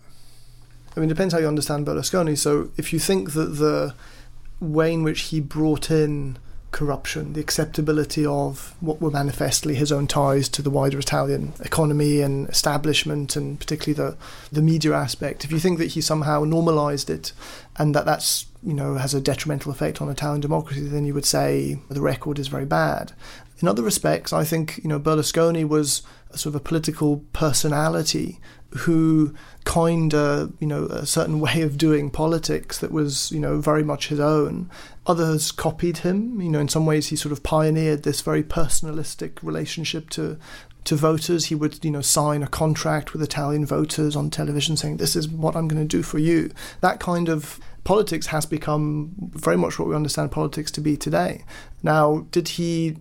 I 0.97 0.99
mean, 0.99 1.11
it 1.11 1.13
depends 1.13 1.31
how 1.31 1.39
you 1.39 1.47
understand 1.47 1.85
Berlusconi. 1.85 2.35
So, 2.35 2.71
if 2.75 2.91
you 2.91 2.97
think 2.97 3.33
that 3.33 3.59
the 3.59 3.93
way 4.59 4.91
in 4.91 5.03
which 5.03 5.21
he 5.29 5.39
brought 5.39 5.91
in 5.91 6.39
corruption, 6.71 7.33
the 7.33 7.39
acceptability 7.39 8.25
of 8.25 8.75
what 8.79 8.99
were 8.99 9.11
manifestly 9.11 9.75
his 9.75 9.91
own 9.91 10.07
ties 10.07 10.49
to 10.49 10.63
the 10.63 10.71
wider 10.71 10.97
Italian 10.97 11.53
economy 11.59 12.21
and 12.21 12.49
establishment, 12.49 13.35
and 13.35 13.59
particularly 13.59 13.93
the 13.93 14.17
the 14.51 14.63
media 14.63 14.93
aspect. 14.93 15.45
If 15.45 15.51
you 15.51 15.59
think 15.59 15.77
that 15.77 15.91
he 15.93 16.01
somehow 16.01 16.43
normalised 16.43 17.11
it, 17.11 17.31
and 17.77 17.93
that 17.93 18.05
that's 18.05 18.47
you 18.63 18.73
know 18.73 18.95
has 18.95 19.13
a 19.13 19.21
detrimental 19.21 19.71
effect 19.71 20.01
on 20.01 20.09
Italian 20.09 20.41
democracy, 20.41 20.81
then 20.81 21.05
you 21.05 21.13
would 21.13 21.25
say 21.25 21.79
the 21.89 22.01
record 22.01 22.39
is 22.39 22.47
very 22.47 22.65
bad. 22.65 23.13
In 23.61 23.67
other 23.67 23.83
respects, 23.83 24.31
I 24.31 24.43
think 24.43 24.79
you 24.83 24.89
know 24.89 24.99
Berlusconi 24.99 25.67
was 25.67 26.01
a 26.31 26.37
sort 26.37 26.55
of 26.55 26.61
a 26.61 26.63
political 26.63 27.23
personality 27.33 28.39
who 28.71 29.33
coined 29.65 30.13
a 30.13 30.51
you 30.59 30.67
know 30.67 30.85
a 30.85 31.05
certain 31.05 31.39
way 31.45 31.61
of 31.61 31.77
doing 31.77 32.09
politics 32.09 32.79
that 32.79 32.91
was 32.91 33.31
you 33.31 33.39
know 33.39 33.59
very 33.59 33.83
much 33.83 34.07
his 34.07 34.19
own. 34.19 34.69
Others 35.07 35.51
copied 35.51 35.99
him. 35.99 36.39
You 36.41 36.49
know, 36.49 36.59
in 36.59 36.67
some 36.67 36.85
ways, 36.85 37.07
he 37.07 37.15
sort 37.15 37.31
of 37.31 37.43
pioneered 37.43 38.03
this 38.03 38.21
very 38.21 38.43
personalistic 38.43 39.41
relationship 39.41 40.09
to 40.11 40.37
to 40.85 40.95
voters. 40.95 41.45
He 41.45 41.55
would 41.55 41.83
you 41.83 41.91
know 41.91 42.01
sign 42.01 42.43
a 42.43 42.47
contract 42.47 43.13
with 43.13 43.21
Italian 43.21 43.65
voters 43.65 44.15
on 44.15 44.29
television, 44.29 44.77
saying, 44.77 44.97
"This 44.97 45.15
is 45.15 45.27
what 45.27 45.55
I'm 45.55 45.67
going 45.67 45.81
to 45.81 45.97
do 45.97 46.03
for 46.03 46.19
you." 46.19 46.51
That 46.81 46.99
kind 46.99 47.29
of 47.29 47.59
politics 47.83 48.27
has 48.27 48.45
become 48.45 49.11
very 49.31 49.57
much 49.57 49.79
what 49.79 49.87
we 49.87 49.95
understand 49.95 50.31
politics 50.31 50.71
to 50.71 50.81
be 50.81 50.97
today. 50.97 51.43
Now, 51.83 52.27
did 52.31 52.49
he 52.49 52.97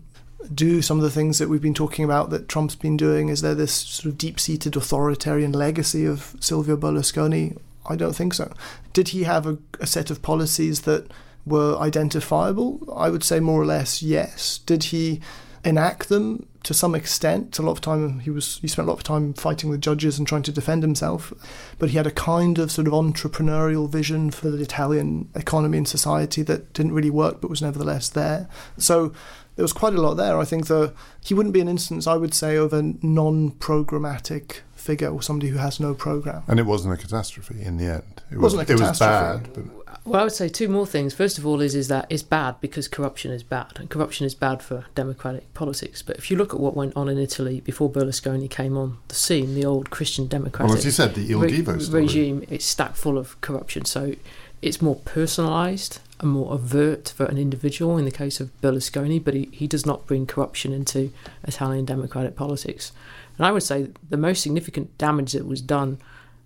do 0.55 0.83
some 0.83 0.99
of 0.99 1.03
the 1.03 1.11
things 1.11 1.39
that 1.39 1.49
we've 1.49 1.63
been 1.63 1.75
talking 1.75 2.05
about 2.05 2.31
that 2.31 2.49
Trump's 2.49 2.77
been 2.77 2.97
doing? 2.97 3.29
Is 3.29 3.43
there 3.43 3.55
this 3.55 3.73
sort 3.73 4.13
of 4.13 4.19
deep 4.19 4.39
seated 4.39 4.77
authoritarian 4.77 5.53
legacy 5.53 6.05
of 6.05 6.37
Silvio 6.41 6.77
Berlusconi? 6.77 7.59
I 7.87 7.97
don't 7.97 8.15
think 8.15 8.35
so. 8.35 8.53
Did 8.93 9.09
he 9.09 9.25
have 9.25 9.47
a, 9.47 9.59
a, 9.81 9.87
set 9.87 10.11
of 10.11 10.23
policies 10.23 10.83
that 10.83 11.11
were 11.47 11.77
identifiable? 11.79 12.93
I 12.95 13.09
would 13.11 13.25
say 13.25 13.41
more 13.41 13.61
or 13.61 13.67
less 13.67 14.03
yes. 14.03 14.59
Did 14.59 14.85
he 14.85 15.21
enact 15.65 16.09
them 16.09 16.47
to 16.69 16.75
some 16.75 16.95
extent? 16.95 17.59
A 17.59 17.63
lot 17.63 17.73
of 17.73 17.81
time 17.81 18.21
he 18.21 18.29
was 18.29 18.59
he 18.59 18.69
spent 18.69 18.87
a 18.87 18.91
lot 18.91 18.99
of 18.99 19.03
time 19.03 19.33
fighting 19.33 19.71
with 19.71 19.81
judges 19.81 20.19
and 20.19 20.29
trying 20.29 20.43
to 20.43 20.53
defend 20.53 20.83
himself, 20.83 21.33
but 21.79 21.89
he 21.89 21.97
had 21.97 22.07
a 22.07 22.11
kind 22.11 22.59
of 22.59 22.71
sort 22.71 22.87
of 22.87 22.93
entrepreneurial 22.93 23.89
vision 23.89 24.31
for 24.31 24.51
the 24.51 24.63
Italian 24.63 25.31
economy 25.35 25.79
and 25.79 25.89
society 25.89 26.43
that 26.43 26.75
didn't 26.75 26.93
really 26.93 27.09
work, 27.09 27.41
but 27.41 27.49
was 27.49 27.63
nevertheless 27.63 28.11
there. 28.11 28.51
So 28.77 29.15
there 29.57 29.63
was 29.63 29.73
quite 29.73 29.95
a 29.95 30.03
lot 30.03 30.17
there. 30.17 30.39
I 30.39 30.45
think 30.45 30.67
the 30.67 30.93
he 31.25 31.33
wouldn't 31.33 31.55
be 31.55 31.63
an 31.63 31.69
instance, 31.69 32.07
I 32.07 32.17
would 32.17 32.35
say, 32.35 32.57
of 32.57 32.75
a 32.75 32.83
non-programmatic 33.01 34.61
figure 34.75 35.09
or 35.09 35.23
somebody 35.23 35.51
who 35.51 35.57
has 35.57 35.81
no 35.81 35.95
program. 35.95 36.43
And 36.49 36.61
it 36.61 36.65
wasn't 36.67 36.93
a 36.93 36.99
catastrophe 36.99 37.63
in 37.63 37.79
the 37.79 37.87
end. 37.87 38.23
It, 38.31 38.37
wasn't 38.37 38.69
was, 38.69 38.71
a 38.71 38.75
catastrophe. 38.75 39.15
It 39.15 39.49
was 39.49 39.49
bad. 39.49 39.55
But... 39.55 39.78
Well, 40.05 40.21
I 40.21 40.25
would 40.25 40.33
say 40.33 40.49
two 40.49 40.69
more 40.69 40.87
things. 40.87 41.15
First 41.15 41.39
of 41.39 41.47
all, 41.47 41.61
is 41.61 41.75
is 41.75 41.89
that 41.89 42.07
it's 42.09 42.23
bad 42.23 42.61
because 42.61 42.89
corruption 42.89 43.31
is 43.31 43.43
bad, 43.43 43.73
and 43.77 43.91
corruption 43.91 44.27
is 44.27 44.35
bad 44.35 44.63
for 44.63 44.87
democratic 44.95 45.53
politics. 45.55 46.03
But 46.03 46.17
if 46.17 46.31
you 46.31 46.37
look 46.37 46.55
at 46.55 46.61
what 46.61 46.77
went 46.77 46.97
on 46.97 47.09
in 47.09 47.19
Italy 47.19 47.61
before 47.61 47.91
Berlusconi 47.91 48.49
came 48.49 48.77
on 48.77 48.99
the 49.09 49.15
scene, 49.15 49.55
the 49.55 49.65
old 49.65 49.91
Christian 49.91 50.27
democratic 50.27 50.69
well, 50.69 50.79
as 50.79 50.85
you 50.85 50.91
said, 50.91 51.15
the 51.15 51.31
Il 51.31 51.41
Divo 51.41 51.93
re- 51.93 52.01
regime, 52.01 52.45
it's 52.49 52.65
stacked 52.65 52.97
full 52.97 53.19
of 53.19 53.41
corruption. 53.41 53.85
So 53.85 54.15
it's 54.63 54.83
more 54.83 54.97
personalised 54.97 56.01
and 56.21 56.31
more 56.31 56.53
overt 56.53 57.13
for 57.15 57.27
an 57.27 57.39
individual 57.39 57.97
in 57.97 58.05
the 58.05 58.11
case 58.11 58.41
of 58.41 58.51
Berlusconi, 58.61 59.23
but 59.23 59.35
he, 59.35 59.49
he 59.53 59.67
does 59.67 59.87
not 59.87 60.07
bring 60.07 60.27
corruption 60.27 60.73
into 60.73 61.13
Italian 61.45 61.85
democratic 61.85 62.35
politics. 62.35 62.93
And 63.37 63.47
I 63.47 63.53
would 63.53 63.63
say 63.63 63.89
the 64.09 64.17
most 64.17 64.43
significant 64.43 64.97
damage 64.99 65.33
that 65.33 65.47
was 65.47 65.61
done 65.61 65.99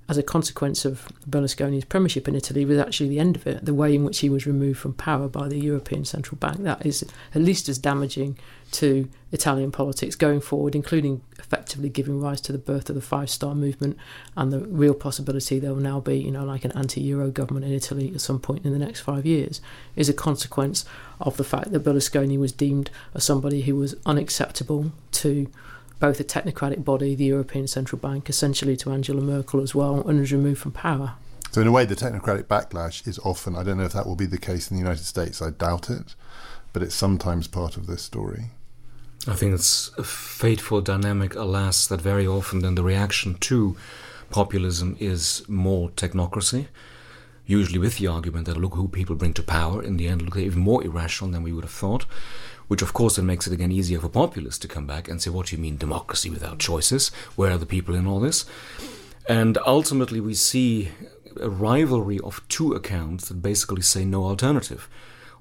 as 0.08 0.18
a 0.18 0.22
consequence 0.22 0.84
of 0.84 1.08
Berlusconi's 1.28 1.84
premiership 1.84 2.26
in 2.26 2.34
Italy 2.34 2.64
was 2.64 2.78
actually 2.78 3.08
the 3.08 3.20
end 3.20 3.36
of 3.36 3.46
it, 3.46 3.64
the 3.64 3.74
way 3.74 3.94
in 3.94 4.04
which 4.04 4.18
he 4.18 4.28
was 4.28 4.46
removed 4.46 4.78
from 4.78 4.94
power 4.94 5.28
by 5.28 5.48
the 5.48 5.58
European 5.58 6.04
Central 6.04 6.36
Bank. 6.38 6.58
That 6.58 6.84
is 6.84 7.04
at 7.34 7.42
least 7.42 7.68
as 7.68 7.78
damaging 7.78 8.36
to 8.72 9.08
Italian 9.30 9.70
politics 9.70 10.16
going 10.16 10.40
forward, 10.40 10.74
including 10.74 11.22
effectively 11.38 11.88
giving 11.88 12.20
rise 12.20 12.40
to 12.42 12.52
the 12.52 12.58
birth 12.58 12.88
of 12.88 12.96
the 12.96 13.00
Five 13.00 13.30
Star 13.30 13.54
Movement 13.54 13.96
and 14.36 14.52
the 14.52 14.60
real 14.60 14.94
possibility 14.94 15.58
there 15.58 15.72
will 15.72 15.80
now 15.80 16.00
be, 16.00 16.18
you 16.18 16.30
know, 16.30 16.44
like 16.44 16.64
an 16.64 16.72
anti-Euro 16.72 17.30
government 17.30 17.66
in 17.66 17.72
Italy 17.72 18.10
at 18.14 18.20
some 18.20 18.40
point 18.40 18.64
in 18.64 18.72
the 18.72 18.78
next 18.78 19.00
five 19.00 19.24
years, 19.24 19.60
is 19.94 20.08
a 20.08 20.14
consequence 20.14 20.84
of 21.20 21.36
the 21.36 21.44
fact 21.44 21.70
that 21.72 21.84
Berlusconi 21.84 22.38
was 22.38 22.52
deemed 22.52 22.90
as 23.14 23.24
somebody 23.24 23.62
who 23.62 23.76
was 23.76 23.94
unacceptable 24.04 24.92
to 25.12 25.48
both 26.02 26.18
a 26.18 26.24
technocratic 26.24 26.84
body, 26.84 27.14
the 27.14 27.26
European 27.26 27.68
Central 27.68 27.96
Bank, 27.96 28.28
essentially 28.28 28.76
to 28.76 28.90
Angela 28.90 29.20
Merkel 29.20 29.60
as 29.60 29.72
well, 29.72 30.00
and 30.08 30.18
is 30.20 30.32
removed 30.32 30.60
from 30.60 30.72
power. 30.72 31.14
So, 31.52 31.60
in 31.60 31.68
a 31.68 31.70
way, 31.70 31.84
the 31.84 31.94
technocratic 31.94 32.46
backlash 32.46 33.06
is 33.06 33.20
often, 33.20 33.54
I 33.54 33.62
don't 33.62 33.78
know 33.78 33.84
if 33.84 33.92
that 33.92 34.04
will 34.04 34.16
be 34.16 34.26
the 34.26 34.36
case 34.36 34.68
in 34.68 34.76
the 34.76 34.82
United 34.82 35.04
States, 35.04 35.40
I 35.40 35.50
doubt 35.50 35.88
it, 35.90 36.16
but 36.72 36.82
it's 36.82 36.96
sometimes 36.96 37.46
part 37.46 37.76
of 37.76 37.86
this 37.86 38.02
story. 38.02 38.46
I 39.28 39.34
think 39.34 39.54
it's 39.54 39.92
a 39.96 40.02
fateful 40.02 40.80
dynamic, 40.80 41.36
alas, 41.36 41.86
that 41.86 42.00
very 42.00 42.26
often 42.26 42.58
then 42.62 42.74
the 42.74 42.82
reaction 42.82 43.34
to 43.34 43.76
populism 44.28 44.96
is 44.98 45.48
more 45.48 45.90
technocracy, 45.90 46.66
usually 47.46 47.78
with 47.78 47.98
the 47.98 48.08
argument 48.08 48.46
that 48.46 48.56
look 48.56 48.74
who 48.74 48.88
people 48.88 49.14
bring 49.14 49.34
to 49.34 49.42
power. 49.44 49.80
In 49.80 49.98
the 49.98 50.08
end, 50.08 50.22
look, 50.22 50.34
they're 50.34 50.42
even 50.42 50.62
more 50.62 50.82
irrational 50.82 51.30
than 51.30 51.44
we 51.44 51.52
would 51.52 51.62
have 51.62 51.70
thought, 51.70 52.06
which 52.72 52.80
of 52.80 52.94
course 52.94 53.16
then 53.16 53.26
makes 53.26 53.46
it 53.46 53.52
again 53.52 53.70
easier 53.70 54.00
for 54.00 54.08
populists 54.08 54.58
to 54.58 54.66
come 54.66 54.86
back 54.86 55.06
and 55.06 55.20
say, 55.20 55.28
what 55.28 55.48
do 55.48 55.54
you 55.54 55.60
mean 55.60 55.76
democracy 55.76 56.30
without 56.30 56.58
choices? 56.58 57.10
Where 57.36 57.50
are 57.50 57.58
the 57.58 57.66
people 57.66 57.94
in 57.94 58.06
all 58.06 58.18
this? 58.18 58.46
And 59.28 59.58
ultimately, 59.66 60.20
we 60.20 60.32
see 60.32 60.88
a 61.38 61.50
rivalry 61.50 62.18
of 62.20 62.40
two 62.48 62.72
accounts 62.72 63.28
that 63.28 63.42
basically 63.42 63.82
say 63.82 64.06
no 64.06 64.24
alternative, 64.24 64.88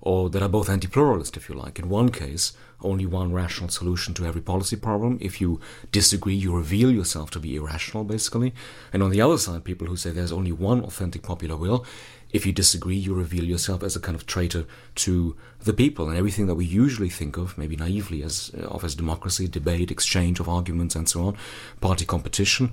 or 0.02 0.30
that 0.30 0.41
are 0.41 0.49
both 0.49 0.70
anti 0.70 0.88
pluralist, 0.88 1.38
if 1.38 1.47
you 1.47 1.56
like. 1.56 1.78
In 1.78 1.88
one 1.88 2.10
case, 2.10 2.54
only 2.82 3.06
one 3.06 3.32
rational 3.32 3.70
solution 3.70 4.14
to 4.16 4.26
every 4.26 4.41
policy 4.41 4.76
problem. 4.76 5.18
If 5.22 5.39
you 5.39 5.60
disagree, 5.91 6.34
you 6.34 6.56
reveal 6.56 6.91
yourself 6.91 7.30
to 7.32 7.39
be 7.39 7.56
irrational, 7.56 8.04
basically. 8.04 8.54
And 8.91 9.04
on 9.04 9.12
the 9.12 9.22
other 9.22 9.38
side, 9.38 9.64
people 9.64 9.88
who 9.88 9.95
say 9.95 10.10
there's 10.10 10.32
only 10.32 10.52
one 10.52 10.84
authentic 10.84 11.22
popular 11.22 11.56
will. 11.56 11.86
If 12.32 12.45
you 12.45 12.54
disagree, 12.54 12.95
you 12.95 13.14
reveal 13.14 13.43
yourself 13.43 13.84
as 13.84 13.95
a 13.95 13.99
kind 13.99 14.16
of 14.16 14.26
traitor 14.26 14.66
to 14.95 15.36
the 15.64 15.74
people. 15.74 16.10
And 16.10 16.18
everything 16.18 16.47
that 16.47 16.56
we 16.56 16.66
usually 16.66 17.10
think 17.10 17.38
of, 17.38 17.58
maybe 17.58 17.76
naively, 17.76 18.24
as 18.24 18.52
uh, 18.58 18.68
of 18.68 18.84
as 18.84 18.95
democracy, 18.95 19.47
debate, 19.47 19.91
exchange 19.91 20.39
of 20.39 20.49
arguments, 20.49 20.95
and 20.95 21.08
so 21.08 21.28
on, 21.28 21.38
party 21.82 22.06
competition, 22.06 22.72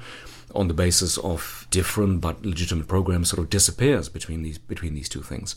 on 0.55 0.69
the 0.69 0.75
basis 0.75 1.19
of 1.19 1.67
different 1.71 2.21
but 2.21 2.47
legitimate 2.47 2.87
programs, 2.87 3.31
sort 3.31 3.41
of 3.41 3.51
disappears 3.51 4.09
between 4.09 4.43
these 4.43 4.59
between 4.59 4.95
these 4.95 5.09
two 5.09 5.23
things. 5.23 5.57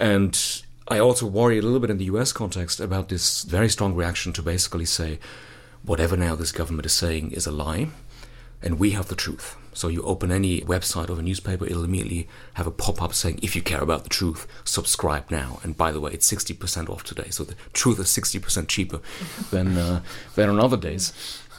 And 0.00 0.62
I 0.88 0.98
also 0.98 1.26
worry 1.26 1.58
a 1.58 1.62
little 1.62 1.80
bit 1.80 1.90
in 1.90 1.98
the 1.98 2.06
US 2.06 2.32
context 2.32 2.80
about 2.80 3.08
this 3.08 3.42
very 3.42 3.68
strong 3.68 3.94
reaction 3.94 4.32
to 4.32 4.42
basically 4.42 4.84
say, 4.84 5.18
whatever 5.82 6.16
now 6.16 6.34
this 6.34 6.52
government 6.52 6.86
is 6.86 6.92
saying 6.92 7.32
is 7.32 7.46
a 7.46 7.52
lie, 7.52 7.88
and 8.60 8.78
we 8.78 8.90
have 8.90 9.08
the 9.08 9.14
truth. 9.14 9.56
So 9.74 9.88
you 9.88 10.02
open 10.02 10.30
any 10.30 10.60
website 10.60 11.08
of 11.08 11.18
a 11.18 11.22
newspaper, 11.22 11.64
it'll 11.64 11.84
immediately 11.84 12.28
have 12.54 12.66
a 12.66 12.70
pop 12.70 13.00
up 13.00 13.14
saying, 13.14 13.38
if 13.42 13.56
you 13.56 13.62
care 13.62 13.80
about 13.80 14.02
the 14.02 14.10
truth, 14.10 14.46
subscribe 14.64 15.30
now. 15.30 15.60
And 15.62 15.76
by 15.76 15.92
the 15.92 16.00
way, 16.00 16.12
it's 16.12 16.30
60% 16.30 16.90
off 16.90 17.04
today. 17.04 17.30
So 17.30 17.44
the 17.44 17.54
truth 17.72 17.98
is 17.98 18.06
60% 18.06 18.68
cheaper 18.68 19.00
than, 19.50 19.78
uh, 19.78 20.02
than 20.34 20.50
on 20.50 20.60
other 20.60 20.76
days. 20.76 21.12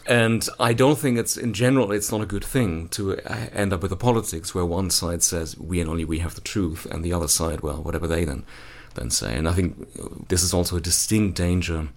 And 0.06 0.48
I 0.60 0.74
don't 0.74 1.00
think 1.00 1.18
it's, 1.18 1.38
in 1.38 1.54
general, 1.54 1.92
it's 1.92 2.12
not 2.12 2.22
a 2.22 2.26
good 2.26 2.44
thing 2.44 2.90
to 2.90 3.18
uh, 3.20 3.48
end 3.54 3.72
up 3.72 3.82
with 3.82 3.92
a 3.92 3.96
politics 3.96 4.54
where 4.54 4.66
one 4.66 4.90
side 4.90 5.24
says, 5.24 5.58
we 5.58 5.80
and 5.80 5.90
only 5.90 6.04
we 6.04 6.20
have 6.20 6.36
the 6.36 6.42
truth, 6.42 6.86
and 6.86 7.04
the 7.04 7.14
other 7.14 7.30
side, 7.30 7.62
well, 7.62 7.82
whatever 7.82 8.06
they 8.06 8.26
then 8.26 8.44
than 8.96 9.10
say. 9.10 9.36
And 9.36 9.48
I 9.48 9.54
think 9.54 10.28
this 10.30 10.44
is 10.44 10.54
also 10.54 10.78
a 10.78 10.82
distinct 10.82 11.38
danger 11.38 11.90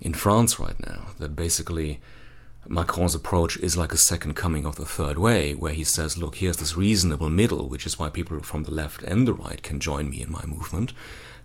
in 0.00 0.14
France 0.14 0.58
right 0.58 0.78
now 0.86 1.08
that 1.18 1.36
basically 1.36 2.00
Macron's 2.66 3.14
approach 3.14 3.56
is 3.58 3.76
like 3.76 3.92
a 3.92 3.96
second 3.96 4.34
coming 4.34 4.64
of 4.64 4.76
the 4.76 4.84
third 4.84 5.18
way, 5.18 5.54
where 5.54 5.72
he 5.72 5.84
says, 5.84 6.16
look, 6.16 6.36
here's 6.36 6.58
this 6.58 6.76
reasonable 6.76 7.28
middle, 7.28 7.68
which 7.68 7.86
is 7.86 7.98
why 7.98 8.08
people 8.08 8.40
from 8.40 8.64
the 8.64 8.70
left 8.70 9.02
and 9.02 9.26
the 9.26 9.34
right 9.34 9.62
can 9.62 9.80
join 9.80 10.08
me 10.08 10.22
in 10.22 10.30
my 10.30 10.44
movement. 10.46 10.92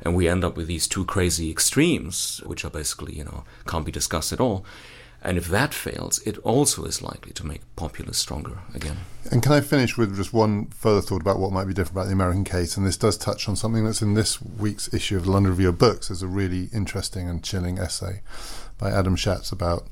And 0.02 0.16
we 0.16 0.28
end 0.28 0.44
up 0.44 0.56
with 0.56 0.68
these 0.68 0.88
two 0.88 1.06
crazy 1.06 1.50
extremes, 1.50 2.42
which 2.46 2.64
are 2.64 2.70
basically, 2.70 3.16
you 3.16 3.24
know, 3.24 3.46
can't 3.66 3.86
be 3.86 3.92
discussed 3.92 4.32
at 4.32 4.40
all. 4.40 4.64
And 5.24 5.38
if 5.38 5.48
that 5.48 5.74
fails, 5.74 6.20
it 6.20 6.38
also 6.40 6.86
is 6.86 7.02
likely 7.02 7.34
to 7.34 7.46
make 7.46 7.62
populists 7.76 8.20
stronger 8.20 8.60
again. 8.74 8.98
And 9.32 9.42
can 9.44 9.52
I 9.52 9.62
finish 9.62 9.98
with 9.98 10.16
just 10.16 10.32
one 10.32 10.68
further 10.68 11.02
thought 11.02 11.22
about 11.22 11.40
what 11.40 11.52
might 11.52 11.66
be 11.66 11.74
different 11.74 11.98
about 11.98 12.06
the 12.06 12.14
American 12.14 12.44
case? 12.44 12.78
And 12.78 12.86
this 12.86 12.98
does 12.98 13.18
touch 13.18 13.50
on 13.50 13.56
something 13.56 13.84
that's 13.84 14.02
in 14.02 14.14
this 14.14 14.42
week's 14.42 14.94
issue 14.94 15.18
of 15.18 15.26
the 15.26 15.32
London 15.32 15.52
Review 15.52 15.70
of 15.70 15.80
Books. 15.80 16.08
There's 16.08 16.22
a 16.22 16.28
really 16.28 16.70
interesting 16.74 17.28
and 17.28 17.44
chilling 17.44 17.80
essay 17.80 18.22
by 18.78 18.92
Adam 18.92 19.16
Schatz 19.16 19.52
about 19.52 19.88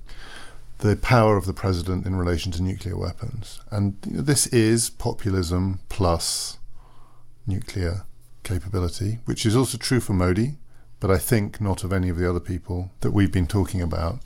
the 0.79 0.95
power 0.95 1.37
of 1.37 1.45
the 1.45 1.53
president 1.53 2.05
in 2.05 2.15
relation 2.15 2.51
to 2.53 2.61
nuclear 2.61 2.97
weapons. 2.97 3.61
And 3.71 3.97
you 4.05 4.17
know, 4.17 4.21
this 4.21 4.47
is 4.47 4.89
populism 4.89 5.79
plus 5.89 6.59
nuclear 7.47 8.05
capability, 8.43 9.19
which 9.25 9.45
is 9.45 9.55
also 9.55 9.77
true 9.77 9.99
for 9.99 10.13
Modi, 10.13 10.55
but 10.99 11.11
I 11.11 11.17
think 11.17 11.59
not 11.59 11.83
of 11.83 11.91
any 11.91 12.09
of 12.09 12.17
the 12.17 12.29
other 12.29 12.39
people 12.39 12.91
that 13.01 13.11
we've 13.11 13.31
been 13.31 13.47
talking 13.47 13.81
about. 13.81 14.19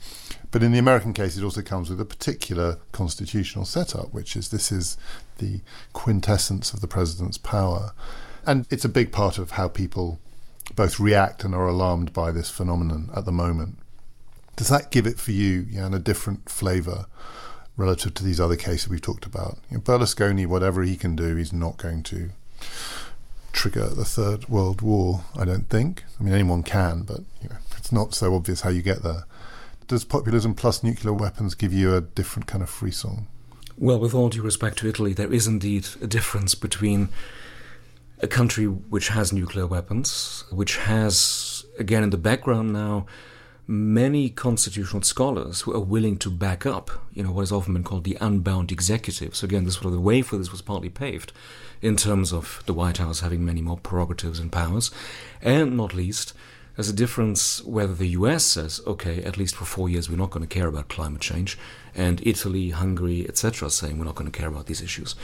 But 0.50 0.62
in 0.62 0.72
the 0.72 0.78
American 0.78 1.12
case, 1.12 1.36
it 1.36 1.44
also 1.44 1.62
comes 1.62 1.90
with 1.90 2.00
a 2.00 2.04
particular 2.04 2.78
constitutional 2.92 3.64
setup, 3.64 4.12
which 4.12 4.34
is 4.34 4.48
this 4.48 4.72
is 4.72 4.96
the 5.38 5.60
quintessence 5.92 6.72
of 6.72 6.80
the 6.80 6.88
president's 6.88 7.38
power. 7.38 7.92
And 8.44 8.66
it's 8.70 8.84
a 8.84 8.88
big 8.88 9.12
part 9.12 9.38
of 9.38 9.52
how 9.52 9.68
people 9.68 10.18
both 10.74 10.98
react 10.98 11.44
and 11.44 11.54
are 11.54 11.68
alarmed 11.68 12.12
by 12.12 12.32
this 12.32 12.50
phenomenon 12.50 13.10
at 13.14 13.24
the 13.24 13.32
moment. 13.32 13.78
Does 14.56 14.68
that 14.68 14.90
give 14.90 15.06
it 15.06 15.18
for 15.18 15.30
you, 15.30 15.62
Jan, 15.62 15.94
a 15.94 15.98
different 15.98 16.48
flavour 16.48 17.06
relative 17.76 18.14
to 18.14 18.24
these 18.24 18.40
other 18.40 18.56
cases 18.56 18.88
we've 18.88 19.00
talked 19.00 19.26
about? 19.26 19.58
You 19.70 19.76
know, 19.76 19.82
Berlusconi, 19.82 20.46
whatever 20.46 20.82
he 20.82 20.96
can 20.96 21.16
do, 21.16 21.36
he's 21.36 21.52
not 21.52 21.76
going 21.76 22.02
to 22.04 22.30
trigger 23.52 23.88
the 23.88 24.04
Third 24.04 24.48
World 24.48 24.82
War, 24.82 25.24
I 25.36 25.44
don't 25.44 25.68
think. 25.68 26.04
I 26.18 26.22
mean, 26.22 26.34
anyone 26.34 26.62
can, 26.62 27.02
but 27.02 27.20
you 27.42 27.48
know, 27.48 27.56
it's 27.76 27.92
not 27.92 28.14
so 28.14 28.34
obvious 28.34 28.62
how 28.62 28.70
you 28.70 28.82
get 28.82 29.02
there 29.02 29.24
does 29.90 30.04
populism 30.04 30.54
plus 30.54 30.84
nuclear 30.84 31.12
weapons 31.12 31.56
give 31.56 31.72
you 31.72 31.92
a 31.96 32.00
different 32.00 32.46
kind 32.46 32.62
of 32.62 32.70
free 32.70 32.92
song? 32.92 33.26
Well, 33.76 33.98
with 33.98 34.14
all 34.14 34.28
due 34.28 34.40
respect 34.40 34.78
to 34.78 34.88
Italy, 34.88 35.12
there 35.12 35.32
is 35.32 35.48
indeed 35.48 35.88
a 36.00 36.06
difference 36.06 36.54
between 36.54 37.08
a 38.20 38.28
country 38.28 38.66
which 38.66 39.08
has 39.08 39.32
nuclear 39.32 39.66
weapons, 39.66 40.44
which 40.52 40.76
has, 40.76 41.64
again, 41.76 42.04
in 42.04 42.10
the 42.10 42.16
background 42.16 42.72
now, 42.72 43.06
many 43.66 44.30
constitutional 44.30 45.02
scholars 45.02 45.62
who 45.62 45.74
are 45.74 45.80
willing 45.80 46.18
to 46.18 46.30
back 46.30 46.64
up, 46.64 46.92
you 47.12 47.24
know, 47.24 47.32
what 47.32 47.42
has 47.42 47.50
often 47.50 47.74
been 47.74 47.82
called 47.82 48.04
the 48.04 48.18
unbound 48.20 48.70
executive. 48.70 49.34
So 49.34 49.46
again, 49.46 49.64
this 49.64 49.74
sort 49.74 49.86
of 49.86 49.92
the 49.92 50.00
way 50.00 50.22
for 50.22 50.38
this 50.38 50.52
was 50.52 50.62
partly 50.62 50.88
paved 50.88 51.32
in 51.82 51.96
terms 51.96 52.32
of 52.32 52.62
the 52.66 52.74
White 52.74 52.98
House 52.98 53.20
having 53.20 53.44
many 53.44 53.60
more 53.60 53.78
prerogatives 53.78 54.38
and 54.38 54.52
powers, 54.52 54.92
and 55.42 55.76
not 55.76 55.94
least 55.94 56.32
there's 56.80 56.88
a 56.88 56.94
difference 56.94 57.62
whether 57.64 57.92
the 57.92 58.08
US 58.20 58.42
says, 58.42 58.80
okay, 58.86 59.22
at 59.22 59.36
least 59.36 59.54
for 59.54 59.66
four 59.66 59.90
years 59.90 60.08
we're 60.08 60.16
not 60.16 60.30
going 60.30 60.46
to 60.46 60.54
care 60.58 60.66
about 60.66 60.88
climate 60.88 61.20
change, 61.20 61.58
and 61.94 62.26
Italy, 62.26 62.70
Hungary, 62.70 63.26
etc., 63.28 63.68
saying 63.68 63.98
we're 63.98 64.06
not 64.06 64.14
going 64.14 64.32
to 64.32 64.38
care 64.38 64.48
about 64.48 64.64
these 64.64 64.80
issues. 64.80 65.14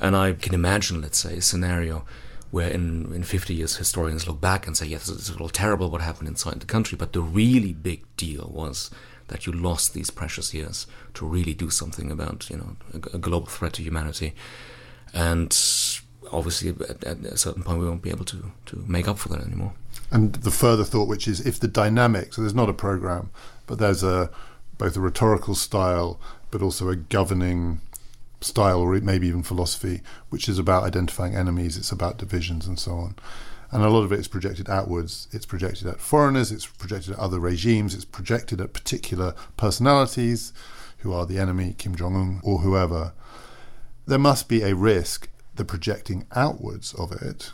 And 0.00 0.16
I 0.16 0.32
can 0.32 0.54
imagine, 0.54 1.02
let's 1.02 1.18
say, 1.18 1.36
a 1.36 1.42
scenario 1.42 2.06
where 2.50 2.70
in, 2.70 3.12
in 3.12 3.22
50 3.22 3.52
years 3.52 3.76
historians 3.76 4.26
look 4.26 4.40
back 4.40 4.66
and 4.66 4.78
say, 4.78 4.86
yes, 4.86 5.10
it's 5.10 5.28
a 5.28 5.32
little 5.32 5.50
terrible 5.50 5.90
what 5.90 6.00
happened 6.00 6.28
inside 6.28 6.60
the 6.60 6.64
country, 6.64 6.96
but 6.96 7.12
the 7.12 7.20
really 7.20 7.74
big 7.74 8.04
deal 8.16 8.50
was 8.50 8.90
that 9.28 9.44
you 9.44 9.52
lost 9.52 9.92
these 9.92 10.08
precious 10.08 10.54
years 10.54 10.86
to 11.12 11.26
really 11.26 11.52
do 11.52 11.68
something 11.68 12.10
about, 12.10 12.48
you 12.48 12.56
know, 12.56 12.76
a, 12.94 13.16
a 13.16 13.18
global 13.18 13.48
threat 13.48 13.74
to 13.74 13.82
humanity. 13.82 14.32
And 15.12 15.54
obviously, 16.32 16.70
at, 16.70 17.04
at 17.04 17.18
a 17.26 17.36
certain 17.36 17.62
point, 17.62 17.80
we 17.80 17.86
won't 17.86 18.00
be 18.00 18.08
able 18.08 18.24
to, 18.24 18.52
to 18.64 18.84
make 18.88 19.06
up 19.06 19.18
for 19.18 19.28
that 19.28 19.42
anymore. 19.42 19.74
And 20.10 20.34
the 20.34 20.50
further 20.50 20.84
thought, 20.84 21.08
which 21.08 21.26
is 21.26 21.44
if 21.44 21.58
the 21.58 21.68
dynamic, 21.68 22.34
so 22.34 22.42
there's 22.42 22.54
not 22.54 22.68
a 22.68 22.74
program, 22.74 23.30
but 23.66 23.78
there's 23.78 24.02
a 24.02 24.30
both 24.78 24.96
a 24.96 25.00
rhetorical 25.00 25.54
style, 25.54 26.20
but 26.50 26.62
also 26.62 26.88
a 26.88 26.96
governing 26.96 27.80
style, 28.40 28.80
or 28.80 28.94
maybe 29.00 29.28
even 29.28 29.42
philosophy, 29.42 30.02
which 30.30 30.48
is 30.48 30.58
about 30.58 30.84
identifying 30.84 31.34
enemies. 31.34 31.76
It's 31.76 31.92
about 31.92 32.18
divisions 32.18 32.66
and 32.66 32.78
so 32.78 32.92
on. 32.92 33.16
And 33.70 33.82
a 33.82 33.88
lot 33.88 34.02
of 34.02 34.12
it 34.12 34.20
is 34.20 34.28
projected 34.28 34.68
outwards. 34.68 35.26
It's 35.32 35.46
projected 35.46 35.86
at 35.86 36.00
foreigners. 36.00 36.52
It's 36.52 36.66
projected 36.66 37.14
at 37.14 37.18
other 37.18 37.40
regimes. 37.40 37.94
It's 37.94 38.04
projected 38.04 38.60
at 38.60 38.72
particular 38.72 39.34
personalities, 39.56 40.52
who 40.98 41.12
are 41.12 41.26
the 41.26 41.38
enemy, 41.38 41.74
Kim 41.76 41.94
Jong 41.94 42.16
Un 42.16 42.40
or 42.42 42.60
whoever. 42.60 43.12
There 44.06 44.18
must 44.18 44.48
be 44.48 44.62
a 44.62 44.74
risk 44.74 45.28
the 45.54 45.64
projecting 45.64 46.26
outwards 46.34 46.94
of 46.94 47.12
it 47.12 47.52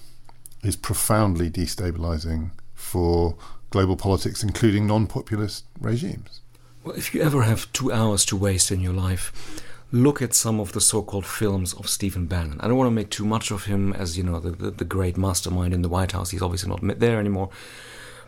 is 0.63 0.77
profoundly 0.77 1.51
destabilizing 1.51 2.51
for 2.75 3.37
global 3.71 3.97
politics, 3.97 4.43
including 4.43 4.87
non 4.87 5.07
populist 5.07 5.65
regimes. 5.81 6.41
Well, 6.85 6.97
if 6.97 7.15
you 7.15 7.23
ever 7.23 7.43
have 7.43 7.73
two 7.73 7.93
hours 7.93 8.25
to 8.27 8.37
waste 8.37 8.71
in 8.71 8.81
your 8.81 8.93
life, 8.93 9.63
look 9.93 10.23
at 10.23 10.35
some 10.35 10.61
of 10.61 10.73
the 10.73 10.81
so 10.81 11.03
called 11.03 11.27
films 11.27 11.75
of 11.75 11.89
Stephen 11.89 12.27
Bannon. 12.27 12.61
I 12.61 12.69
don't 12.69 12.79
want 12.79 12.89
to 12.89 12.95
make 12.95 13.11
too 13.11 13.27
much 13.27 13.51
of 13.51 13.65
him 13.65 13.93
as, 13.93 14.17
you 14.17 14.25
know, 14.25 14.41
the, 14.41 14.51
the, 14.51 14.71
the 14.71 14.85
great 14.85 15.17
mastermind 15.17 15.75
in 15.75 15.83
the 15.83 15.89
White 15.89 16.13
House. 16.13 16.31
He's 16.31 16.43
obviously 16.43 16.71
not 16.71 16.99
there 16.99 17.21
anymore. 17.21 17.51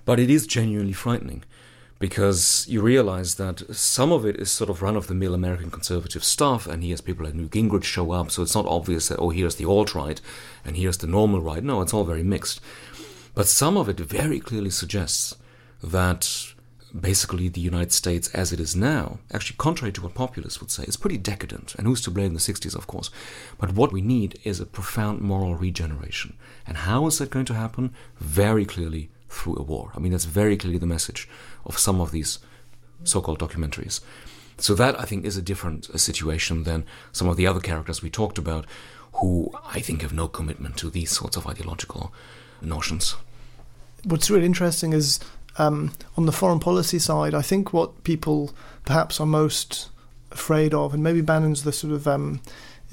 But 0.04 0.18
it 0.18 0.28
is 0.30 0.46
genuinely 0.46 0.92
frightening 0.92 1.44
because 2.02 2.66
you 2.68 2.82
realize 2.82 3.36
that 3.36 3.62
some 3.72 4.10
of 4.10 4.26
it 4.26 4.34
is 4.34 4.50
sort 4.50 4.68
of 4.68 4.82
run 4.82 4.96
of 4.96 5.06
the 5.06 5.14
mill 5.14 5.34
American 5.34 5.70
conservative 5.70 6.24
stuff, 6.24 6.66
and 6.66 6.82
he 6.82 6.90
has 6.90 7.00
people 7.00 7.24
like 7.24 7.32
Newt 7.32 7.52
Gingrich 7.52 7.84
show 7.84 8.10
up, 8.10 8.32
so 8.32 8.42
it's 8.42 8.56
not 8.56 8.66
obvious 8.66 9.06
that, 9.06 9.20
oh, 9.20 9.30
here's 9.30 9.54
the 9.54 9.66
alt 9.66 9.94
right 9.94 10.20
and 10.64 10.76
here's 10.76 10.98
the 10.98 11.06
normal 11.06 11.40
right. 11.40 11.62
No, 11.62 11.80
it's 11.80 11.94
all 11.94 12.02
very 12.02 12.24
mixed. 12.24 12.60
But 13.36 13.46
some 13.46 13.76
of 13.76 13.88
it 13.88 14.00
very 14.00 14.40
clearly 14.40 14.70
suggests 14.70 15.36
that 15.80 16.28
basically 17.00 17.48
the 17.48 17.60
United 17.60 17.92
States 17.92 18.26
as 18.34 18.52
it 18.52 18.58
is 18.58 18.74
now, 18.74 19.20
actually 19.32 19.56
contrary 19.58 19.92
to 19.92 20.02
what 20.02 20.14
populists 20.14 20.60
would 20.60 20.72
say, 20.72 20.82
is 20.82 20.96
pretty 20.96 21.18
decadent. 21.18 21.76
And 21.76 21.86
who's 21.86 22.00
to 22.00 22.10
blame 22.10 22.26
in 22.26 22.34
the 22.34 22.40
60s, 22.40 22.74
of 22.74 22.88
course. 22.88 23.10
But 23.58 23.74
what 23.74 23.92
we 23.92 24.00
need 24.00 24.40
is 24.42 24.58
a 24.58 24.66
profound 24.66 25.20
moral 25.20 25.54
regeneration. 25.54 26.36
And 26.66 26.78
how 26.78 27.06
is 27.06 27.18
that 27.18 27.30
going 27.30 27.46
to 27.46 27.54
happen? 27.54 27.94
Very 28.18 28.64
clearly 28.64 29.10
through 29.32 29.56
a 29.56 29.62
war. 29.62 29.90
I 29.94 29.98
mean, 29.98 30.12
that's 30.12 30.24
very 30.24 30.56
clearly 30.56 30.78
the 30.78 30.86
message 30.86 31.28
of 31.64 31.78
some 31.78 32.00
of 32.00 32.10
these 32.10 32.38
so 33.04 33.20
called 33.20 33.38
documentaries. 33.40 34.00
So 34.58 34.74
that, 34.74 34.98
I 35.00 35.04
think, 35.04 35.24
is 35.24 35.36
a 35.36 35.42
different 35.42 35.90
uh, 35.90 35.98
situation 35.98 36.64
than 36.64 36.84
some 37.10 37.28
of 37.28 37.36
the 37.36 37.46
other 37.46 37.60
characters 37.60 38.02
we 38.02 38.10
talked 38.10 38.38
about, 38.38 38.66
who 39.14 39.50
I 39.66 39.80
think 39.80 40.02
have 40.02 40.12
no 40.12 40.28
commitment 40.28 40.76
to 40.78 40.90
these 40.90 41.10
sorts 41.10 41.36
of 41.36 41.46
ideological 41.46 42.12
notions. 42.60 43.16
What's 44.04 44.30
really 44.30 44.46
interesting 44.46 44.92
is 44.92 45.20
um, 45.58 45.92
on 46.16 46.26
the 46.26 46.32
foreign 46.32 46.60
policy 46.60 46.98
side, 46.98 47.34
I 47.34 47.42
think 47.42 47.72
what 47.72 48.04
people 48.04 48.52
perhaps 48.84 49.20
are 49.20 49.26
most 49.26 49.88
afraid 50.30 50.74
of, 50.74 50.94
and 50.94 51.02
maybe 51.02 51.20
Bannon's 51.20 51.64
the 51.64 51.72
sort 51.72 51.92
of 51.92 52.06
um, 52.06 52.40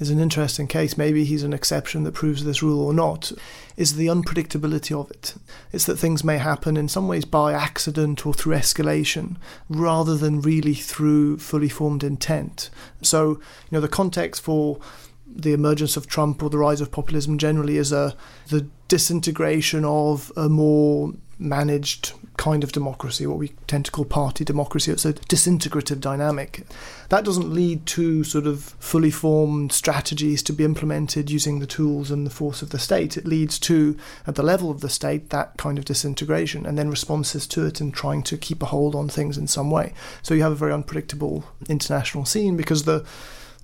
is 0.00 0.10
an 0.10 0.18
interesting 0.18 0.66
case. 0.66 0.96
Maybe 0.96 1.24
he's 1.24 1.44
an 1.44 1.52
exception 1.52 2.04
that 2.04 2.14
proves 2.14 2.42
this 2.42 2.62
rule 2.62 2.80
or 2.80 2.94
not. 2.94 3.30
Is 3.76 3.96
the 3.96 4.06
unpredictability 4.06 4.98
of 4.98 5.10
it? 5.10 5.34
It's 5.72 5.84
that 5.84 5.98
things 5.98 6.24
may 6.24 6.38
happen 6.38 6.76
in 6.76 6.88
some 6.88 7.06
ways 7.06 7.24
by 7.24 7.52
accident 7.52 8.26
or 8.26 8.34
through 8.34 8.56
escalation, 8.56 9.36
rather 9.68 10.16
than 10.16 10.40
really 10.40 10.74
through 10.74 11.38
fully 11.38 11.68
formed 11.68 12.02
intent. 12.02 12.70
So, 13.02 13.28
you 13.28 13.40
know, 13.72 13.80
the 13.80 13.88
context 13.88 14.42
for 14.42 14.80
the 15.26 15.52
emergence 15.52 15.96
of 15.96 16.08
Trump 16.08 16.42
or 16.42 16.50
the 16.50 16.58
rise 16.58 16.80
of 16.80 16.90
populism 16.90 17.38
generally 17.38 17.76
is 17.76 17.92
a 17.92 18.16
the 18.48 18.66
disintegration 18.88 19.84
of 19.84 20.32
a 20.36 20.48
more 20.48 21.12
managed 21.38 22.12
kind 22.40 22.64
of 22.64 22.72
democracy, 22.72 23.26
what 23.26 23.36
we 23.36 23.48
tend 23.66 23.84
to 23.84 23.90
call 23.90 24.06
party 24.06 24.46
democracy. 24.46 24.90
It's 24.90 25.04
a 25.04 25.12
disintegrative 25.12 26.00
dynamic. 26.00 26.66
That 27.10 27.22
doesn't 27.22 27.52
lead 27.52 27.84
to 27.88 28.24
sort 28.24 28.46
of 28.46 28.74
fully 28.80 29.10
formed 29.10 29.72
strategies 29.72 30.42
to 30.44 30.54
be 30.54 30.64
implemented 30.64 31.30
using 31.30 31.58
the 31.58 31.66
tools 31.66 32.10
and 32.10 32.26
the 32.26 32.30
force 32.30 32.62
of 32.62 32.70
the 32.70 32.78
state. 32.78 33.18
It 33.18 33.26
leads 33.26 33.58
to, 33.60 33.94
at 34.26 34.36
the 34.36 34.42
level 34.42 34.70
of 34.70 34.80
the 34.80 34.88
state, 34.88 35.28
that 35.28 35.58
kind 35.58 35.76
of 35.76 35.84
disintegration 35.84 36.64
and 36.64 36.78
then 36.78 36.88
responses 36.88 37.46
to 37.48 37.66
it 37.66 37.78
and 37.78 37.92
trying 37.92 38.22
to 38.22 38.38
keep 38.38 38.62
a 38.62 38.66
hold 38.66 38.94
on 38.94 39.10
things 39.10 39.36
in 39.36 39.46
some 39.46 39.70
way. 39.70 39.92
So 40.22 40.32
you 40.32 40.42
have 40.42 40.52
a 40.52 40.62
very 40.64 40.72
unpredictable 40.72 41.44
international 41.68 42.24
scene 42.24 42.56
because 42.56 42.84
the 42.84 43.04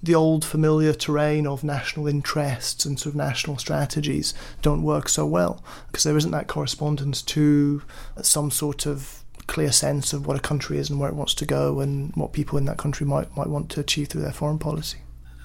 the 0.07 0.15
old 0.15 0.45
familiar 0.45 0.93
terrain 0.93 1.47
of 1.47 1.63
national 1.63 2.07
interests 2.07 2.85
and 2.85 2.99
sort 2.99 3.13
of 3.13 3.17
national 3.17 3.59
strategies 3.59 4.33
don't 4.63 4.83
work 4.83 5.09
so 5.09 5.27
well 5.27 5.63
because 5.89 6.05
there 6.05 6.17
isn't 6.17 6.31
that 6.31 6.47
correspondence 6.47 7.23
to 7.23 7.83
some 8.23 8.51
sort 8.51 8.87
of 8.87 9.23
clear 9.47 9.71
sense 9.71 10.13
of 10.13 10.27
what 10.27 10.37
a 10.37 10.41
country 10.41 10.79
is 10.79 10.91
and 10.91 10.99
where 10.99 11.09
it 11.09 11.15
wants 11.15 11.35
to 11.35 11.45
go 11.45 11.81
and 11.81 12.15
what 12.15 12.33
people 12.33 12.59
in 12.59 12.65
that 12.65 12.79
country 12.79 13.07
might 13.07 13.35
might 13.37 13.49
want 13.49 13.71
to 13.71 13.81
achieve 13.81 14.09
through 14.09 14.23
their 14.23 14.33
foreign 14.33 14.59
policy. 14.59 14.99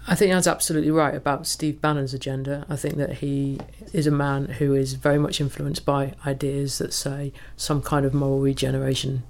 I 0.07 0.15
think 0.15 0.31
that's 0.31 0.47
absolutely 0.47 0.89
right 0.89 1.13
about 1.13 1.45
Steve 1.45 1.79
Bannon's 1.79 2.13
agenda. 2.13 2.65
I 2.67 2.75
think 2.75 2.95
that 2.95 3.17
he 3.17 3.59
is 3.93 4.07
a 4.07 4.11
man 4.11 4.45
who 4.45 4.73
is 4.73 4.93
very 4.95 5.19
much 5.19 5.39
influenced 5.39 5.85
by 5.85 6.15
ideas 6.25 6.79
that 6.79 6.91
say 6.91 7.33
some 7.55 7.83
kind 7.83 8.03
of 8.03 8.13
moral 8.13 8.39
regeneration 8.39 9.23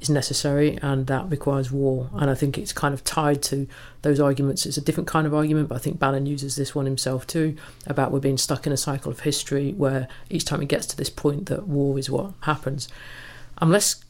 is 0.00 0.10
necessary 0.10 0.78
and 0.82 1.06
that 1.06 1.30
requires 1.30 1.70
war. 1.72 2.10
And 2.14 2.30
I 2.30 2.34
think 2.34 2.56
it's 2.56 2.72
kind 2.72 2.94
of 2.94 3.04
tied 3.04 3.42
to 3.44 3.66
those 4.02 4.20
arguments. 4.20 4.66
It's 4.66 4.76
a 4.76 4.82
different 4.82 5.08
kind 5.08 5.26
of 5.26 5.34
argument, 5.34 5.68
but 5.68 5.76
I 5.76 5.78
think 5.78 5.98
Bannon 5.98 6.26
uses 6.26 6.56
this 6.56 6.74
one 6.74 6.84
himself 6.84 7.26
too 7.26 7.56
about 7.86 8.12
we're 8.12 8.20
being 8.20 8.38
stuck 8.38 8.66
in 8.66 8.72
a 8.72 8.76
cycle 8.76 9.10
of 9.10 9.20
history 9.20 9.72
where 9.72 10.08
each 10.30 10.44
time 10.44 10.62
it 10.62 10.68
gets 10.68 10.86
to 10.86 10.96
this 10.96 11.10
point 11.10 11.46
that 11.46 11.66
war 11.66 11.98
is 11.98 12.10
what 12.10 12.32
happens. 12.42 12.88
I'm 13.58 13.70
less 13.70 14.04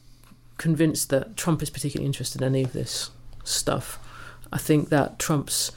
convinced 0.57 1.09
that 1.09 1.37
Trump 1.37 1.63
is 1.63 1.69
particularly 1.69 2.05
interested 2.05 2.41
in 2.41 2.47
any 2.47 2.63
of 2.63 2.73
this 2.73 3.09
stuff. 3.43 3.99
I 4.51 4.57
think 4.57 4.89
that 4.89 5.19
Trump's 5.19 5.71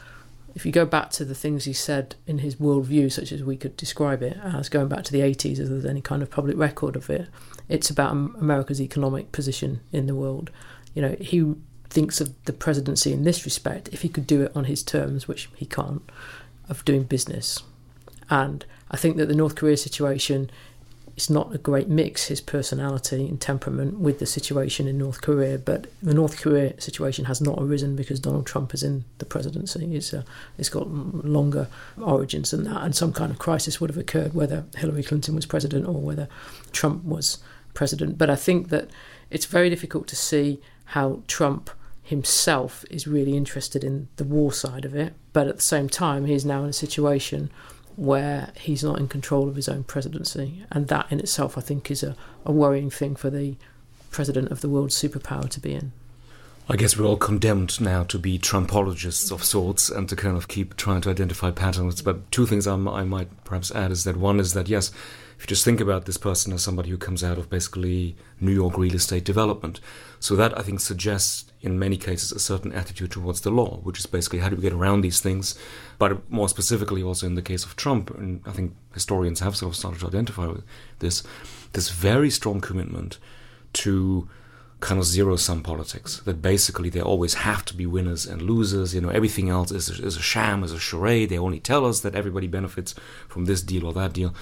if 0.55 0.67
you 0.67 0.73
go 0.73 0.85
back 0.85 1.11
to 1.11 1.25
the 1.25 1.35
things 1.35 1.65
he 1.65 1.73
said 1.73 2.15
in 2.27 2.39
his 2.39 2.57
worldview, 2.57 3.11
such 3.11 3.33
as 3.33 3.43
we 3.43 3.57
could 3.57 3.77
describe 3.77 4.23
it 4.23 4.37
as 4.43 4.69
going 4.69 4.89
back 4.89 5.05
to 5.05 5.13
the 5.13 5.21
80s, 5.21 5.59
if 5.59 5.69
there's 5.69 5.87
any 5.87 6.03
kind 6.03 6.23
of 6.23 6.31
public 6.31 6.57
record 6.57 6.97
of 6.97 7.09
it, 7.09 7.29
it's 7.73 7.89
about 7.89 8.13
America's 8.13 8.83
economic 8.83 9.33
position 9.33 9.81
in 9.93 10.07
the 10.07 10.15
world. 10.15 10.51
You 10.95 11.01
know, 11.01 11.17
he 11.19 11.55
thinks 11.89 12.21
of 12.21 12.31
the 12.45 12.53
presidency 12.53 13.15
in 13.15 13.25
this 13.25 13.47
respect, 13.47 13.89
if 13.93 14.03
he 14.03 14.11
could 14.11 14.27
do 14.27 14.43
it 14.43 14.53
on 14.55 14.65
his 14.65 14.83
terms, 14.83 15.27
which 15.27 15.49
he 15.57 15.65
can't, 15.65 16.03
of 16.69 16.85
doing 16.85 17.05
business. 17.05 17.63
And 18.29 18.67
I 18.91 18.99
think 18.99 19.17
that 19.17 19.27
the 19.27 19.35
North 19.35 19.57
Korea 19.57 19.79
situation 19.79 20.51
is 21.17 21.31
not 21.31 21.55
a 21.55 21.59
great 21.59 21.89
mix, 21.89 22.27
his 22.27 22.43
personality 22.43 23.27
and 23.27 23.41
temperament, 23.41 23.99
with 23.99 24.19
the 24.19 24.27
situation 24.27 24.87
in 24.87 24.99
North 24.99 25.23
Korea. 25.23 25.57
But 25.57 25.87
the 26.03 26.15
North 26.15 26.43
Korea 26.43 26.79
situation 26.79 27.25
has 27.25 27.41
not 27.41 27.59
arisen 27.59 27.97
because 27.97 28.21
Donald 28.21 28.47
Trump 28.47 28.75
is 28.75 28.83
in 28.83 29.05
the 29.17 29.25
presidency. 29.25 29.97
It's, 29.97 30.13
uh, 30.13 30.25
it's 30.59 30.69
got 30.69 30.91
longer 30.91 31.69
origins 31.99 32.51
than 32.51 32.65
that. 32.65 32.83
And 32.83 32.95
some 32.95 33.15
kind 33.15 33.31
of 33.31 33.39
crisis 33.39 33.81
would 33.81 33.89
have 33.89 33.99
occurred 33.99 34.35
whether 34.35 34.65
Hillary 34.77 35.03
Clinton 35.03 35.35
was 35.35 35.47
president 35.47 35.87
or 35.87 35.95
whether 35.95 36.29
Trump 36.73 37.05
was 37.05 37.39
president. 37.75 38.19
But 38.19 38.31
I 38.31 38.37
think 38.37 38.69
that 38.69 38.91
it's 39.31 39.47
very 39.47 39.71
difficult 39.71 40.07
to 40.09 40.17
see 40.17 40.61
how 40.87 41.23
Trump 41.27 41.71
himself 42.03 42.85
is 42.91 43.07
really 43.07 43.37
interested 43.37 43.83
in 43.85 44.09
the 44.17 44.25
war 44.25 44.53
side 44.53 44.85
of 44.85 44.95
it. 44.95 45.15
But 45.33 45.49
at 45.49 45.57
the 45.57 45.63
same 45.63 45.89
time, 45.89 46.27
he's 46.27 46.45
now 46.45 46.65
in 46.65 46.71
a 46.71 46.75
situation 46.75 47.51
where 47.97 48.53
he's 48.57 48.83
not 48.83 48.99
in 48.99 49.09
control 49.09 49.49
of 49.49 49.57
his 49.57 49.69
own 49.69 49.85
presidency. 49.85 50.65
And 50.71 50.89
that 50.89 51.07
in 51.11 51.21
itself, 51.21 51.57
I 51.57 51.61
think, 51.61 51.91
is 51.91 52.03
a, 52.03 52.17
a 52.45 52.53
worrying 52.53 52.91
thing 52.91 53.17
for 53.17 53.31
the 53.31 53.57
president 54.11 54.51
of 54.51 54.61
the 54.61 54.69
world's 54.69 55.01
superpower 55.01 55.49
to 55.49 55.61
be 55.61 55.75
in. 55.75 55.93
I 56.69 56.77
guess 56.77 56.97
we're 56.97 57.07
all 57.07 57.17
condemned 57.17 57.81
now 57.81 58.05
to 58.05 58.19
be 58.19 58.39
Trumpologists 58.39 59.33
of 59.33 59.43
sorts 59.43 59.91
and 59.91 60.09
to 60.09 60.17
kind 60.17 60.37
of 60.37 60.49
keep 60.49 60.77
trying 60.77 61.01
to 61.03 61.11
identify 61.11 61.51
patterns. 61.51 62.03
But 62.03 62.31
two 62.31 62.47
things 62.47 62.67
I, 62.67 62.75
I 62.75 63.05
might 63.05 63.45
perhaps 63.45 63.73
add 63.73 63.91
is 63.91 64.05
that 64.05 64.17
one 64.17 64.39
is 64.39 64.55
that, 64.55 64.69
yes, 64.69 64.91
if 65.43 65.47
you 65.47 65.57
just 65.57 65.65
think 65.65 65.81
about 65.81 66.05
this 66.05 66.19
person 66.19 66.53
as 66.53 66.63
somebody 66.63 66.89
who 66.89 66.97
comes 66.97 67.25
out 67.25 67.37
of 67.37 67.51
basically 67.51 68.15
New 68.41 68.53
York 68.53 68.79
real 68.79 68.95
estate 68.95 69.25
development, 69.25 69.81
so 70.21 70.37
that 70.37 70.57
I 70.57 70.63
think 70.63 70.79
suggests 70.79 71.51
in 71.61 71.81
many 71.81 71.97
cases 71.97 72.31
a 72.31 72.39
certain 72.39 72.73
attitude 72.73 73.11
towards 73.11 73.41
the 73.41 73.51
law, 73.51 73.79
which 73.79 73.99
is 73.99 74.07
basically 74.07 74.39
how 74.39 74.51
do 74.51 74.55
we 74.55 74.63
get 74.63 74.73
around 74.73 75.01
these 75.01 75.19
things. 75.19 75.59
But 75.99 76.31
more 76.31 76.49
specifically, 76.49 77.03
also 77.03 77.27
in 77.27 77.35
the 77.35 77.43
case 77.43 77.65
of 77.65 77.75
Trump, 77.75 78.11
and 78.11 78.41
I 78.47 78.53
think 78.53 78.77
historians 78.95 79.41
have 79.41 79.57
sort 79.57 79.73
of 79.73 79.77
started 79.77 79.99
to 80.03 80.07
identify 80.07 80.47
with 80.47 80.63
this, 81.01 81.25
this 81.73 81.89
very 81.89 82.31
strong 82.31 82.61
commitment 82.61 83.19
to 83.73 84.29
kind 84.83 84.99
of 84.99 85.07
zero 85.07 85.37
sum 85.37 85.63
politics. 85.63 86.21
That 86.25 86.43
basically 86.43 86.91
they 86.91 87.01
always 87.01 87.35
have 87.35 87.65
to 87.67 87.75
be 87.75 87.87
winners 87.87 88.27
and 88.27 88.43
losers. 88.43 88.95
You 88.95 89.01
know, 89.01 89.09
everything 89.09 89.49
else 89.49 89.71
is 89.71 89.89
a, 89.89 90.05
is 90.05 90.17
a 90.17 90.23
sham, 90.23 90.63
is 90.65 90.73
a 90.73 90.79
charade. 90.79 91.31
They 91.31 91.39
only 91.39 91.61
tell 91.61 91.87
us 91.87 92.01
that 92.01 92.15
everybody 92.15 92.49
benefits 92.49 92.95
from 93.29 93.47
this 93.47 93.63
deal 93.63 93.87
or 93.87 93.93
that 93.95 94.13
deal. 94.13 94.35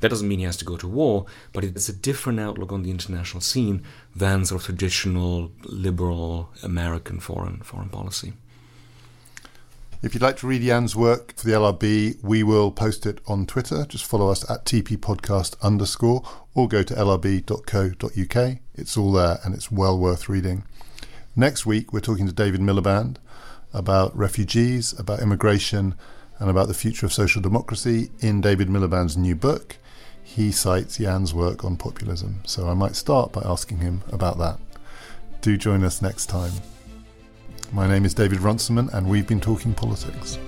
That 0.00 0.08
doesn't 0.08 0.28
mean 0.28 0.38
he 0.38 0.44
has 0.44 0.56
to 0.58 0.64
go 0.64 0.76
to 0.76 0.88
war, 0.88 1.26
but 1.52 1.64
it's 1.64 1.88
a 1.88 1.92
different 1.92 2.38
outlook 2.38 2.72
on 2.72 2.84
the 2.84 2.90
international 2.92 3.40
scene 3.40 3.82
than 4.14 4.44
sort 4.44 4.62
of 4.62 4.66
traditional 4.66 5.50
liberal 5.64 6.50
American 6.62 7.18
foreign 7.18 7.58
foreign 7.58 7.88
policy. 7.88 8.32
If 10.00 10.14
you'd 10.14 10.22
like 10.22 10.36
to 10.38 10.46
read 10.46 10.62
Jan's 10.62 10.94
work 10.94 11.34
for 11.34 11.44
the 11.44 11.54
LRB, 11.54 12.22
we 12.22 12.44
will 12.44 12.70
post 12.70 13.04
it 13.04 13.20
on 13.26 13.46
Twitter. 13.46 13.84
Just 13.84 14.04
follow 14.04 14.28
us 14.28 14.48
at 14.48 14.64
TP 14.64 14.96
Podcast 14.96 15.60
underscore 15.60 16.22
or 16.58 16.66
go 16.66 16.82
to 16.82 16.92
lrb.co.uk. 16.92 18.58
It's 18.74 18.96
all 18.96 19.12
there 19.12 19.38
and 19.44 19.54
it's 19.54 19.70
well 19.70 19.96
worth 19.96 20.28
reading. 20.28 20.64
Next 21.36 21.64
week, 21.64 21.92
we're 21.92 22.00
talking 22.00 22.26
to 22.26 22.32
David 22.32 22.60
Miliband 22.60 23.18
about 23.72 24.16
refugees, 24.16 24.92
about 24.98 25.20
immigration, 25.20 25.94
and 26.40 26.50
about 26.50 26.66
the 26.66 26.74
future 26.74 27.06
of 27.06 27.12
social 27.12 27.40
democracy 27.40 28.10
in 28.18 28.40
David 28.40 28.66
Miliband's 28.66 29.16
new 29.16 29.36
book. 29.36 29.76
He 30.20 30.50
cites 30.50 30.98
Jan's 30.98 31.32
work 31.32 31.64
on 31.64 31.76
populism, 31.76 32.40
so 32.44 32.68
I 32.68 32.74
might 32.74 32.96
start 32.96 33.30
by 33.30 33.42
asking 33.44 33.78
him 33.78 34.02
about 34.10 34.38
that. 34.38 34.58
Do 35.42 35.56
join 35.56 35.84
us 35.84 36.02
next 36.02 36.26
time. 36.26 36.52
My 37.72 37.86
name 37.86 38.04
is 38.04 38.14
David 38.14 38.40
Runciman, 38.40 38.90
and 38.92 39.08
we've 39.08 39.28
been 39.28 39.40
talking 39.40 39.74
politics. 39.74 40.38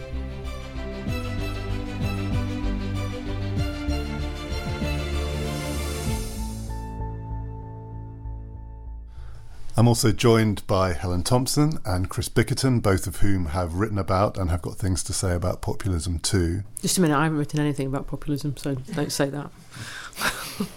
I'm 9.81 9.89
also 9.89 10.13
joined 10.13 10.67
by 10.67 10.93
Helen 10.93 11.23
Thompson 11.23 11.79
and 11.87 12.11
Chris 12.11 12.29
Bickerton, 12.29 12.83
both 12.83 13.07
of 13.07 13.17
whom 13.21 13.47
have 13.47 13.73
written 13.77 13.97
about 13.97 14.37
and 14.37 14.51
have 14.51 14.61
got 14.61 14.75
things 14.77 15.03
to 15.05 15.15
say 15.15 15.35
about 15.35 15.63
populism 15.63 16.19
too. 16.19 16.65
Just 16.83 16.99
a 16.99 17.01
minute, 17.01 17.17
I 17.17 17.23
haven't 17.23 17.39
written 17.39 17.61
anything 17.61 17.87
about 17.87 18.07
populism, 18.07 18.59
so 18.59 18.75
don't 18.75 19.11
say 19.11 19.31
that. 19.31 19.51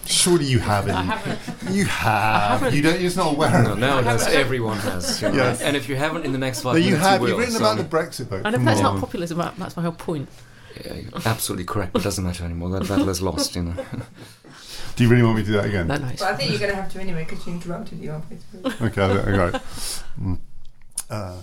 Surely 0.06 0.46
you 0.46 0.58
haven't. 0.58 0.94
I 0.94 1.02
haven't. 1.02 1.74
You 1.76 1.84
have. 1.84 2.60
haven't. 2.62 2.74
You 2.74 2.80
don't. 2.80 2.98
You're 2.98 3.14
not 3.14 3.34
aware 3.34 3.50
No, 3.62 3.72
of 3.72 3.76
it. 3.76 3.80
nowadays 3.82 4.26
everyone 4.28 4.78
has. 4.78 5.20
You 5.20 5.28
know? 5.28 5.34
Yes. 5.34 5.60
And 5.60 5.76
if 5.76 5.86
you 5.86 5.96
haven't 5.96 6.24
in 6.24 6.32
the 6.32 6.38
next 6.38 6.62
five 6.62 6.72
No, 6.72 6.78
you 6.78 6.92
minutes, 6.92 7.02
have. 7.06 7.20
you 7.20 7.28
You've 7.28 7.36
written 7.38 7.52
So, 7.52 7.58
about 7.60 7.76
the 7.76 7.84
Brexit 7.84 8.28
vote. 8.28 8.40
And 8.46 8.54
if 8.54 8.60
Come 8.60 8.64
that's 8.64 8.80
on. 8.80 8.94
not 8.94 9.00
populism, 9.00 9.36
that's 9.36 9.76
my 9.76 9.82
whole 9.82 9.92
point. 9.92 10.30
yeah, 10.82 11.02
absolutely 11.26 11.66
correct. 11.66 11.94
It 11.94 12.02
doesn't 12.02 12.24
matter 12.24 12.42
anymore. 12.42 12.70
That 12.70 12.88
battle 12.88 13.10
is 13.10 13.20
lost. 13.20 13.54
You 13.54 13.64
know. 13.64 13.84
Do 14.96 15.02
you 15.04 15.08
really 15.10 15.22
want 15.22 15.36
me 15.36 15.42
to 15.42 15.46
do 15.46 15.52
that 15.54 15.64
again? 15.66 15.86
No, 15.88 15.96
no. 15.96 16.06
it's 16.08 16.22
But 16.22 16.32
I 16.32 16.36
think 16.36 16.50
you're 16.50 16.58
going 16.60 16.70
to 16.70 16.76
have 16.76 16.92
to 16.92 17.00
anyway 17.00 17.24
because 17.28 17.46
you 17.46 17.52
interrupted 17.54 17.98
you 18.00 18.10
halfway 18.10 18.36
through. 18.36 18.86
Okay, 18.88 19.04
I 19.04 19.08
think- 19.08 19.28
okay. 19.28 19.58
Mm. 20.20 20.38
Uh, 21.10 21.42